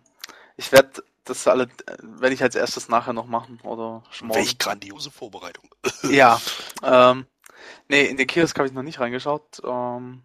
ich 0.57 0.71
werde 0.71 1.03
das 1.25 1.47
alle, 1.47 1.69
werde 2.01 2.36
ich 2.36 2.43
als 2.43 2.55
erstes 2.55 2.89
nachher 2.89 3.13
noch 3.13 3.25
machen 3.25 3.59
oder 3.63 4.03
schon 4.12 4.33
Welch 4.33 4.57
grandiose 4.57 5.12
Vorbereitung. 5.12 5.69
ja. 6.09 6.39
Ähm, 6.86 7.25
nee, 7.87 8.05
in 8.05 8.17
den 8.17 8.27
Kiosk 8.27 8.57
habe 8.57 8.67
ich 8.67 8.73
noch 8.73 8.83
nicht 8.83 8.99
reingeschaut. 8.99 9.61
Ähm, 9.63 10.23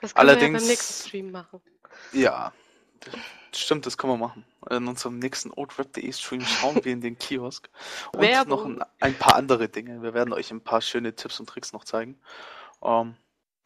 das 0.00 0.14
können 0.14 0.28
allerdings, 0.28 0.42
wir 0.42 0.52
ja 0.52 0.58
beim 0.58 0.68
nächsten 0.68 1.08
Stream 1.08 1.30
machen. 1.30 1.60
Ja, 2.12 2.52
Stimmt, 3.56 3.86
das 3.86 3.96
können 3.96 4.12
wir 4.12 4.18
machen. 4.18 4.44
In 4.68 4.86
unserem 4.86 5.18
nächsten 5.18 5.50
oldweb.de 5.50 6.12
Stream 6.12 6.42
schauen 6.42 6.84
wir 6.84 6.92
in 6.92 7.00
den 7.00 7.18
Kiosk. 7.18 7.70
Und 8.12 8.20
Werbung. 8.20 8.48
noch 8.50 8.64
ein, 8.66 8.84
ein, 9.00 9.14
paar 9.14 9.36
andere 9.36 9.68
Dinge. 9.68 10.02
Wir 10.02 10.12
werden 10.12 10.34
euch 10.34 10.50
ein 10.50 10.60
paar 10.60 10.82
schöne 10.82 11.14
Tipps 11.14 11.40
und 11.40 11.48
Tricks 11.48 11.72
noch 11.72 11.84
zeigen. 11.84 12.18
Ähm, 12.82 13.16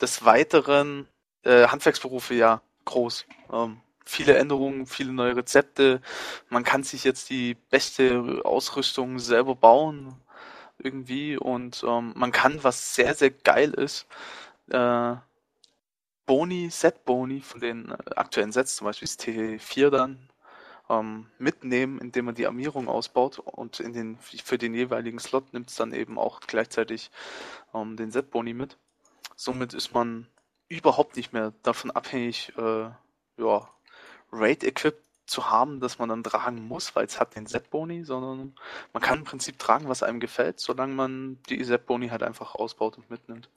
des 0.00 0.24
Weiteren, 0.24 1.08
äh, 1.42 1.66
Handwerksberufe, 1.66 2.34
ja, 2.34 2.62
groß. 2.84 3.26
Ähm, 3.52 3.80
viele 4.04 4.36
Änderungen, 4.36 4.86
viele 4.86 5.12
neue 5.12 5.36
Rezepte. 5.36 6.00
Man 6.48 6.62
kann 6.62 6.84
sich 6.84 7.02
jetzt 7.02 7.28
die 7.30 7.54
beste 7.54 8.42
Ausrüstung 8.44 9.18
selber 9.18 9.56
bauen. 9.56 10.14
Irgendwie. 10.82 11.36
Und 11.36 11.84
ähm, 11.86 12.12
man 12.16 12.32
kann, 12.32 12.62
was 12.64 12.94
sehr, 12.94 13.14
sehr 13.14 13.30
geil 13.30 13.72
ist, 13.74 14.06
äh, 14.70 15.16
Boni, 16.26 16.70
Set-Boni 16.70 17.40
von 17.40 17.60
den 17.60 17.90
äh, 17.90 17.96
aktuellen 18.16 18.52
Sets, 18.52 18.76
zum 18.76 18.86
Beispiel 18.86 19.08
das 19.08 19.18
T4 19.18 19.90
dann, 19.90 20.30
ähm, 20.88 21.26
mitnehmen, 21.38 21.98
indem 21.98 22.26
man 22.26 22.34
die 22.34 22.46
Armierung 22.46 22.88
ausbaut 22.88 23.38
und 23.38 23.80
in 23.80 23.92
den, 23.92 24.18
für 24.18 24.58
den 24.58 24.74
jeweiligen 24.74 25.18
Slot 25.18 25.52
nimmt 25.52 25.70
es 25.70 25.76
dann 25.76 25.92
eben 25.92 26.18
auch 26.18 26.40
gleichzeitig 26.40 27.10
ähm, 27.74 27.96
den 27.96 28.10
Set-Boni 28.10 28.54
mit. 28.54 28.76
Somit 29.36 29.72
ist 29.74 29.94
man 29.94 30.26
überhaupt 30.68 31.16
nicht 31.16 31.32
mehr 31.32 31.52
davon 31.62 31.90
abhängig, 31.90 32.52
äh, 32.56 32.90
ja, 33.38 33.68
Raid-Equip 34.32 34.96
zu 35.30 35.50
haben, 35.50 35.80
dass 35.80 35.98
man 35.98 36.08
dann 36.08 36.24
tragen 36.24 36.66
muss, 36.68 36.94
weil 36.96 37.06
es 37.06 37.20
hat 37.20 37.36
den 37.36 37.46
Set-Boni, 37.46 38.04
sondern 38.04 38.54
man 38.92 39.02
kann 39.02 39.20
im 39.20 39.24
Prinzip 39.24 39.58
tragen, 39.58 39.88
was 39.88 40.02
einem 40.02 40.20
gefällt, 40.20 40.60
solange 40.60 40.94
man 40.94 41.38
die 41.48 41.62
Set-Boni 41.64 42.08
halt 42.08 42.22
einfach 42.22 42.54
ausbaut 42.54 42.98
und 42.98 43.10
mitnimmt. 43.10 43.48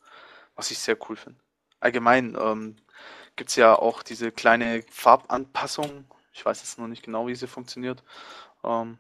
Was 0.56 0.72
ich 0.72 0.80
sehr 0.80 0.98
cool 1.10 1.16
finde 1.16 1.40
allgemein 1.84 2.38
ähm, 2.40 2.76
gibt 3.36 3.50
es 3.50 3.56
ja 3.56 3.76
auch 3.76 4.04
diese 4.04 4.32
kleine 4.32 4.84
Farbanpassung. 4.90 6.06
Ich 6.34 6.46
weiß 6.46 6.62
jetzt 6.62 6.80
noch 6.80 6.88
nicht 6.88 7.04
genau, 7.04 7.28
wie 7.28 7.36
sie 7.36 7.48
funktioniert. 7.48 8.04
Ähm, 8.64 8.98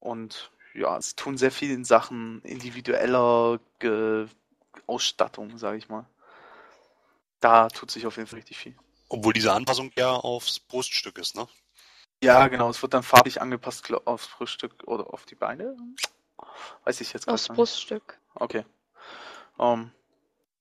und 0.00 0.50
ja, 0.74 0.96
es 0.96 1.16
tun 1.16 1.36
sehr 1.36 1.50
viel 1.50 1.70
in 1.72 1.84
Sachen 1.84 2.40
individueller 2.42 3.58
Ge 3.80 4.28
Ausstattung, 4.86 5.56
sage 5.56 5.78
ich 5.78 5.88
mal. 5.88 6.04
Da 7.40 7.68
tut 7.68 7.90
sich 7.90 8.06
auf 8.06 8.16
jeden 8.16 8.28
Fall 8.28 8.38
richtig 8.38 8.58
viel. 8.58 8.76
Obwohl 9.08 9.32
diese 9.32 9.52
Anpassung 9.52 9.92
ja 9.96 10.10
aufs 10.10 10.58
Bruststück 10.58 11.18
ist, 11.18 11.36
ne? 11.36 11.46
Ja, 12.24 12.48
genau. 12.48 12.70
Es 12.70 12.82
wird 12.82 12.94
dann 12.94 13.02
farblich 13.02 13.40
angepasst 13.40 13.90
aufs 14.06 14.28
Bruststück 14.28 14.82
oder 14.86 15.12
auf 15.12 15.26
die 15.26 15.34
Beine. 15.34 15.76
Weiß 16.84 17.00
ich 17.00 17.12
jetzt 17.12 17.26
gar 17.26 17.34
nicht. 17.34 17.50
Aufs 17.50 17.54
Bruststück. 17.54 18.18
Okay. 18.34 18.64
Um, 19.56 19.80
ähm, 19.80 19.90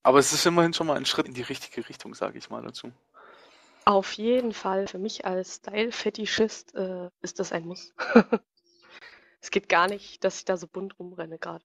aber 0.04 0.19
es 0.19 0.34
ist 0.34 0.45
immerhin 0.45 0.73
schon 0.73 0.88
mal 0.88 0.97
ein 0.97 1.06
Schritt 1.06 1.28
in 1.28 1.34
die 1.34 1.41
richtige 1.41 1.88
Richtung, 1.88 2.13
sage 2.13 2.38
ich 2.38 2.49
mal 2.49 2.62
dazu. 2.62 2.91
Auf 3.86 4.13
jeden 4.13 4.54
Fall. 4.54 4.88
Für 4.88 4.99
mich 4.99 5.26
als 5.26 5.56
Style-Fetischist 5.56 6.76
äh, 6.76 7.10
ist 7.21 7.39
das 7.39 7.52
ein 7.52 7.65
Muss. 7.65 7.93
es 9.41 9.49
geht 9.49 9.69
gar 9.69 9.88
nicht, 9.88 10.23
dass 10.23 10.38
ich 10.38 10.45
da 10.45 10.58
so 10.58 10.67
bunt 10.67 10.99
rumrenne 10.99 11.39
gerade. 11.39 11.63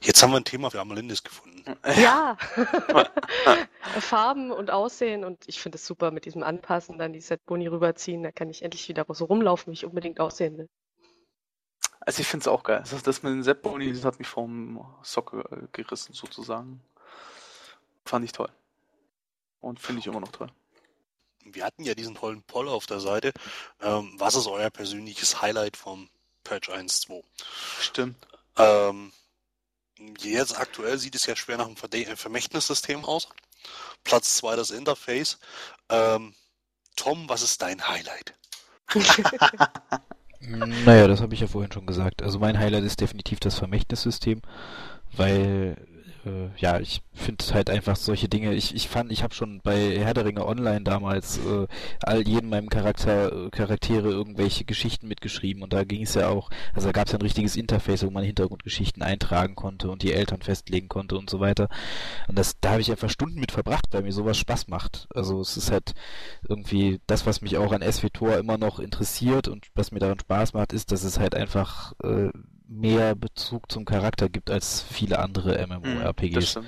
Jetzt 0.00 0.22
haben 0.22 0.30
wir 0.30 0.36
ein 0.36 0.44
Thema 0.44 0.70
für 0.70 0.80
Amalindis 0.80 1.22
gefunden. 1.22 1.64
Ja. 1.96 2.36
Farben 4.00 4.50
und 4.50 4.70
Aussehen 4.70 5.24
und 5.24 5.44
ich 5.46 5.60
finde 5.60 5.76
es 5.76 5.86
super 5.86 6.10
mit 6.10 6.24
diesem 6.24 6.42
Anpassen, 6.42 6.98
dann 6.98 7.12
die 7.12 7.20
Set 7.20 7.44
Boni 7.46 7.66
rüberziehen. 7.66 8.22
Da 8.22 8.30
kann 8.30 8.50
ich 8.50 8.62
endlich 8.62 8.88
wieder 8.88 9.04
so 9.08 9.24
rumlaufen, 9.24 9.70
wie 9.70 9.74
ich 9.74 9.84
unbedingt 9.84 10.20
aussehen 10.20 10.58
will. 10.58 10.68
Also 12.00 12.20
ich 12.20 12.28
finde 12.28 12.44
es 12.44 12.48
auch 12.48 12.62
geil. 12.62 12.84
Das, 12.88 13.02
das 13.02 13.22
mit 13.24 13.32
den 13.32 13.42
Sepp-Boni, 13.42 13.92
das 13.92 14.04
hat 14.04 14.20
mich 14.20 14.28
vom 14.28 14.86
Socke 15.02 15.40
äh, 15.50 15.66
gerissen 15.72 16.12
sozusagen. 16.12 16.80
Fand 18.04 18.24
ich 18.24 18.32
toll. 18.32 18.50
Und 19.60 19.80
finde 19.80 20.00
ich 20.00 20.06
immer 20.06 20.20
noch 20.20 20.30
toll. 20.30 20.48
Wir 21.44 21.64
hatten 21.64 21.82
ja 21.82 21.94
diesen 21.94 22.14
tollen 22.14 22.42
Poll 22.42 22.68
auf 22.68 22.86
der 22.86 23.00
Seite. 23.00 23.32
Ähm, 23.80 24.14
was 24.18 24.36
ist 24.36 24.46
euer 24.46 24.70
persönliches 24.70 25.42
Highlight 25.42 25.76
vom 25.76 26.08
Patch 26.44 26.70
1.2? 26.70 27.24
Stimmt. 27.80 28.16
Ähm, 28.56 29.12
jetzt 30.18 30.58
aktuell 30.58 30.98
sieht 30.98 31.14
es 31.14 31.26
ja 31.26 31.36
schwer 31.36 31.56
nach 31.56 31.66
einem 31.66 31.76
Verde 31.76 32.16
Vermächtnissystem 32.16 33.04
aus. 33.04 33.28
Platz 34.04 34.36
zwei 34.36 34.56
das 34.56 34.70
Interface. 34.70 35.38
Ähm, 35.88 36.34
Tom, 36.96 37.28
was 37.28 37.42
ist 37.42 37.62
dein 37.62 37.86
Highlight? 37.88 38.34
naja, 40.40 41.08
das 41.08 41.20
habe 41.20 41.34
ich 41.34 41.40
ja 41.40 41.46
vorhin 41.46 41.72
schon 41.72 41.86
gesagt. 41.86 42.22
Also 42.22 42.38
mein 42.38 42.58
Highlight 42.58 42.84
ist 42.84 43.00
definitiv 43.00 43.40
das 43.40 43.58
Vermächtnissystem, 43.58 44.42
weil 45.12 45.76
äh, 46.26 46.48
ja, 46.58 46.80
ich 46.80 47.02
finde 47.12 47.44
halt 47.54 47.70
einfach 47.70 47.96
solche 47.96 48.28
Dinge. 48.28 48.54
Ich, 48.54 48.74
ich 48.74 48.88
fand, 48.88 49.12
ich 49.12 49.22
habe 49.22 49.34
schon 49.34 49.60
bei 49.62 49.96
Herr 49.98 50.12
der 50.12 50.24
Ringe 50.24 50.46
Online 50.46 50.82
damals 50.82 51.38
äh, 51.38 51.66
all 52.02 52.26
jedem 52.26 52.50
meinem 52.50 52.68
Charakter, 52.68 53.50
Charaktere 53.50 54.08
irgendwelche 54.10 54.64
Geschichten 54.64 55.08
mitgeschrieben 55.08 55.62
und 55.62 55.72
da 55.72 55.84
ging 55.84 56.02
es 56.02 56.14
ja 56.14 56.28
auch, 56.28 56.50
also 56.74 56.88
da 56.88 56.92
gab 56.92 57.06
es 57.06 57.12
ja 57.12 57.18
ein 57.18 57.22
richtiges 57.22 57.56
Interface, 57.56 58.04
wo 58.04 58.10
man 58.10 58.24
Hintergrundgeschichten 58.24 59.02
eintragen 59.02 59.54
konnte 59.54 59.90
und 59.90 60.02
die 60.02 60.12
Eltern 60.12 60.42
festlegen 60.42 60.88
konnte 60.88 61.16
und 61.16 61.30
so 61.30 61.40
weiter. 61.40 61.68
Und 62.28 62.38
das, 62.38 62.58
da 62.60 62.72
habe 62.72 62.80
ich 62.80 62.90
einfach 62.90 63.10
Stunden 63.10 63.40
mit 63.40 63.52
verbracht, 63.52 63.86
weil 63.92 64.02
mir 64.02 64.12
sowas 64.12 64.36
Spaß 64.36 64.68
macht. 64.68 65.06
Also 65.14 65.40
es 65.40 65.56
ist 65.56 65.70
halt 65.70 65.94
irgendwie 66.48 67.00
das, 67.06 67.26
was 67.26 67.40
mich 67.40 67.56
auch 67.56 67.72
an 67.72 67.82
SWTOR 67.82 68.38
immer 68.38 68.58
noch 68.58 68.80
interessiert 68.80 69.48
und 69.48 69.66
was 69.74 69.92
mir 69.92 70.00
daran 70.00 70.18
Spaß 70.18 70.54
macht, 70.54 70.72
ist, 70.72 70.92
dass 70.92 71.04
es 71.04 71.18
halt 71.18 71.34
einfach 71.34 71.92
äh, 72.02 72.30
mehr 72.68 73.14
Bezug 73.14 73.70
zum 73.70 73.84
Charakter 73.84 74.28
gibt 74.28 74.50
als 74.50 74.82
viele 74.82 75.18
andere 75.18 75.64
MMORPGs. 75.66 76.56
Mhm, 76.56 76.66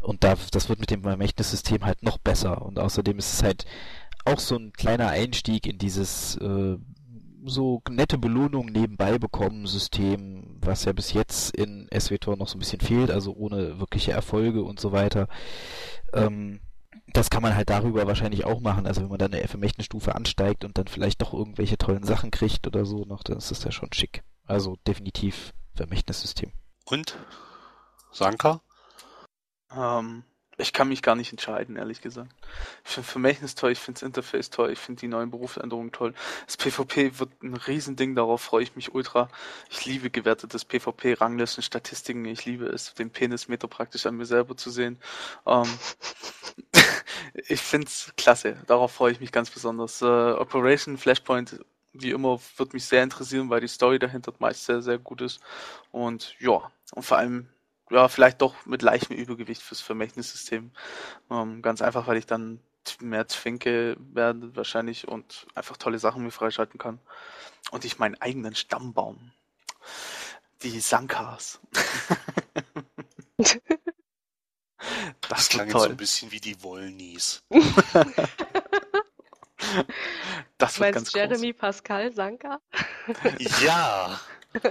und 0.00 0.24
da, 0.24 0.34
das 0.52 0.68
wird 0.68 0.80
mit 0.80 0.90
dem 0.90 1.02
Vermächtnissystem 1.02 1.84
halt 1.84 2.02
noch 2.02 2.18
besser. 2.18 2.62
Und 2.62 2.78
außerdem 2.78 3.18
ist 3.18 3.34
es 3.34 3.42
halt 3.42 3.64
auch 4.24 4.38
so 4.38 4.56
ein 4.56 4.72
kleiner 4.72 5.08
Einstieg 5.08 5.66
in 5.66 5.78
dieses 5.78 6.36
äh, 6.36 6.76
so 7.44 7.80
nette 7.88 8.18
Belohnung 8.18 8.66
nebenbei 8.66 9.18
bekommen 9.18 9.66
System, 9.66 10.58
was 10.60 10.84
ja 10.84 10.92
bis 10.92 11.12
jetzt 11.12 11.54
in 11.54 11.88
SWTOR 11.96 12.36
noch 12.36 12.48
so 12.48 12.56
ein 12.56 12.60
bisschen 12.60 12.80
fehlt, 12.80 13.10
also 13.10 13.32
ohne 13.34 13.78
wirkliche 13.78 14.12
Erfolge 14.12 14.62
und 14.62 14.80
so 14.80 14.92
weiter. 14.92 15.28
Ähm, 16.12 16.60
das 17.12 17.30
kann 17.30 17.42
man 17.42 17.54
halt 17.54 17.70
darüber 17.70 18.06
wahrscheinlich 18.06 18.44
auch 18.44 18.60
machen. 18.60 18.86
Also 18.86 19.02
wenn 19.02 19.08
man 19.08 19.18
dann 19.18 19.32
eine 19.32 19.46
Vermächtnisstufe 19.46 20.14
ansteigt 20.14 20.64
und 20.64 20.76
dann 20.76 20.88
vielleicht 20.88 21.22
doch 21.22 21.32
irgendwelche 21.32 21.78
tollen 21.78 22.02
Sachen 22.02 22.30
kriegt 22.30 22.66
oder 22.66 22.84
so 22.84 23.04
noch, 23.04 23.22
dann 23.22 23.38
ist 23.38 23.50
das 23.50 23.64
ja 23.64 23.70
schon 23.70 23.92
schick. 23.92 24.22
Also 24.46 24.76
definitiv 24.86 25.52
Vermächtnissystem. 25.74 26.52
Und? 26.84 27.16
Sanka? 28.12 28.60
Ähm, 29.70 30.24
ich 30.58 30.72
kann 30.72 30.88
mich 30.88 31.02
gar 31.02 31.16
nicht 31.16 31.32
entscheiden, 31.32 31.76
ehrlich 31.76 32.00
gesagt. 32.00 32.30
Ich 32.84 32.92
finde 32.92 33.08
Vermächtnis 33.08 33.54
toll, 33.54 33.72
ich 33.72 33.78
finde 33.78 34.00
das 34.00 34.06
Interface 34.06 34.48
toll, 34.48 34.70
ich 34.70 34.78
finde 34.78 35.00
die 35.00 35.08
neuen 35.08 35.30
Berufsänderungen 35.30 35.92
toll. 35.92 36.14
Das 36.46 36.56
PvP 36.56 37.18
wird 37.18 37.42
ein 37.42 37.54
Riesending, 37.54 38.14
darauf 38.14 38.40
freue 38.40 38.62
ich 38.62 38.74
mich 38.74 38.94
ultra. 38.94 39.28
Ich 39.68 39.84
liebe 39.84 40.08
gewertetes 40.08 40.64
PvP, 40.64 41.14
Ranglisten, 41.14 41.62
Statistiken, 41.62 42.24
ich 42.24 42.46
liebe 42.46 42.66
es, 42.66 42.94
den 42.94 43.10
Penismeter 43.10 43.68
praktisch 43.68 44.06
an 44.06 44.16
mir 44.16 44.24
selber 44.24 44.56
zu 44.56 44.70
sehen. 44.70 44.98
Ähm, 45.44 45.68
ich 47.34 47.60
finde 47.60 47.88
es 47.88 48.14
klasse, 48.16 48.56
darauf 48.66 48.92
freue 48.92 49.12
ich 49.12 49.20
mich 49.20 49.32
ganz 49.32 49.50
besonders. 49.50 50.00
Äh, 50.00 50.06
Operation 50.06 50.96
Flashpoint 50.96 51.60
wie 52.02 52.10
immer, 52.10 52.40
wird 52.56 52.72
mich 52.74 52.84
sehr 52.84 53.02
interessieren, 53.02 53.50
weil 53.50 53.60
die 53.60 53.68
Story 53.68 53.98
dahinter 53.98 54.32
meist 54.38 54.64
sehr, 54.64 54.82
sehr 54.82 54.98
gut 54.98 55.20
ist. 55.20 55.40
Und 55.90 56.34
ja, 56.38 56.70
und 56.92 57.02
vor 57.02 57.18
allem, 57.18 57.48
ja, 57.90 58.08
vielleicht 58.08 58.42
doch 58.42 58.66
mit 58.66 58.82
leichtem 58.82 59.16
Übergewicht 59.16 59.62
fürs 59.62 59.80
Vermächtnissystem. 59.80 60.70
Ähm, 61.30 61.62
ganz 61.62 61.82
einfach, 61.82 62.06
weil 62.06 62.16
ich 62.16 62.26
dann 62.26 62.60
mehr 63.00 63.26
Zwinke 63.26 63.96
werde 63.98 64.54
wahrscheinlich 64.54 65.08
und 65.08 65.46
einfach 65.54 65.76
tolle 65.76 65.98
Sachen 65.98 66.22
mir 66.22 66.30
freischalten 66.30 66.78
kann. 66.78 67.00
Und 67.70 67.84
ich 67.84 67.98
meinen 67.98 68.20
eigenen 68.20 68.54
Stammbaum. 68.54 69.32
Die 70.62 70.80
Sankas. 70.80 71.60
das, 73.36 73.58
das 75.28 75.48
klang 75.48 75.68
jetzt 75.68 75.78
so 75.78 75.88
ein 75.88 75.96
bisschen 75.96 76.30
wie 76.32 76.40
die 76.40 76.62
Wollnies. 76.62 77.42
Das 80.58 80.80
wird 80.80 80.94
ganz 80.94 81.12
Jeremy 81.12 81.52
groß. 81.52 81.60
Pascal 81.60 82.12
Sanka? 82.12 82.60
Ja. 83.62 84.20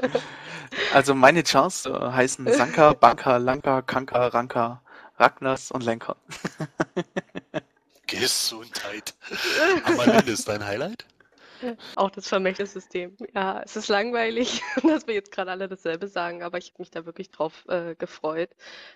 Also 0.93 1.13
meine 1.13 1.43
Chars 1.43 1.85
äh, 1.85 1.91
heißen 1.91 2.51
Sanka, 2.51 2.93
Banka, 2.93 3.37
Lanka, 3.37 3.83
Kanka, 3.83 4.27
Ranka, 4.27 4.81
Ragnars 5.17 5.69
und 5.69 5.83
Lenker. 5.83 6.15
Gesundheit. 8.07 9.13
Amalinde 9.83 10.31
ist 10.31 10.47
dein 10.47 10.65
Highlight? 10.65 11.05
Auch 11.95 12.09
das 12.09 12.27
Vermächtnissystem. 12.27 13.15
Ja, 13.33 13.61
es 13.63 13.75
ist 13.75 13.87
langweilig, 13.87 14.61
dass 14.83 15.07
wir 15.07 15.13
jetzt 15.13 15.31
gerade 15.31 15.51
alle 15.51 15.67
dasselbe 15.67 16.07
sagen, 16.07 16.43
aber 16.43 16.57
ich 16.57 16.69
habe 16.69 16.81
mich 16.81 16.91
da 16.91 17.05
wirklich 17.05 17.31
drauf 17.31 17.65
äh, 17.67 17.95
gefreut, 17.95 18.49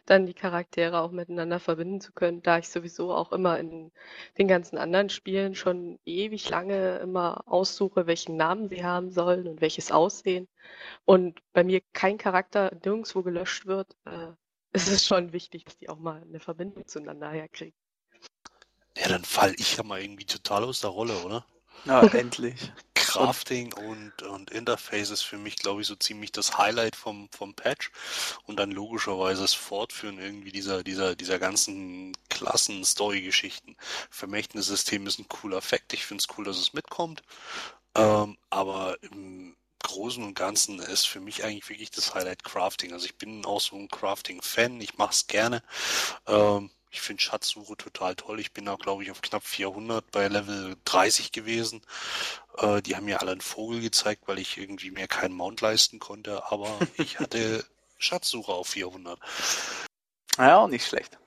dann 0.06 0.26
die 0.26 0.34
Charaktere 0.34 1.02
auch 1.02 1.12
miteinander 1.12 1.60
verbinden 1.60 2.02
zu 2.02 2.12
können, 2.12 2.42
da 2.42 2.58
ich 2.60 2.70
sowieso 2.70 3.14
auch 3.14 3.32
immer 3.32 3.60
in 3.60 3.92
den 4.38 4.48
ganzen 4.48 4.78
anderen 4.78 5.10
Spielen 5.10 5.56
schon 5.56 6.00
ewig 6.06 6.50
lange 6.50 6.98
immer 7.00 7.44
aussuche, 7.48 8.08
welchen 8.08 8.38
Namen 8.38 8.70
sie 8.70 8.84
haben 8.84 9.12
sollen 9.12 9.48
und 9.48 9.62
welches 9.62 9.92
Aussehen. 9.92 10.48
Und 11.06 11.40
bei 11.54 11.64
mir 11.64 11.82
kein 11.94 12.18
Charakter 12.18 12.72
nirgendwo 12.84 13.24
gelöscht 13.24 13.66
wird, 13.66 13.96
äh, 14.06 14.34
ist 14.74 14.88
es 14.88 15.06
schon 15.06 15.34
wichtig, 15.34 15.66
dass 15.66 15.78
die 15.78 15.90
auch 15.90 16.00
mal 16.00 16.22
eine 16.22 16.40
Verbindung 16.40 16.86
zueinander 16.88 17.30
herkriegen. 17.30 17.74
Ja, 18.98 19.08
dann 19.08 19.24
fall 19.24 19.54
ich 19.58 19.78
ja 19.78 19.84
mal 19.84 20.02
irgendwie 20.02 20.26
total 20.26 20.64
aus 20.66 20.82
der 20.82 20.90
Rolle, 20.90 21.18
oder? 21.24 21.46
Ja, 21.86 22.02
endlich. 22.14 22.72
Crafting 22.94 23.74
und, 23.74 24.22
und 24.22 24.52
Interface 24.52 25.10
ist 25.10 25.24
für 25.24 25.38
mich, 25.38 25.56
glaube 25.56 25.82
ich, 25.82 25.88
so 25.88 25.96
ziemlich 25.96 26.32
das 26.32 26.58
Highlight 26.58 26.96
vom, 26.96 27.28
vom 27.32 27.56
Patch. 27.56 27.92
Und 28.46 28.60
dann 28.60 28.72
logischerweise 28.72 29.42
das 29.42 29.54
Fortführen 29.54 30.20
irgendwie 30.20 30.52
dieser, 30.52 30.84
dieser, 30.84 31.16
dieser 31.16 31.40
ganzen 31.40 32.16
Klassen-Story-Geschichten. 32.30 33.76
Vermächtnissystem 34.12 35.08
ist 35.08 35.20
ein 35.20 35.28
cooler 35.28 35.62
Fakt. 35.62 35.94
Ich 35.94 36.06
finde 36.06 36.22
es 36.22 36.38
cool, 36.38 36.46
dass 36.46 36.58
es 36.58 36.74
mitkommt. 36.74 37.24
Ähm, 37.96 38.38
aber 38.50 38.98
im 39.02 39.56
Großen 39.82 40.24
und 40.24 40.36
Ganzen 40.36 40.80
ist 40.80 41.06
für 41.08 41.22
mich 41.22 41.44
eigentlich 41.44 41.70
wirklich 41.70 41.90
das 41.90 42.14
Highlight 42.14 42.44
Crafting. 42.44 42.94
Also 42.94 43.06
ich 43.06 43.18
bin 43.18 43.46
auch 43.46 43.62
so 43.62 43.76
ein 43.76 43.88
Crafting-Fan. 43.88 44.80
Ich 44.82 44.98
mache 44.98 45.14
es 45.14 45.28
gerne. 45.28 45.64
Ähm, 46.28 46.70
ich 46.92 47.02
finde 47.02 47.22
Schatzsuche 47.22 47.78
total 47.78 48.16
toll. 48.16 48.40
Ich 48.40 48.52
bin 48.52 48.68
auch, 48.68 48.80
glaube 48.80 49.04
ich, 49.04 49.12
auf 49.12 49.22
knapp 49.22 49.44
400 49.44 50.10
bei 50.12 50.28
Level 50.28 50.76
30 50.86 51.32
gewesen. 51.32 51.82
Äh, 52.58 52.82
die 52.82 52.96
haben 52.96 53.06
mir 53.06 53.22
alle 53.22 53.32
einen 53.32 53.42
Vogel 53.42 53.82
gezeigt, 53.82 54.24
weil 54.26 54.40
ich 54.40 54.58
irgendwie 54.58 54.92
mir 54.92 55.08
keinen 55.08 55.36
Mount 55.36 55.62
leisten 55.62 56.00
konnte. 56.00 56.52
Aber 56.52 56.80
ich 56.98 57.20
hatte 57.20 57.64
Schatzsuche 57.98 58.52
auf 58.52 58.70
400. 58.70 59.20
Ja, 60.38 60.58
auch 60.58 60.68
nicht 60.68 60.86
schlecht. 60.86 61.18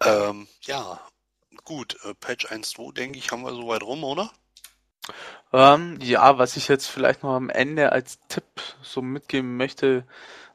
Ähm, 0.00 0.48
ja, 0.62 1.00
gut. 1.64 1.98
Äh, 2.04 2.14
Patch 2.14 2.46
1.2, 2.46 2.94
denke 2.94 3.18
ich, 3.18 3.30
haben 3.30 3.42
wir 3.42 3.54
soweit 3.54 3.82
rum, 3.82 4.04
oder? 4.04 4.32
Ähm, 5.52 5.98
ja, 6.00 6.38
was 6.38 6.56
ich 6.56 6.68
jetzt 6.68 6.86
vielleicht 6.86 7.24
noch 7.24 7.34
am 7.34 7.50
Ende 7.50 7.92
als 7.92 8.20
Tipp 8.28 8.44
so 8.82 9.02
mitgeben 9.02 9.56
möchte, 9.58 10.06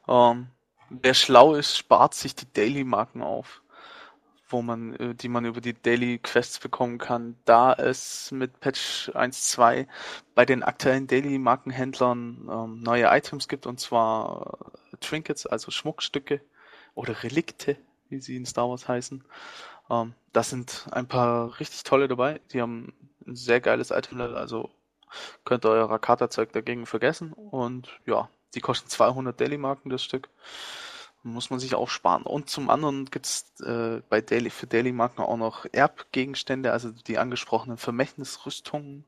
ähm, 0.08 0.48
wer 0.90 1.14
schlau 1.14 1.54
ist, 1.54 1.76
spart 1.76 2.14
sich 2.14 2.34
die 2.34 2.52
Daily-Marken 2.52 3.22
auf 3.22 3.62
wo 4.48 4.62
man, 4.62 4.94
äh, 4.96 5.14
die 5.14 5.28
man 5.28 5.44
über 5.44 5.60
die 5.60 5.74
Daily 5.74 6.18
Quests 6.18 6.58
bekommen 6.58 6.98
kann, 6.98 7.36
da 7.44 7.72
es 7.72 8.30
mit 8.32 8.60
Patch 8.60 9.10
1.2 9.10 9.86
bei 10.34 10.44
den 10.44 10.62
aktuellen 10.62 11.06
Daily 11.06 11.38
Markenhändlern 11.38 12.48
ähm, 12.50 12.82
neue 12.82 13.06
Items 13.06 13.48
gibt 13.48 13.66
und 13.66 13.80
zwar 13.80 14.58
äh, 14.92 14.96
Trinkets, 15.00 15.46
also 15.46 15.70
Schmuckstücke 15.70 16.40
oder 16.94 17.22
Relikte, 17.22 17.76
wie 18.08 18.20
sie 18.20 18.36
in 18.36 18.46
Star 18.46 18.68
Wars 18.68 18.88
heißen. 18.88 19.24
Ähm, 19.90 20.14
das 20.32 20.50
sind 20.50 20.86
ein 20.90 21.08
paar 21.08 21.58
richtig 21.60 21.84
tolle 21.84 22.08
dabei. 22.08 22.40
Die 22.52 22.60
haben 22.60 22.92
ein 23.26 23.36
sehr 23.36 23.60
geiles 23.60 23.90
Item, 23.90 24.20
also 24.20 24.70
könnt 25.44 25.64
ihr 25.64 25.70
euer 25.70 25.90
Rakata-Zeug 25.90 26.52
dagegen 26.52 26.86
vergessen 26.86 27.32
und 27.32 27.88
ja, 28.06 28.28
die 28.54 28.60
kosten 28.60 28.88
200 28.88 29.38
Daily 29.38 29.58
Marken 29.58 29.90
das 29.90 30.02
Stück 30.02 30.28
muss 31.32 31.50
man 31.50 31.58
sich 31.58 31.74
auch 31.74 31.88
sparen. 31.88 32.22
Und 32.22 32.50
zum 32.50 32.70
anderen 32.70 33.06
gibt's 33.06 33.60
äh, 33.60 34.00
bei 34.08 34.20
Daily, 34.20 34.50
für 34.50 34.66
Daily-Marken 34.66 35.22
auch 35.22 35.36
noch 35.36 35.66
Erbgegenstände, 35.72 36.72
also 36.72 36.90
die 36.90 37.18
angesprochenen 37.18 37.76
Vermächtnisrüstungen. 37.76 39.04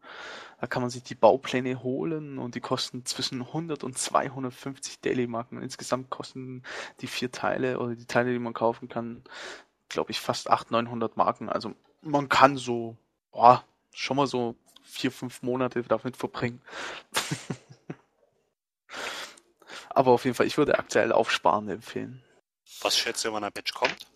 Da 0.60 0.66
kann 0.66 0.82
man 0.82 0.90
sich 0.90 1.02
die 1.02 1.14
Baupläne 1.14 1.82
holen 1.82 2.38
und 2.38 2.54
die 2.54 2.60
kosten 2.60 3.04
zwischen 3.06 3.42
100 3.42 3.82
und 3.82 3.96
250 3.96 5.00
Daily-Marken. 5.00 5.62
Insgesamt 5.62 6.10
kosten 6.10 6.62
die 7.00 7.06
vier 7.06 7.32
Teile 7.32 7.78
oder 7.78 7.94
die 7.94 8.06
Teile, 8.06 8.32
die 8.32 8.38
man 8.38 8.54
kaufen 8.54 8.88
kann, 8.88 9.22
glaube 9.88 10.10
ich, 10.10 10.20
fast 10.20 10.50
800, 10.50 10.84
900 10.84 11.16
Marken. 11.16 11.48
Also 11.48 11.74
man 12.02 12.28
kann 12.28 12.56
so, 12.56 12.96
boah, 13.32 13.64
schon 13.92 14.16
mal 14.16 14.26
so 14.26 14.54
vier, 14.82 15.10
fünf 15.10 15.42
Monate 15.42 15.82
damit 15.82 16.16
verbringen. 16.16 16.60
Aber 19.90 20.12
auf 20.12 20.24
jeden 20.24 20.34
Fall, 20.34 20.46
ich 20.46 20.56
würde 20.58 20.78
aktuell 20.78 21.12
Aufsparen 21.12 21.68
empfehlen. 21.68 22.22
Was 22.80 22.96
schätzt 22.96 23.24
ihr, 23.24 23.32
wann 23.32 23.42
der 23.42 23.50
Patch 23.50 23.74
kommt? 23.74 24.06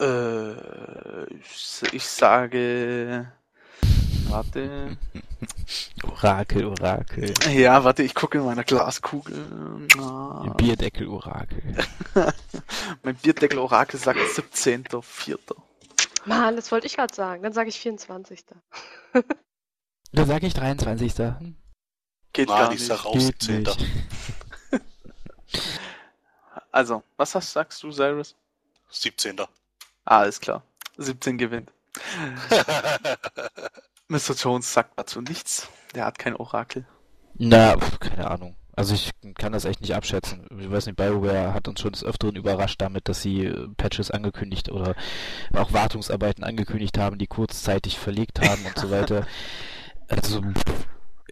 Äh, 0.00 1.24
ich, 1.34 1.82
ich 1.92 2.06
sage 2.06 3.32
Warte. 4.28 4.96
Orakel, 6.02 6.66
Orakel. 6.66 7.32
Ja, 7.50 7.84
warte, 7.84 8.02
ich 8.02 8.14
gucke 8.14 8.38
in 8.38 8.44
meiner 8.44 8.64
Glaskugel. 8.64 9.46
Ah. 9.98 10.52
Bierdeckel-Orakel. 10.56 11.76
mein 13.02 13.14
Bierdeckel-Orakel 13.16 14.00
sagt 14.00 14.18
17.04. 14.18 15.38
Mann, 16.24 16.56
das 16.56 16.72
wollte 16.72 16.86
ich 16.86 16.96
gerade 16.96 17.14
sagen. 17.14 17.42
Dann 17.42 17.52
sage 17.52 17.68
ich 17.68 17.78
24. 17.78 18.44
Da 20.12 20.24
sage 20.26 20.46
ich 20.46 20.54
23. 20.54 21.14
Geht 22.32 22.50
Ah, 22.50 22.58
gar 22.58 22.72
ich 22.72 22.80
nicht. 22.80 22.86
sag 22.86 23.04
auch 23.06 23.12
Geht 23.12 23.42
17. 23.42 23.68
Also, 26.76 27.02
was 27.16 27.34
hast, 27.34 27.54
sagst 27.54 27.82
du, 27.82 27.90
Cyrus? 27.90 28.36
17. 28.90 29.40
Ah, 29.40 29.46
alles 30.04 30.38
klar. 30.38 30.62
17 30.98 31.38
gewinnt. 31.38 31.72
Mr. 34.08 34.34
Jones 34.34 34.70
sagt 34.70 34.92
dazu 34.98 35.22
nichts. 35.22 35.70
Der 35.94 36.04
hat 36.04 36.18
kein 36.18 36.36
Orakel. 36.36 36.86
Na, 37.38 37.76
keine 37.98 38.30
Ahnung. 38.30 38.56
Also 38.74 38.92
ich 38.92 39.10
kann 39.38 39.52
das 39.52 39.64
echt 39.64 39.80
nicht 39.80 39.94
abschätzen. 39.94 40.46
Ich 40.60 40.70
weiß 40.70 40.84
nicht, 40.84 40.96
BioWare 40.96 41.54
hat 41.54 41.66
uns 41.66 41.80
schon 41.80 41.92
des 41.92 42.04
Öfteren 42.04 42.36
überrascht 42.36 42.82
damit, 42.82 43.08
dass 43.08 43.22
sie 43.22 43.46
äh, 43.46 43.68
Patches 43.78 44.10
angekündigt 44.10 44.70
oder 44.70 44.96
auch 45.54 45.72
Wartungsarbeiten 45.72 46.44
angekündigt 46.44 46.98
haben, 46.98 47.16
die 47.16 47.26
kurzzeitig 47.26 47.98
verlegt 47.98 48.46
haben 48.46 48.66
und 48.66 48.78
so 48.78 48.90
weiter. 48.90 49.26
Also, 50.08 50.40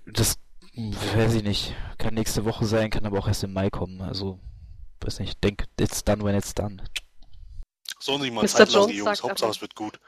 das 0.05 0.37
weiß 0.75 1.35
ich 1.35 1.45
nicht. 1.45 1.77
Kann 1.99 2.15
nächste 2.15 2.45
Woche 2.45 2.65
sein, 2.65 2.91
kann 2.91 3.07
aber 3.07 3.21
auch 3.21 3.29
erst 3.29 3.45
im 3.45 3.53
Mai 3.53 3.71
kommen. 3.71 4.01
Also, 4.01 4.41
weiß 5.01 5.21
nicht, 5.21 5.43
denk, 5.43 5.65
it's 5.79 6.05
done 6.05 6.25
when 6.25 6.35
it's 6.35 6.55
done. 6.55 6.83
Sollen 8.01 8.23
sich 8.23 8.33
mal 8.33 8.43
Mr. 8.43 8.49
Zeit 8.49 8.59
lassen, 8.61 8.75
Jones 8.75 8.91
die 8.91 8.99
Jungs. 8.99 9.23
Hauptsache 9.23 9.51
es 9.51 9.61
wird 9.61 9.75
gut. 9.75 10.01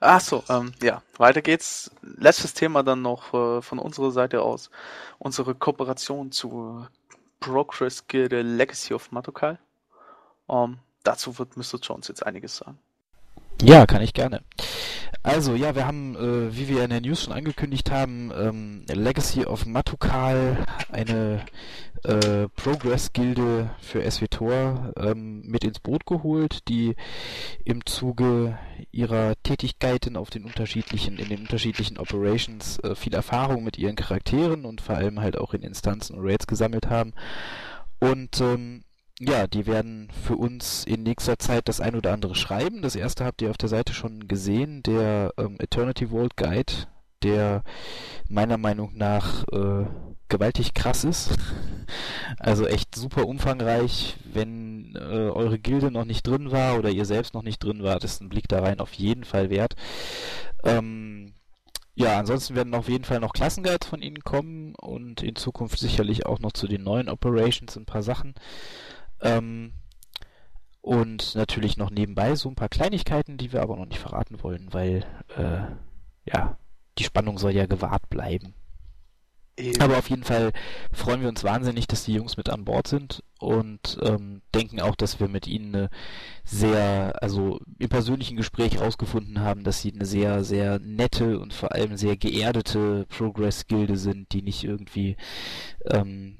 Ach 0.00 0.20
so, 0.20 0.42
ähm, 0.48 0.72
ja, 0.82 1.02
weiter 1.16 1.42
geht's. 1.42 1.92
Letztes 2.02 2.54
Thema 2.54 2.82
dann 2.82 3.02
noch 3.02 3.32
äh, 3.34 3.62
von 3.62 3.78
unserer 3.78 4.10
Seite 4.10 4.42
aus. 4.42 4.70
Unsere 5.18 5.54
Kooperation 5.54 6.32
zu 6.32 6.86
Progress 7.38 8.06
Gilde 8.08 8.42
Legacy 8.42 8.94
of 8.94 9.12
Matokal. 9.12 9.60
Ähm, 10.48 10.78
dazu 11.04 11.38
wird 11.38 11.56
Mr. 11.56 11.78
Jones 11.80 12.08
jetzt 12.08 12.26
einiges 12.26 12.56
sagen. 12.56 12.78
Ja, 13.62 13.86
kann 13.86 14.02
ich 14.02 14.12
gerne. 14.12 14.42
Also, 15.22 15.54
ja, 15.54 15.76
wir 15.76 15.86
haben, 15.86 16.16
äh, 16.16 16.56
wie 16.56 16.68
wir 16.68 16.82
in 16.82 16.90
der 16.90 17.00
News 17.00 17.22
schon 17.22 17.32
angekündigt 17.32 17.92
haben, 17.92 18.32
ähm, 18.36 18.84
Legacy 18.88 19.44
of 19.44 19.66
Matukal, 19.66 20.56
eine 20.90 21.44
äh, 22.02 22.48
Progress-Gilde 22.56 23.70
für 23.78 24.02
SWTOR, 24.10 24.92
ähm, 24.96 25.42
mit 25.46 25.62
ins 25.62 25.78
Boot 25.78 26.06
geholt, 26.06 26.66
die 26.66 26.96
im 27.64 27.86
Zuge 27.86 28.58
ihrer 28.90 29.34
Tätigkeiten 29.44 30.16
auf 30.16 30.30
den 30.30 30.44
unterschiedlichen, 30.44 31.18
in 31.18 31.28
den 31.28 31.42
unterschiedlichen 31.42 31.98
Operations 31.98 32.80
äh, 32.80 32.96
viel 32.96 33.14
Erfahrung 33.14 33.62
mit 33.62 33.78
ihren 33.78 33.94
Charakteren 33.94 34.64
und 34.64 34.80
vor 34.80 34.96
allem 34.96 35.20
halt 35.20 35.38
auch 35.38 35.54
in 35.54 35.62
Instanzen 35.62 36.16
und 36.16 36.26
Raids 36.26 36.48
gesammelt 36.48 36.90
haben. 36.90 37.12
Und 38.00 38.40
ähm, 38.40 38.82
ja, 39.20 39.46
die 39.46 39.66
werden 39.66 40.08
für 40.24 40.36
uns 40.36 40.84
in 40.84 41.02
nächster 41.02 41.38
Zeit 41.38 41.68
das 41.68 41.80
ein 41.80 41.94
oder 41.94 42.12
andere 42.12 42.34
schreiben. 42.34 42.82
Das 42.82 42.96
erste 42.96 43.24
habt 43.24 43.42
ihr 43.42 43.50
auf 43.50 43.58
der 43.58 43.68
Seite 43.68 43.92
schon 43.92 44.26
gesehen, 44.28 44.82
der 44.82 45.32
ähm, 45.36 45.56
Eternity 45.58 46.08
Vault 46.08 46.36
Guide, 46.36 46.72
der 47.22 47.62
meiner 48.28 48.58
Meinung 48.58 48.96
nach 48.96 49.44
äh, 49.52 49.86
gewaltig 50.28 50.74
krass 50.74 51.04
ist. 51.04 51.30
Also 52.38 52.66
echt 52.66 52.94
super 52.94 53.26
umfangreich. 53.26 54.16
Wenn 54.32 54.94
äh, 54.96 55.28
eure 55.28 55.58
Gilde 55.58 55.90
noch 55.90 56.06
nicht 56.06 56.26
drin 56.26 56.50
war 56.50 56.78
oder 56.78 56.88
ihr 56.88 57.04
selbst 57.04 57.34
noch 57.34 57.42
nicht 57.42 57.62
drin 57.62 57.82
wart, 57.82 58.04
ist 58.04 58.22
ein 58.22 58.30
Blick 58.30 58.48
da 58.48 58.60
rein 58.60 58.80
auf 58.80 58.94
jeden 58.94 59.24
Fall 59.24 59.50
wert. 59.50 59.74
Ähm, 60.64 61.34
ja, 61.94 62.18
ansonsten 62.18 62.54
werden 62.54 62.74
auf 62.74 62.88
jeden 62.88 63.04
Fall 63.04 63.20
noch 63.20 63.34
Klassenguides 63.34 63.86
von 63.86 64.00
ihnen 64.00 64.20
kommen 64.20 64.74
und 64.76 65.22
in 65.22 65.36
Zukunft 65.36 65.78
sicherlich 65.78 66.24
auch 66.24 66.38
noch 66.38 66.52
zu 66.52 66.66
den 66.66 66.82
neuen 66.82 67.10
Operations 67.10 67.76
ein 67.76 67.84
paar 67.84 68.02
Sachen. 68.02 68.34
Ähm, 69.22 69.72
und 70.80 71.34
natürlich 71.36 71.76
noch 71.76 71.90
nebenbei 71.90 72.34
so 72.34 72.48
ein 72.48 72.56
paar 72.56 72.68
Kleinigkeiten, 72.68 73.38
die 73.38 73.52
wir 73.52 73.62
aber 73.62 73.76
noch 73.76 73.86
nicht 73.86 74.00
verraten 74.00 74.42
wollen, 74.42 74.72
weil 74.72 75.04
äh, 75.36 75.62
ja, 76.30 76.58
die 76.98 77.04
Spannung 77.04 77.38
soll 77.38 77.52
ja 77.52 77.66
gewahrt 77.66 78.10
bleiben. 78.10 78.54
Aber 79.80 79.98
auf 79.98 80.08
jeden 80.08 80.24
Fall 80.24 80.52
freuen 80.92 81.20
wir 81.20 81.28
uns 81.28 81.44
wahnsinnig, 81.44 81.86
dass 81.86 82.04
die 82.04 82.14
Jungs 82.14 82.38
mit 82.38 82.48
an 82.48 82.64
Bord 82.64 82.88
sind 82.88 83.22
und 83.38 83.98
ähm, 84.02 84.40
denken 84.54 84.80
auch, 84.80 84.96
dass 84.96 85.20
wir 85.20 85.28
mit 85.28 85.46
ihnen 85.46 85.74
eine 85.74 85.90
sehr, 86.42 87.22
also 87.22 87.60
im 87.78 87.88
persönlichen 87.90 88.36
Gespräch 88.36 88.80
rausgefunden 88.80 89.40
haben, 89.40 89.62
dass 89.62 89.82
sie 89.82 89.92
eine 89.92 90.06
sehr, 90.06 90.42
sehr 90.42 90.78
nette 90.78 91.38
und 91.38 91.52
vor 91.52 91.72
allem 91.72 91.98
sehr 91.98 92.16
geerdete 92.16 93.04
Progress-Gilde 93.10 93.98
sind, 93.98 94.32
die 94.32 94.42
nicht 94.42 94.64
irgendwie 94.64 95.16
ähm, 95.84 96.38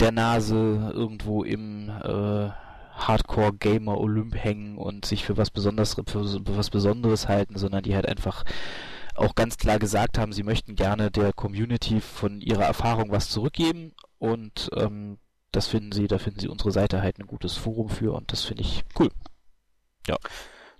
der 0.00 0.12
Nase 0.12 0.92
irgendwo 0.94 1.42
im 1.44 1.88
äh, 1.88 2.50
Hardcore-Gamer-Olymp 2.94 4.34
hängen 4.34 4.78
und 4.78 5.04
sich 5.04 5.24
für 5.24 5.36
was 5.36 5.50
Besonderes, 5.50 5.94
für 5.94 6.56
was 6.56 6.70
Besonderes 6.70 7.28
halten, 7.28 7.56
sondern 7.58 7.82
die 7.82 7.94
halt 7.94 8.06
einfach 8.06 8.44
auch 9.14 9.34
ganz 9.34 9.56
klar 9.56 9.78
gesagt 9.78 10.18
haben, 10.18 10.32
sie 10.32 10.42
möchten 10.42 10.76
gerne 10.76 11.10
der 11.10 11.32
Community 11.32 12.00
von 12.00 12.40
ihrer 12.40 12.64
Erfahrung 12.64 13.10
was 13.10 13.30
zurückgeben 13.30 13.94
und 14.18 14.70
ähm, 14.74 15.18
das 15.52 15.66
finden 15.66 15.92
sie, 15.92 16.06
da 16.06 16.18
finden 16.18 16.40
sie 16.40 16.48
unsere 16.48 16.70
Seite 16.70 17.00
halt 17.00 17.18
ein 17.18 17.26
gutes 17.26 17.56
Forum 17.56 17.88
für 17.88 18.12
und 18.12 18.32
das 18.32 18.44
finde 18.44 18.62
ich 18.62 18.84
cool. 18.98 19.10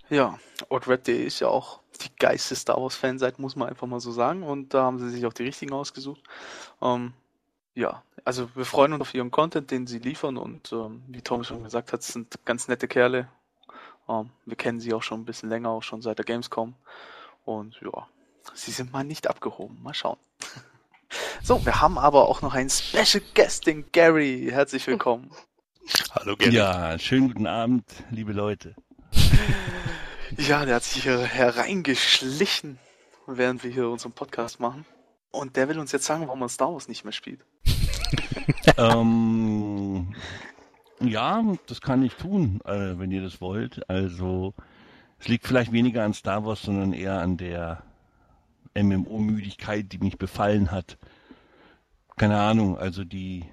Ja, 0.09 0.39
OutRed.de 0.69 1.25
ist 1.25 1.39
ja 1.39 1.47
auch 1.47 1.81
die 2.01 2.15
geilste 2.17 2.55
Star 2.55 2.81
Wars 2.81 2.95
Fanseite, 2.95 3.41
muss 3.41 3.55
man 3.55 3.69
einfach 3.69 3.87
mal 3.87 3.99
so 3.99 4.11
sagen. 4.11 4.43
Und 4.43 4.73
da 4.73 4.83
haben 4.83 4.99
sie 4.99 5.09
sich 5.09 5.25
auch 5.25 5.33
die 5.33 5.43
richtigen 5.43 5.73
ausgesucht. 5.73 6.21
Ähm, 6.81 7.13
ja, 7.77 8.01
also 8.25 8.49
wir 8.55 8.65
freuen 8.65 8.93
uns 8.93 9.01
auf 9.01 9.13
ihren 9.13 9.29
Content, 9.29 9.69
den 9.69 9.85
sie 9.85 9.99
liefern 9.99 10.37
und 10.37 10.71
ähm, 10.73 11.03
wie 11.07 11.21
Tom 11.21 11.43
schon 11.43 11.63
gesagt 11.63 11.93
hat, 11.93 12.01
sind 12.01 12.39
ganz 12.43 12.67
nette 12.67 12.87
Kerle. 12.87 13.29
Ähm, 14.09 14.31
wir 14.45 14.57
kennen 14.57 14.79
sie 14.79 14.95
auch 14.95 15.03
schon 15.03 15.21
ein 15.21 15.25
bisschen 15.25 15.49
länger, 15.49 15.69
auch 15.69 15.83
schon 15.83 16.01
seit 16.01 16.17
der 16.17 16.25
Gamescom. 16.25 16.73
Und 17.45 17.79
ja, 17.81 18.07
sie 18.55 18.71
sind 18.71 18.91
mal 18.91 19.03
nicht 19.03 19.29
abgehoben. 19.29 19.81
Mal 19.81 19.93
schauen. 19.93 20.17
So, 21.41 21.65
wir 21.65 21.79
haben 21.79 21.97
aber 21.97 22.27
auch 22.27 22.41
noch 22.41 22.53
einen 22.53 22.69
Special 22.69 23.23
Guest, 23.33 23.65
den 23.65 23.89
Gary. 23.93 24.49
Herzlich 24.51 24.85
willkommen. 24.87 25.31
Hallo, 26.11 26.35
Gary. 26.35 26.53
Ja, 26.53 26.99
schönen 26.99 27.29
guten 27.29 27.47
Abend, 27.47 27.85
liebe 28.09 28.33
Leute. 28.33 28.75
Ja, 30.37 30.65
der 30.65 30.75
hat 30.75 30.83
sich 30.83 31.03
hier 31.03 31.19
hereingeschlichen, 31.19 32.77
während 33.25 33.63
wir 33.63 33.71
hier 33.71 33.87
unseren 33.87 34.11
Podcast 34.11 34.59
machen. 34.59 34.85
Und 35.37 35.55
der 35.55 35.69
will 35.69 35.79
uns 35.79 35.91
jetzt 35.91 36.05
sagen, 36.05 36.27
warum 36.27 36.41
er 36.41 36.49
Star 36.49 36.73
Wars 36.73 36.87
nicht 36.87 37.03
mehr 37.03 37.13
spielt. 37.13 37.45
ähm, 38.77 40.15
ja, 40.99 41.43
das 41.67 41.81
kann 41.81 42.03
ich 42.03 42.15
tun, 42.15 42.59
äh, 42.65 42.97
wenn 42.97 43.11
ihr 43.11 43.21
das 43.21 43.39
wollt. 43.39 43.87
Also, 43.89 44.53
es 45.19 45.27
liegt 45.27 45.45
vielleicht 45.45 45.71
weniger 45.71 46.03
an 46.03 46.13
Star 46.13 46.45
Wars, 46.45 46.63
sondern 46.63 46.93
eher 46.93 47.19
an 47.19 47.37
der 47.37 47.83
MMO-Müdigkeit, 48.75 49.91
die 49.91 49.99
mich 49.99 50.17
befallen 50.17 50.71
hat. 50.71 50.97
Keine 52.15 52.39
Ahnung, 52.39 52.77
also 52.77 53.03
die 53.03 53.45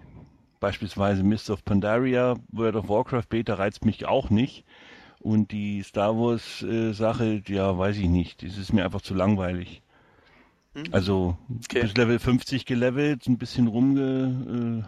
beispielsweise 0.61 1.22
Mist 1.22 1.51
of 1.51 1.64
Pandaria, 1.64 2.37
World 2.51 2.76
of 2.76 2.89
Warcraft 2.89 3.28
Beta 3.28 3.55
reizt 3.55 3.85
mich 3.85 4.07
auch 4.07 4.30
nicht. 4.30 4.64
Und 5.20 5.53
die 5.53 5.82
Star 5.82 6.16
Wars 6.16 6.62
äh, 6.62 7.43
ja, 7.47 7.76
weiß 7.76 7.97
ich 7.99 8.09
nicht. 8.09 8.43
Das 8.43 8.57
ist 8.57 8.72
mir 8.72 8.85
einfach 8.85 9.03
zu 9.03 9.14
langweilig. 9.14 9.82
Hm? 10.75 10.85
Also 10.93 11.39
Okay. 11.64 11.83
bis 11.83 11.95
Level 11.97 12.18
50 12.18 12.66
gelevelt, 12.66 13.27
ein 13.27 13.39
bisschen 13.39 13.68
rumgeguckt 13.68 14.87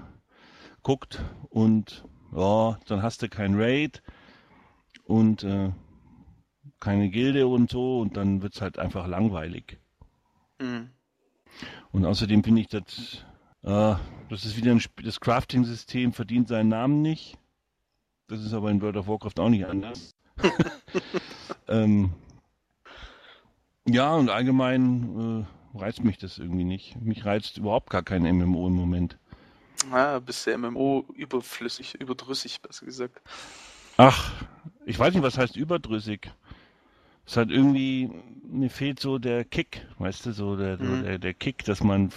und 1.48 2.04
ja, 2.32 2.78
dann 2.86 3.02
hast 3.02 3.22
du 3.22 3.28
kein 3.28 3.54
Raid 3.54 4.02
und 5.04 5.44
äh, 5.44 5.70
keine 6.80 7.08
Gilde 7.08 7.46
und 7.46 7.70
so 7.70 8.00
und 8.00 8.16
dann 8.16 8.42
wird's 8.42 8.60
halt 8.60 8.78
einfach 8.78 9.06
langweilig. 9.06 9.78
Hm. 10.60 10.90
Und 11.92 12.04
außerdem 12.04 12.44
finde 12.44 12.60
ich 12.62 12.68
das, 12.68 13.24
äh, 13.62 13.94
das 14.28 14.44
ist 14.44 14.56
wieder 14.56 14.72
ein 14.72 14.78
Sp 14.82 15.02
das 15.02 15.20
Crafting-System 15.20 16.12
verdient 16.12 16.48
seinen 16.48 16.68
Namen 16.68 17.02
nicht. 17.02 17.38
Das 18.28 18.40
ist 18.40 18.52
aber 18.52 18.70
in 18.70 18.82
World 18.82 18.96
of 18.96 19.06
Warcraft 19.06 19.38
auch 19.38 19.48
nicht 19.48 19.66
anders. 19.66 20.14
ähm, 21.68 22.12
ja, 23.88 24.14
und 24.14 24.30
allgemein 24.30 25.46
äh, 25.46 25.55
reizt 25.76 26.04
mich 26.04 26.18
das 26.18 26.38
irgendwie 26.38 26.64
nicht. 26.64 27.00
Mich 27.00 27.24
reizt 27.24 27.58
überhaupt 27.58 27.90
gar 27.90 28.02
kein 28.02 28.22
MMO 28.22 28.66
im 28.68 28.74
Moment. 28.74 29.16
Ja, 29.90 30.18
bist 30.18 30.46
der 30.46 30.58
MMO 30.58 31.04
überflüssig, 31.14 31.94
überdrüssig, 32.00 32.60
besser 32.60 32.86
gesagt. 32.86 33.20
Ach, 33.98 34.32
ich 34.84 34.98
weiß 34.98 35.14
nicht, 35.14 35.22
was 35.22 35.38
heißt 35.38 35.56
überdrüssig. 35.56 36.30
Es 37.26 37.36
hat 37.36 37.50
irgendwie, 37.50 38.10
mir 38.44 38.70
fehlt 38.70 39.00
so 39.00 39.18
der 39.18 39.44
Kick, 39.44 39.86
weißt 39.98 40.26
du, 40.26 40.32
so 40.32 40.56
der, 40.56 40.76
Mhm. 40.76 41.04
der, 41.04 41.18
der 41.18 41.34
Kick, 41.34 41.64
dass 41.64 41.82
man 41.82 42.12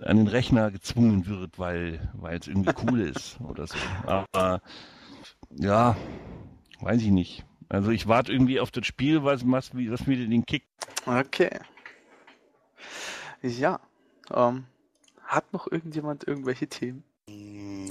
an 0.00 0.16
den 0.16 0.28
Rechner 0.28 0.70
gezwungen 0.70 1.26
wird, 1.26 1.58
weil 1.58 2.08
weil 2.14 2.38
es 2.38 2.46
irgendwie 2.46 2.72
cool 2.84 3.00
ist 3.00 3.38
oder 3.40 3.66
so. 3.66 3.76
Aber 4.06 4.62
ja, 5.58 5.96
weiß 6.80 7.02
ich 7.02 7.10
nicht. 7.10 7.44
Also 7.68 7.90
ich 7.90 8.06
warte 8.08 8.32
irgendwie 8.32 8.60
auf 8.60 8.70
das 8.70 8.86
Spiel, 8.86 9.24
was, 9.24 9.42
was, 9.50 9.74
was 9.74 10.06
mir 10.06 10.16
den 10.16 10.46
Kick. 10.46 10.64
Okay. 11.06 11.50
Ja. 13.42 13.80
Ähm, 14.32 14.66
hat 15.24 15.52
noch 15.52 15.70
irgendjemand 15.70 16.26
irgendwelche 16.26 16.66
Themen? 16.68 17.04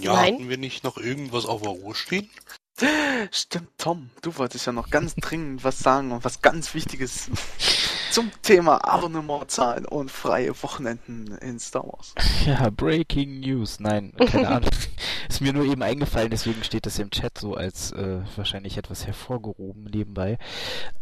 Ja, 0.01 0.13
Nein. 0.13 0.33
hatten 0.35 0.49
wir 0.49 0.57
nicht 0.57 0.83
noch 0.83 0.97
irgendwas 0.97 1.45
auf 1.45 1.61
der 1.61 1.73
Uhr 1.73 1.95
stehen? 1.95 2.29
Stimmt, 3.31 3.69
Tom, 3.79 4.11
du 4.21 4.37
wolltest 4.37 4.67
ja 4.67 4.71
noch 4.71 4.91
ganz 4.91 5.15
dringend 5.15 5.63
was 5.63 5.79
sagen 5.79 6.11
und 6.11 6.23
was 6.23 6.43
ganz 6.43 6.75
Wichtiges 6.75 7.31
zum 8.11 8.31
Thema 8.43 8.85
Abonnementzahlen 8.87 9.85
und 9.85 10.11
freie 10.11 10.51
Wochenenden 10.61 11.37
in 11.37 11.59
Star 11.59 11.87
Wars. 11.87 12.13
Ja, 12.45 12.69
Breaking 12.69 13.39
News. 13.39 13.79
Nein, 13.79 14.13
keine 14.17 14.47
Ahnung. 14.47 14.69
Ist 15.29 15.41
mir 15.41 15.53
nur 15.53 15.65
eben 15.65 15.81
eingefallen, 15.81 16.29
deswegen 16.29 16.63
steht 16.63 16.85
das 16.85 16.99
im 16.99 17.09
Chat 17.09 17.37
so 17.37 17.55
als 17.55 17.91
äh, 17.91 18.21
wahrscheinlich 18.35 18.77
etwas 18.77 19.07
hervorgehoben 19.07 19.85
nebenbei. 19.85 20.37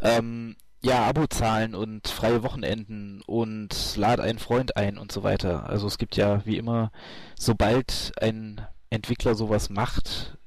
Ähm, 0.02 0.56
ja, 0.86 1.04
Abozahlen 1.08 1.74
und 1.74 2.08
freie 2.08 2.44
Wochenenden 2.44 3.24
und 3.26 3.96
lad 3.96 4.20
einen 4.20 4.38
Freund 4.38 4.78
ein 4.78 5.00
und 5.00 5.12
so 5.12 5.24
weiter. 5.24 5.68
Also 5.68 5.88
es 5.88 5.98
gibt 5.98 6.16
ja 6.16 6.46
wie 6.46 6.58
immer, 6.58 6.92
sobald 7.36 8.12
ein 8.22 8.62
Entwickler 8.92 9.34
sowas 9.34 9.72
macht, 9.72 10.38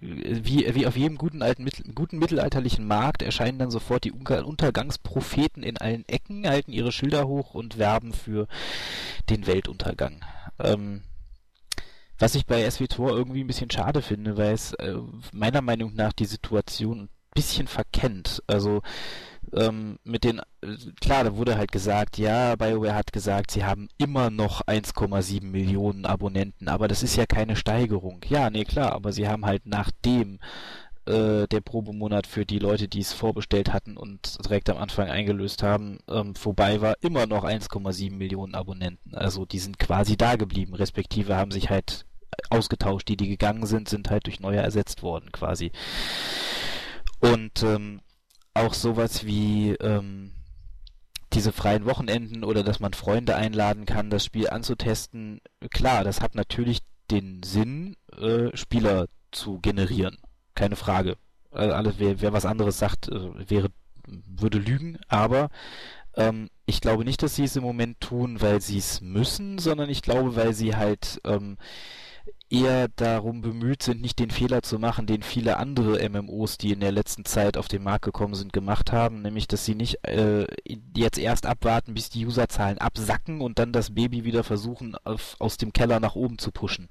wie, 0.00 0.72
wie 0.72 0.86
auf 0.86 0.96
jedem 0.96 1.18
guten 1.18 1.42
alten 1.42 1.68
guten 1.96 2.18
mittelalterlichen 2.18 2.86
Markt 2.86 3.22
erscheinen 3.22 3.58
dann 3.58 3.72
sofort 3.72 4.04
die 4.04 4.12
Unter 4.12 4.46
Untergangspropheten 4.46 5.64
in 5.64 5.76
allen 5.78 6.08
Ecken, 6.08 6.48
halten 6.48 6.70
ihre 6.70 6.92
Schilder 6.92 7.26
hoch 7.26 7.54
und 7.54 7.76
werben 7.76 8.12
für 8.12 8.46
den 9.28 9.48
Weltuntergang. 9.48 10.20
Ähm, 10.60 11.02
was 12.20 12.36
ich 12.36 12.46
bei 12.46 12.70
SWTOR 12.70 13.16
irgendwie 13.16 13.42
ein 13.42 13.48
bisschen 13.48 13.72
schade 13.72 14.00
finde, 14.00 14.36
weil 14.36 14.52
es 14.52 14.74
äh, 14.74 14.94
meiner 15.32 15.60
Meinung 15.60 15.96
nach 15.96 16.12
die 16.12 16.26
Situation 16.26 17.00
ein 17.00 17.08
bisschen 17.34 17.66
verkennt. 17.66 18.44
Also 18.46 18.82
ähm, 19.54 19.98
mit 20.04 20.24
den, 20.24 20.38
äh, 20.38 20.76
klar, 21.00 21.24
da 21.24 21.36
wurde 21.36 21.56
halt 21.56 21.72
gesagt, 21.72 22.18
ja, 22.18 22.56
BioWare 22.56 22.94
hat 22.94 23.12
gesagt, 23.12 23.50
sie 23.50 23.64
haben 23.64 23.88
immer 23.98 24.30
noch 24.30 24.62
1,7 24.62 25.44
Millionen 25.44 26.06
Abonnenten, 26.06 26.68
aber 26.68 26.88
das 26.88 27.02
ist 27.02 27.16
ja 27.16 27.26
keine 27.26 27.56
Steigerung. 27.56 28.20
Ja, 28.28 28.50
nee, 28.50 28.64
klar, 28.64 28.92
aber 28.92 29.12
sie 29.12 29.28
haben 29.28 29.46
halt 29.46 29.66
nachdem 29.66 30.38
äh, 31.06 31.46
der 31.48 31.60
Probemonat 31.60 32.26
für 32.26 32.44
die 32.44 32.58
Leute, 32.58 32.88
die 32.88 33.00
es 33.00 33.12
vorbestellt 33.12 33.72
hatten 33.72 33.96
und 33.96 34.44
direkt 34.44 34.68
am 34.68 34.76
Anfang 34.76 35.08
eingelöst 35.08 35.62
haben, 35.62 35.98
ähm, 36.08 36.34
vorbei 36.34 36.80
war, 36.80 36.96
immer 37.00 37.26
noch 37.26 37.44
1,7 37.44 38.12
Millionen 38.12 38.54
Abonnenten. 38.54 39.14
Also 39.14 39.46
die 39.46 39.58
sind 39.58 39.78
quasi 39.78 40.16
da 40.16 40.36
geblieben, 40.36 40.74
respektive 40.74 41.36
haben 41.36 41.50
sich 41.50 41.70
halt 41.70 42.04
ausgetauscht. 42.50 43.08
Die, 43.08 43.16
die 43.16 43.28
gegangen 43.28 43.66
sind, 43.66 43.88
sind 43.88 44.10
halt 44.10 44.26
durch 44.26 44.40
neue 44.40 44.58
ersetzt 44.58 45.02
worden, 45.02 45.32
quasi. 45.32 45.72
Und 47.20 47.62
ähm, 47.62 48.00
auch 48.58 48.74
sowas 48.74 49.24
wie 49.24 49.72
ähm, 49.80 50.32
diese 51.32 51.52
freien 51.52 51.84
Wochenenden 51.84 52.44
oder 52.44 52.62
dass 52.62 52.80
man 52.80 52.94
Freunde 52.94 53.36
einladen 53.36 53.86
kann, 53.86 54.10
das 54.10 54.24
Spiel 54.24 54.48
anzutesten, 54.48 55.40
klar, 55.70 56.04
das 56.04 56.20
hat 56.20 56.34
natürlich 56.34 56.80
den 57.10 57.42
Sinn, 57.42 57.96
äh, 58.16 58.56
Spieler 58.56 59.06
zu 59.30 59.58
generieren. 59.60 60.18
Keine 60.54 60.76
Frage. 60.76 61.16
Also 61.50 61.74
alles, 61.74 61.94
wer, 61.98 62.20
wer 62.20 62.32
was 62.32 62.46
anderes 62.46 62.78
sagt, 62.78 63.08
äh, 63.08 63.50
wäre, 63.50 63.68
würde 64.06 64.58
lügen, 64.58 64.98
aber 65.08 65.50
ähm, 66.14 66.50
ich 66.66 66.80
glaube 66.80 67.04
nicht, 67.04 67.22
dass 67.22 67.36
sie 67.36 67.44
es 67.44 67.56
im 67.56 67.62
Moment 67.62 68.00
tun, 68.00 68.40
weil 68.40 68.60
sie 68.60 68.78
es 68.78 69.00
müssen, 69.00 69.58
sondern 69.58 69.88
ich 69.88 70.02
glaube, 70.02 70.36
weil 70.36 70.54
sie 70.54 70.76
halt 70.76 71.20
ähm, 71.24 71.56
eher 72.50 72.88
darum 72.88 73.42
bemüht 73.42 73.82
sind, 73.82 74.00
nicht 74.00 74.18
den 74.18 74.30
Fehler 74.30 74.62
zu 74.62 74.78
machen, 74.78 75.06
den 75.06 75.22
viele 75.22 75.58
andere 75.58 76.08
MMOs, 76.08 76.56
die 76.56 76.72
in 76.72 76.80
der 76.80 76.92
letzten 76.92 77.24
Zeit 77.24 77.56
auf 77.56 77.68
den 77.68 77.82
Markt 77.82 78.04
gekommen 78.04 78.34
sind, 78.34 78.52
gemacht 78.52 78.92
haben, 78.92 79.22
nämlich 79.22 79.48
dass 79.48 79.64
sie 79.64 79.74
nicht 79.74 80.04
äh, 80.06 80.46
jetzt 80.96 81.18
erst 81.18 81.46
abwarten, 81.46 81.94
bis 81.94 82.08
die 82.08 82.26
Userzahlen 82.26 82.78
absacken 82.78 83.40
und 83.40 83.58
dann 83.58 83.72
das 83.72 83.94
Baby 83.94 84.24
wieder 84.24 84.44
versuchen, 84.44 84.96
auf, 85.04 85.36
aus 85.38 85.56
dem 85.58 85.72
Keller 85.72 86.00
nach 86.00 86.14
oben 86.14 86.38
zu 86.38 86.50
pushen. 86.50 86.88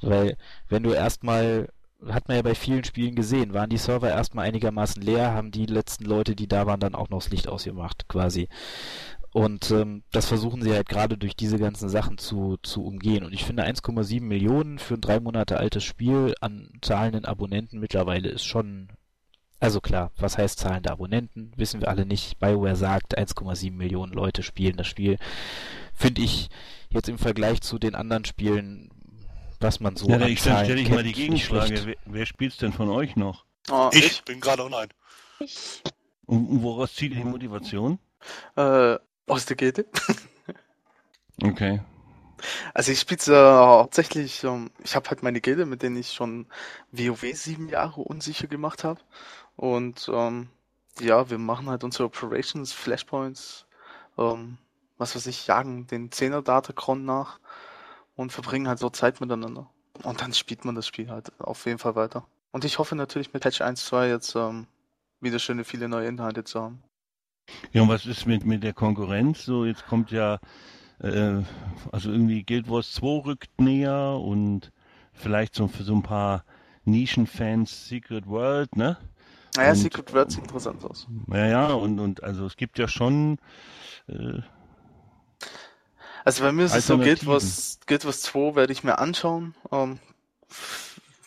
Weil 0.00 0.36
wenn 0.68 0.82
du 0.82 0.92
erstmal 0.92 1.68
hat 2.08 2.28
man 2.28 2.36
ja 2.36 2.42
bei 2.42 2.54
vielen 2.54 2.84
Spielen 2.84 3.14
gesehen, 3.14 3.54
waren 3.54 3.70
die 3.70 3.78
Server 3.78 4.08
erstmal 4.08 4.46
einigermaßen 4.46 5.02
leer, 5.02 5.32
haben 5.32 5.50
die 5.50 5.66
letzten 5.66 6.04
Leute, 6.04 6.36
die 6.36 6.48
da 6.48 6.66
waren, 6.66 6.80
dann 6.80 6.94
auch 6.94 7.08
noch 7.08 7.18
das 7.18 7.30
Licht 7.30 7.48
ausgemacht, 7.48 8.08
quasi. 8.08 8.48
Und 9.36 9.70
ähm, 9.70 10.02
das 10.12 10.26
versuchen 10.28 10.62
sie 10.62 10.72
halt 10.72 10.88
gerade 10.88 11.18
durch 11.18 11.36
diese 11.36 11.58
ganzen 11.58 11.90
Sachen 11.90 12.16
zu, 12.16 12.56
zu 12.62 12.82
umgehen. 12.82 13.22
Und 13.22 13.34
ich 13.34 13.44
finde 13.44 13.66
1,7 13.66 14.22
Millionen 14.22 14.78
für 14.78 14.94
ein 14.94 15.02
drei 15.02 15.20
Monate 15.20 15.58
altes 15.58 15.84
Spiel 15.84 16.34
an 16.40 16.70
zahlenden 16.80 17.26
Abonnenten 17.26 17.78
mittlerweile 17.78 18.30
ist 18.30 18.46
schon. 18.46 18.88
Also 19.60 19.82
klar, 19.82 20.10
was 20.16 20.38
heißt 20.38 20.58
zahlende 20.58 20.90
Abonnenten? 20.90 21.52
Wissen 21.56 21.82
wir 21.82 21.88
alle 21.88 22.06
nicht. 22.06 22.38
BioWare 22.38 22.76
sagt, 22.76 23.18
1,7 23.18 23.72
Millionen 23.72 24.14
Leute 24.14 24.42
spielen 24.42 24.78
das 24.78 24.86
Spiel. 24.86 25.18
Finde 25.92 26.22
ich 26.22 26.48
jetzt 26.88 27.10
im 27.10 27.18
Vergleich 27.18 27.60
zu 27.60 27.78
den 27.78 27.94
anderen 27.94 28.24
Spielen, 28.24 28.90
was 29.60 29.80
man 29.80 29.96
so 29.96 30.08
Ja, 30.08 30.26
ich 30.26 30.40
stelle 30.40 30.80
ich 30.80 30.90
mal 30.90 31.02
die 31.02 31.12
Gegenfrage. 31.12 31.86
Wer, 31.86 31.96
wer 32.04 32.26
spielt's 32.26 32.56
denn 32.58 32.72
von 32.72 32.88
euch 32.88 33.16
noch? 33.16 33.44
Oh, 33.70 33.90
Ich 33.92 34.24
bin 34.24 34.40
gerade 34.40 34.64
online. 34.64 34.88
Ich, 35.40 35.82
Und, 36.26 36.48
und 36.48 36.62
woraus 36.62 36.94
zieht 36.94 37.12
ihr 37.12 37.18
die 37.18 37.24
Motivation? 37.24 37.98
Äh, 38.56 38.96
aus 39.26 39.46
der 39.46 39.56
Gilde. 39.56 39.86
Okay. 41.42 41.82
Also 42.74 42.92
ich 42.92 43.00
spiele 43.00 43.20
äh, 43.26 43.56
hauptsächlich, 43.56 44.44
ähm, 44.44 44.70
ich 44.82 44.96
habe 44.96 45.08
halt 45.10 45.22
meine 45.22 45.40
Gilde, 45.40 45.66
mit 45.66 45.82
denen 45.82 45.96
ich 45.96 46.12
schon 46.12 46.46
WoW 46.92 47.34
sieben 47.34 47.68
Jahre 47.68 48.00
unsicher 48.00 48.46
gemacht 48.46 48.84
habe. 48.84 49.00
Und 49.56 50.10
ähm, 50.12 50.48
ja, 51.00 51.28
wir 51.30 51.38
machen 51.38 51.68
halt 51.68 51.84
unsere 51.84 52.04
Operations, 52.04 52.72
Flashpoints, 52.72 53.66
ähm, 54.18 54.58
was 54.98 55.14
weiß 55.14 55.26
ich, 55.26 55.46
jagen 55.46 55.86
den 55.86 56.10
10er 56.10 56.42
Datacron 56.42 57.04
nach 57.04 57.38
und 58.16 58.32
verbringen 58.32 58.66
halt 58.68 58.78
so 58.78 58.90
Zeit 58.90 59.20
miteinander. 59.20 59.70
Und 60.02 60.20
dann 60.20 60.32
spielt 60.34 60.64
man 60.64 60.74
das 60.74 60.86
Spiel 60.86 61.10
halt 61.10 61.32
auf 61.40 61.64
jeden 61.66 61.78
Fall 61.78 61.94
weiter. 61.94 62.26
Und 62.50 62.64
ich 62.64 62.78
hoffe 62.78 62.96
natürlich 62.96 63.32
mit 63.32 63.42
Patch 63.42 63.60
1.2 63.60 64.08
jetzt 64.08 64.34
ähm, 64.34 64.66
wieder 65.20 65.38
schöne 65.38 65.64
viele 65.64 65.88
neue 65.88 66.08
Inhalte 66.08 66.44
zu 66.44 66.60
haben. 66.60 66.82
Ja, 67.72 67.82
und 67.82 67.88
was 67.88 68.06
ist 68.06 68.26
mit, 68.26 68.44
mit 68.44 68.62
der 68.62 68.72
Konkurrenz? 68.72 69.44
So, 69.44 69.64
jetzt 69.64 69.86
kommt 69.86 70.10
ja, 70.10 70.38
äh, 71.00 71.42
also 71.92 72.10
irgendwie 72.10 72.42
Guild 72.42 72.68
Wars 72.68 72.92
2 72.92 73.24
rückt 73.26 73.60
näher 73.60 74.18
und 74.20 74.72
vielleicht 75.12 75.54
so 75.54 75.68
für 75.68 75.82
so 75.84 75.94
ein 75.94 76.02
paar 76.02 76.44
Nischenfans 76.84 77.88
Secret 77.88 78.26
World, 78.26 78.76
ne? 78.76 78.96
Naja, 79.56 79.70
Und- 79.70 79.76
Secret 79.76 80.12
World 80.12 80.30
sieht 80.32 80.42
interessant 80.44 80.84
aus. 80.84 81.06
Ja, 81.28 81.46
ja, 81.46 81.66
und, 81.72 81.98
und 82.00 82.22
also 82.22 82.46
es 82.46 82.56
gibt 82.56 82.78
ja 82.78 82.88
schon, 82.88 83.38
äh, 84.08 84.40
Also 86.26 86.42
bei 86.42 86.50
mir 86.50 86.64
ist 86.64 86.74
es 86.74 86.88
so, 86.88 86.98
Guild. 86.98 87.24
Wars, 87.24 87.78
Guild 87.86 88.04
Wars 88.04 88.20
2 88.22 88.56
werde 88.56 88.72
ich 88.72 88.82
mir 88.82 88.98
anschauen. 88.98 89.54
Ähm, 89.70 90.00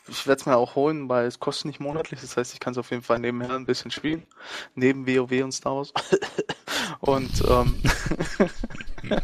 ich 0.09 0.27
werde 0.27 0.41
es 0.41 0.45
mir 0.45 0.57
auch 0.57 0.75
holen, 0.75 1.07
weil 1.07 1.25
es 1.25 1.39
kostet 1.39 1.67
nicht 1.67 1.79
monatlich. 1.79 2.19
Das 2.19 2.35
heißt, 2.35 2.53
ich 2.53 2.59
kann 2.59 2.71
es 2.71 2.77
auf 2.77 2.91
jeden 2.91 3.01
Fall 3.01 3.17
nebenher 3.19 3.55
ein 3.55 3.65
bisschen 3.65 3.91
spielen. 3.91 4.23
Neben 4.75 5.07
WoW 5.07 5.41
und 5.41 5.53
Star 5.53 5.77
Wars. 5.77 5.93
und 6.99 7.31
ähm, 7.47 7.81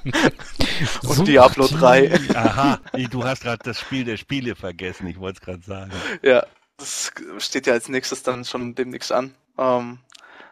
und 1.10 1.28
Diablo 1.28 1.68
3. 1.68 2.22
aha, 2.34 2.80
du 3.12 3.26
hast 3.26 3.44
gerade 3.44 3.62
das 3.62 3.78
Spiel 3.78 4.06
der 4.06 4.16
Spiele 4.16 4.56
vergessen, 4.56 5.08
ich 5.08 5.20
wollte 5.20 5.40
es 5.42 5.46
gerade 5.46 5.64
sagen. 5.64 5.92
Ja, 6.22 6.46
das 6.78 7.12
steht 7.40 7.68
ja 7.68 7.74
als 7.74 7.90
nächstes 7.90 8.24
dann 8.24 8.46
schon 8.46 8.76
demnächst 8.76 9.12
an. 9.12 9.36
Ähm, 9.58 10.00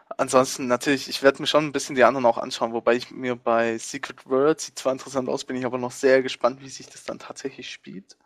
ansonsten 0.08 0.66
natürlich, 0.66 1.08
ich 1.08 1.22
werde 1.22 1.40
mir 1.42 1.46
schon 1.46 1.66
ein 1.66 1.72
bisschen 1.72 1.96
die 1.96 2.04
anderen 2.04 2.26
auch 2.26 2.38
anschauen, 2.38 2.72
wobei 2.72 2.94
ich 2.96 3.10
mir 3.10 3.36
bei 3.36 3.78
Secret 3.78 4.26
World, 4.26 4.60
sieht 4.60 4.78
zwar 4.78 4.92
interessant 4.92 5.28
aus, 5.28 5.44
bin 5.44 5.56
ich 5.56 5.66
aber 5.66 5.78
noch 5.78 5.92
sehr 5.92 6.22
gespannt, 6.22 6.60
wie 6.60 6.68
sich 6.68 6.88
das 6.88 7.04
dann 7.04 7.18
tatsächlich 7.18 7.70
spielt. 7.70 8.16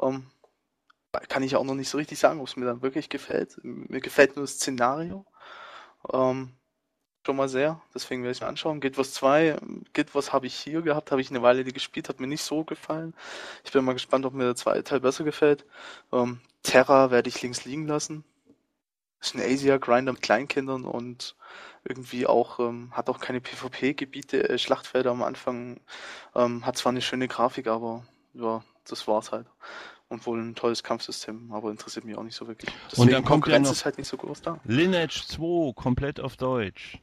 Ähm, 0.00 0.26
kann 1.28 1.42
ich 1.42 1.56
auch 1.56 1.64
noch 1.64 1.74
nicht 1.74 1.90
so 1.90 1.98
richtig 1.98 2.18
sagen, 2.18 2.40
ob 2.40 2.48
es 2.48 2.56
mir 2.56 2.64
dann 2.66 2.82
wirklich 2.82 3.08
gefällt. 3.08 3.58
Mir 3.62 4.00
gefällt 4.00 4.36
nur 4.36 4.44
das 4.44 4.54
Szenario. 4.54 5.26
Ähm, 6.12 6.54
schon 7.26 7.36
mal 7.36 7.48
sehr, 7.48 7.80
deswegen 7.94 8.22
werde 8.22 8.32
ich 8.32 8.40
mir 8.40 8.48
anschauen. 8.48 8.80
Guild 8.80 8.98
Wars 8.98 9.14
2, 9.14 9.56
Guild 9.94 10.14
Wars 10.14 10.32
habe 10.32 10.46
ich 10.46 10.54
hier 10.54 10.82
gehabt, 10.82 11.10
habe 11.12 11.20
ich 11.20 11.30
eine 11.30 11.42
Weile 11.42 11.64
gespielt, 11.64 12.08
hat 12.08 12.20
mir 12.20 12.26
nicht 12.26 12.42
so 12.42 12.64
gefallen. 12.64 13.14
Ich 13.64 13.72
bin 13.72 13.84
mal 13.84 13.92
gespannt, 13.92 14.26
ob 14.26 14.34
mir 14.34 14.44
der 14.44 14.56
zweite 14.56 14.84
Teil 14.84 15.00
besser 15.00 15.24
gefällt. 15.24 15.64
Ähm, 16.12 16.40
Terra 16.62 17.10
werde 17.10 17.28
ich 17.28 17.42
links 17.42 17.64
liegen 17.64 17.86
lassen. 17.86 18.24
Ist 19.22 19.34
ein 19.36 19.40
Asia-Grinder 19.40 20.12
mit 20.12 20.20
Kleinkindern 20.22 20.84
und 20.84 21.36
irgendwie 21.84 22.26
auch, 22.26 22.58
ähm, 22.58 22.90
hat 22.92 23.08
auch 23.08 23.20
keine 23.20 23.40
PvP-Gebiete, 23.40 24.48
äh, 24.50 24.58
Schlachtfelder 24.58 25.12
am 25.12 25.22
Anfang. 25.22 25.80
Ähm, 26.34 26.66
hat 26.66 26.76
zwar 26.76 26.90
eine 26.90 27.00
schöne 27.02 27.28
Grafik, 27.28 27.68
aber 27.68 28.04
ja, 28.34 28.62
das 28.86 29.06
war's 29.06 29.32
halt. 29.32 29.46
Und 30.08 30.26
wohl 30.26 30.40
ein 30.40 30.54
tolles 30.54 30.82
Kampfsystem, 30.82 31.52
aber 31.52 31.70
interessiert 31.70 32.04
mich 32.04 32.16
auch 32.16 32.22
nicht 32.22 32.34
so 32.36 32.46
wirklich. 32.46 32.70
Deswegen 32.90 33.10
dann 33.10 33.24
kommt 33.24 33.46
ja 33.46 33.54
Konkurrenz 33.54 33.68
noch- 33.68 33.72
ist 33.72 33.84
halt 33.84 33.96
nicht 33.98 34.08
so 34.08 34.16
groß 34.18 34.42
da. 34.42 34.60
Lineage 34.64 35.24
2, 35.26 35.72
komplett 35.74 36.20
auf 36.20 36.36
Deutsch. 36.36 36.98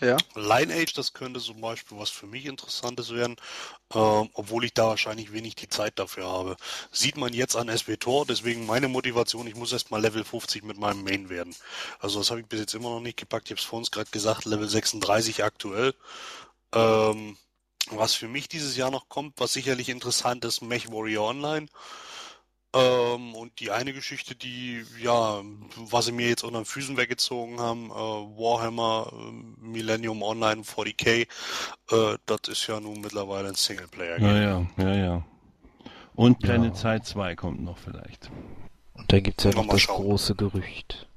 Ja. 0.00 0.16
Lineage, 0.34 0.92
das 0.94 1.12
könnte 1.12 1.40
zum 1.40 1.60
Beispiel 1.60 1.98
was 1.98 2.10
für 2.10 2.26
mich 2.26 2.46
Interessantes 2.46 3.14
werden, 3.14 3.36
ähm, 3.94 4.28
obwohl 4.34 4.64
ich 4.64 4.74
da 4.74 4.88
wahrscheinlich 4.88 5.32
wenig 5.32 5.54
die 5.54 5.68
Zeit 5.68 5.98
dafür 5.98 6.26
habe. 6.26 6.56
Sieht 6.90 7.16
man 7.16 7.32
jetzt 7.32 7.56
an 7.56 7.74
SWTOR, 7.74 8.26
deswegen 8.26 8.66
meine 8.66 8.88
Motivation, 8.88 9.46
ich 9.46 9.54
muss 9.54 9.72
erst 9.72 9.90
mal 9.90 10.00
Level 10.00 10.24
50 10.24 10.64
mit 10.64 10.78
meinem 10.78 11.04
Main 11.04 11.28
werden. 11.28 11.54
Also 12.00 12.18
das 12.18 12.30
habe 12.30 12.40
ich 12.40 12.46
bis 12.46 12.60
jetzt 12.60 12.74
immer 12.74 12.90
noch 12.90 13.00
nicht 13.00 13.16
gepackt, 13.16 13.46
ich 13.46 13.52
habe 13.52 13.60
es 13.60 13.66
vor 13.66 13.78
uns 13.78 13.90
gerade 13.90 14.10
gesagt, 14.10 14.44
Level 14.44 14.68
36 14.68 15.44
aktuell. 15.44 15.94
Ähm, 16.74 17.36
was 17.90 18.14
für 18.14 18.28
mich 18.28 18.48
dieses 18.48 18.76
Jahr 18.76 18.90
noch 18.90 19.08
kommt, 19.08 19.34
was 19.38 19.52
sicherlich 19.52 19.88
interessant 19.90 20.44
ist, 20.44 20.62
Mech 20.62 20.90
Warrior 20.90 21.28
Online. 21.28 21.68
Ähm, 22.74 23.34
und 23.36 23.60
die 23.60 23.70
eine 23.70 23.92
Geschichte, 23.92 24.34
die, 24.34 24.84
ja, 25.00 25.42
was 25.76 26.06
sie 26.06 26.12
mir 26.12 26.28
jetzt 26.28 26.42
unter 26.42 26.60
den 26.60 26.64
Füßen 26.64 26.96
weggezogen 26.96 27.60
haben, 27.60 27.90
äh, 27.90 27.94
Warhammer 27.94 29.12
äh, 29.12 29.64
Millennium 29.64 30.22
Online 30.22 30.62
40k, 30.62 31.26
äh, 31.90 32.18
das 32.26 32.40
ist 32.48 32.66
ja 32.66 32.80
nun 32.80 33.00
mittlerweile 33.00 33.48
ein 33.48 33.54
Singleplayer. 33.54 34.18
Ja, 34.18 34.36
ja, 34.36 34.66
ja, 34.76 34.94
ja. 34.94 35.24
Und 36.16 36.40
Planet 36.40 36.74
ja. 36.74 36.98
Side 36.98 37.02
2 37.02 37.36
kommt 37.36 37.62
noch 37.62 37.78
vielleicht. 37.78 38.30
Und 38.94 39.12
dann 39.12 39.22
gibt 39.22 39.44
es 39.44 39.52
ja 39.52 39.60
noch 39.60 39.70
das 39.70 39.82
schauen. 39.82 40.02
große 40.02 40.34
Gerücht. 40.34 41.08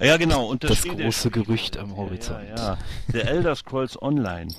Ja, 0.00 0.16
genau. 0.16 0.46
Und 0.46 0.62
das, 0.62 0.82
das 0.82 0.96
große 0.96 1.30
Gerücht 1.30 1.76
am 1.76 1.96
Horizont. 1.96 2.48
Ja, 2.48 2.56
ja. 2.56 2.78
Der 3.12 3.26
Elder 3.28 3.56
Scrolls 3.56 4.00
Online. 4.00 4.52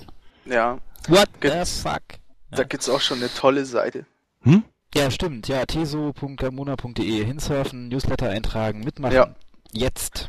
Ja. 0.44 0.78
What 1.08 1.28
the 1.42 1.64
fuck? 1.64 2.02
Da 2.50 2.64
gibt's 2.64 2.88
auch 2.88 3.00
schon 3.00 3.18
eine 3.18 3.32
tolle 3.32 3.64
Seite. 3.64 4.04
Hm? 4.42 4.64
Ja, 4.94 5.08
stimmt. 5.10 5.46
Ja, 5.46 5.64
teso.gamona.de 5.66 7.24
hinsurfen, 7.24 7.88
Newsletter 7.88 8.28
eintragen, 8.28 8.80
mitmachen. 8.80 9.14
Ja. 9.14 9.34
Jetzt. 9.72 10.28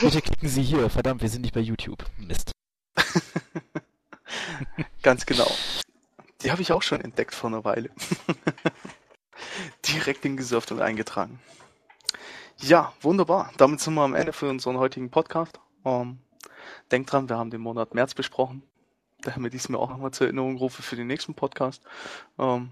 Bitte 0.00 0.20
klicken 0.20 0.48
Sie 0.48 0.62
hier. 0.62 0.90
Verdammt, 0.90 1.22
wir 1.22 1.30
sind 1.30 1.40
nicht 1.42 1.54
bei 1.54 1.60
YouTube. 1.60 2.04
Mist. 2.18 2.52
Ganz 5.02 5.24
genau. 5.24 5.50
Die 6.42 6.50
habe 6.50 6.60
ich 6.60 6.72
auch 6.72 6.82
schon 6.82 7.00
entdeckt 7.00 7.34
vor 7.34 7.48
einer 7.48 7.64
Weile. 7.64 7.90
Direkt 9.88 10.22
hingesurft 10.22 10.72
und 10.72 10.82
eingetragen. 10.82 11.40
Ja, 12.58 12.92
wunderbar. 13.00 13.50
Damit 13.56 13.80
sind 13.80 13.94
wir 13.94 14.02
am 14.02 14.14
Ende 14.14 14.34
für 14.34 14.50
unseren 14.50 14.76
heutigen 14.76 15.10
Podcast. 15.10 15.58
Um, 15.82 15.92
ähm, 15.92 16.18
denkt 16.92 17.10
dran, 17.10 17.30
wir 17.30 17.38
haben 17.38 17.50
den 17.50 17.62
Monat 17.62 17.94
März 17.94 18.12
besprochen. 18.12 18.62
Damit 19.22 19.54
ich 19.54 19.62
es 19.62 19.68
mir 19.70 19.78
auch 19.78 19.88
nochmal 19.88 20.10
zur 20.10 20.26
Erinnerung 20.26 20.58
rufe 20.58 20.82
für 20.82 20.96
den 20.96 21.06
nächsten 21.06 21.34
Podcast. 21.34 21.82
Um, 22.36 22.46
ähm, 22.46 22.70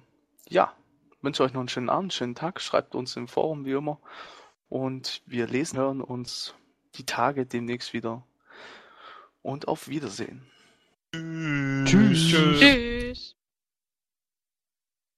ja, 0.50 0.74
wünsche 1.23 1.43
euch 1.43 1.53
noch 1.53 1.61
einen 1.61 1.69
schönen 1.69 1.91
Abend, 1.91 2.12
schönen 2.12 2.35
Tag. 2.35 2.61
Schreibt 2.61 2.95
uns 2.95 3.16
im 3.16 3.29
Forum 3.29 3.64
wie 3.64 3.73
immer. 3.73 4.01
Und 4.69 5.23
wir 5.27 5.47
lesen, 5.47 5.79
hören 5.79 6.01
uns 6.01 6.55
die 6.95 7.07
Tage 7.07 7.47
demnächst 7.47 7.93
wieder. 7.93 8.23
Und 9.43 9.69
auf 9.69 9.89
Wiedersehen. 9.89 10.47
Tschüss. 11.12 12.29
Tschüss. 12.29 12.61
Tschüss. 12.61 13.38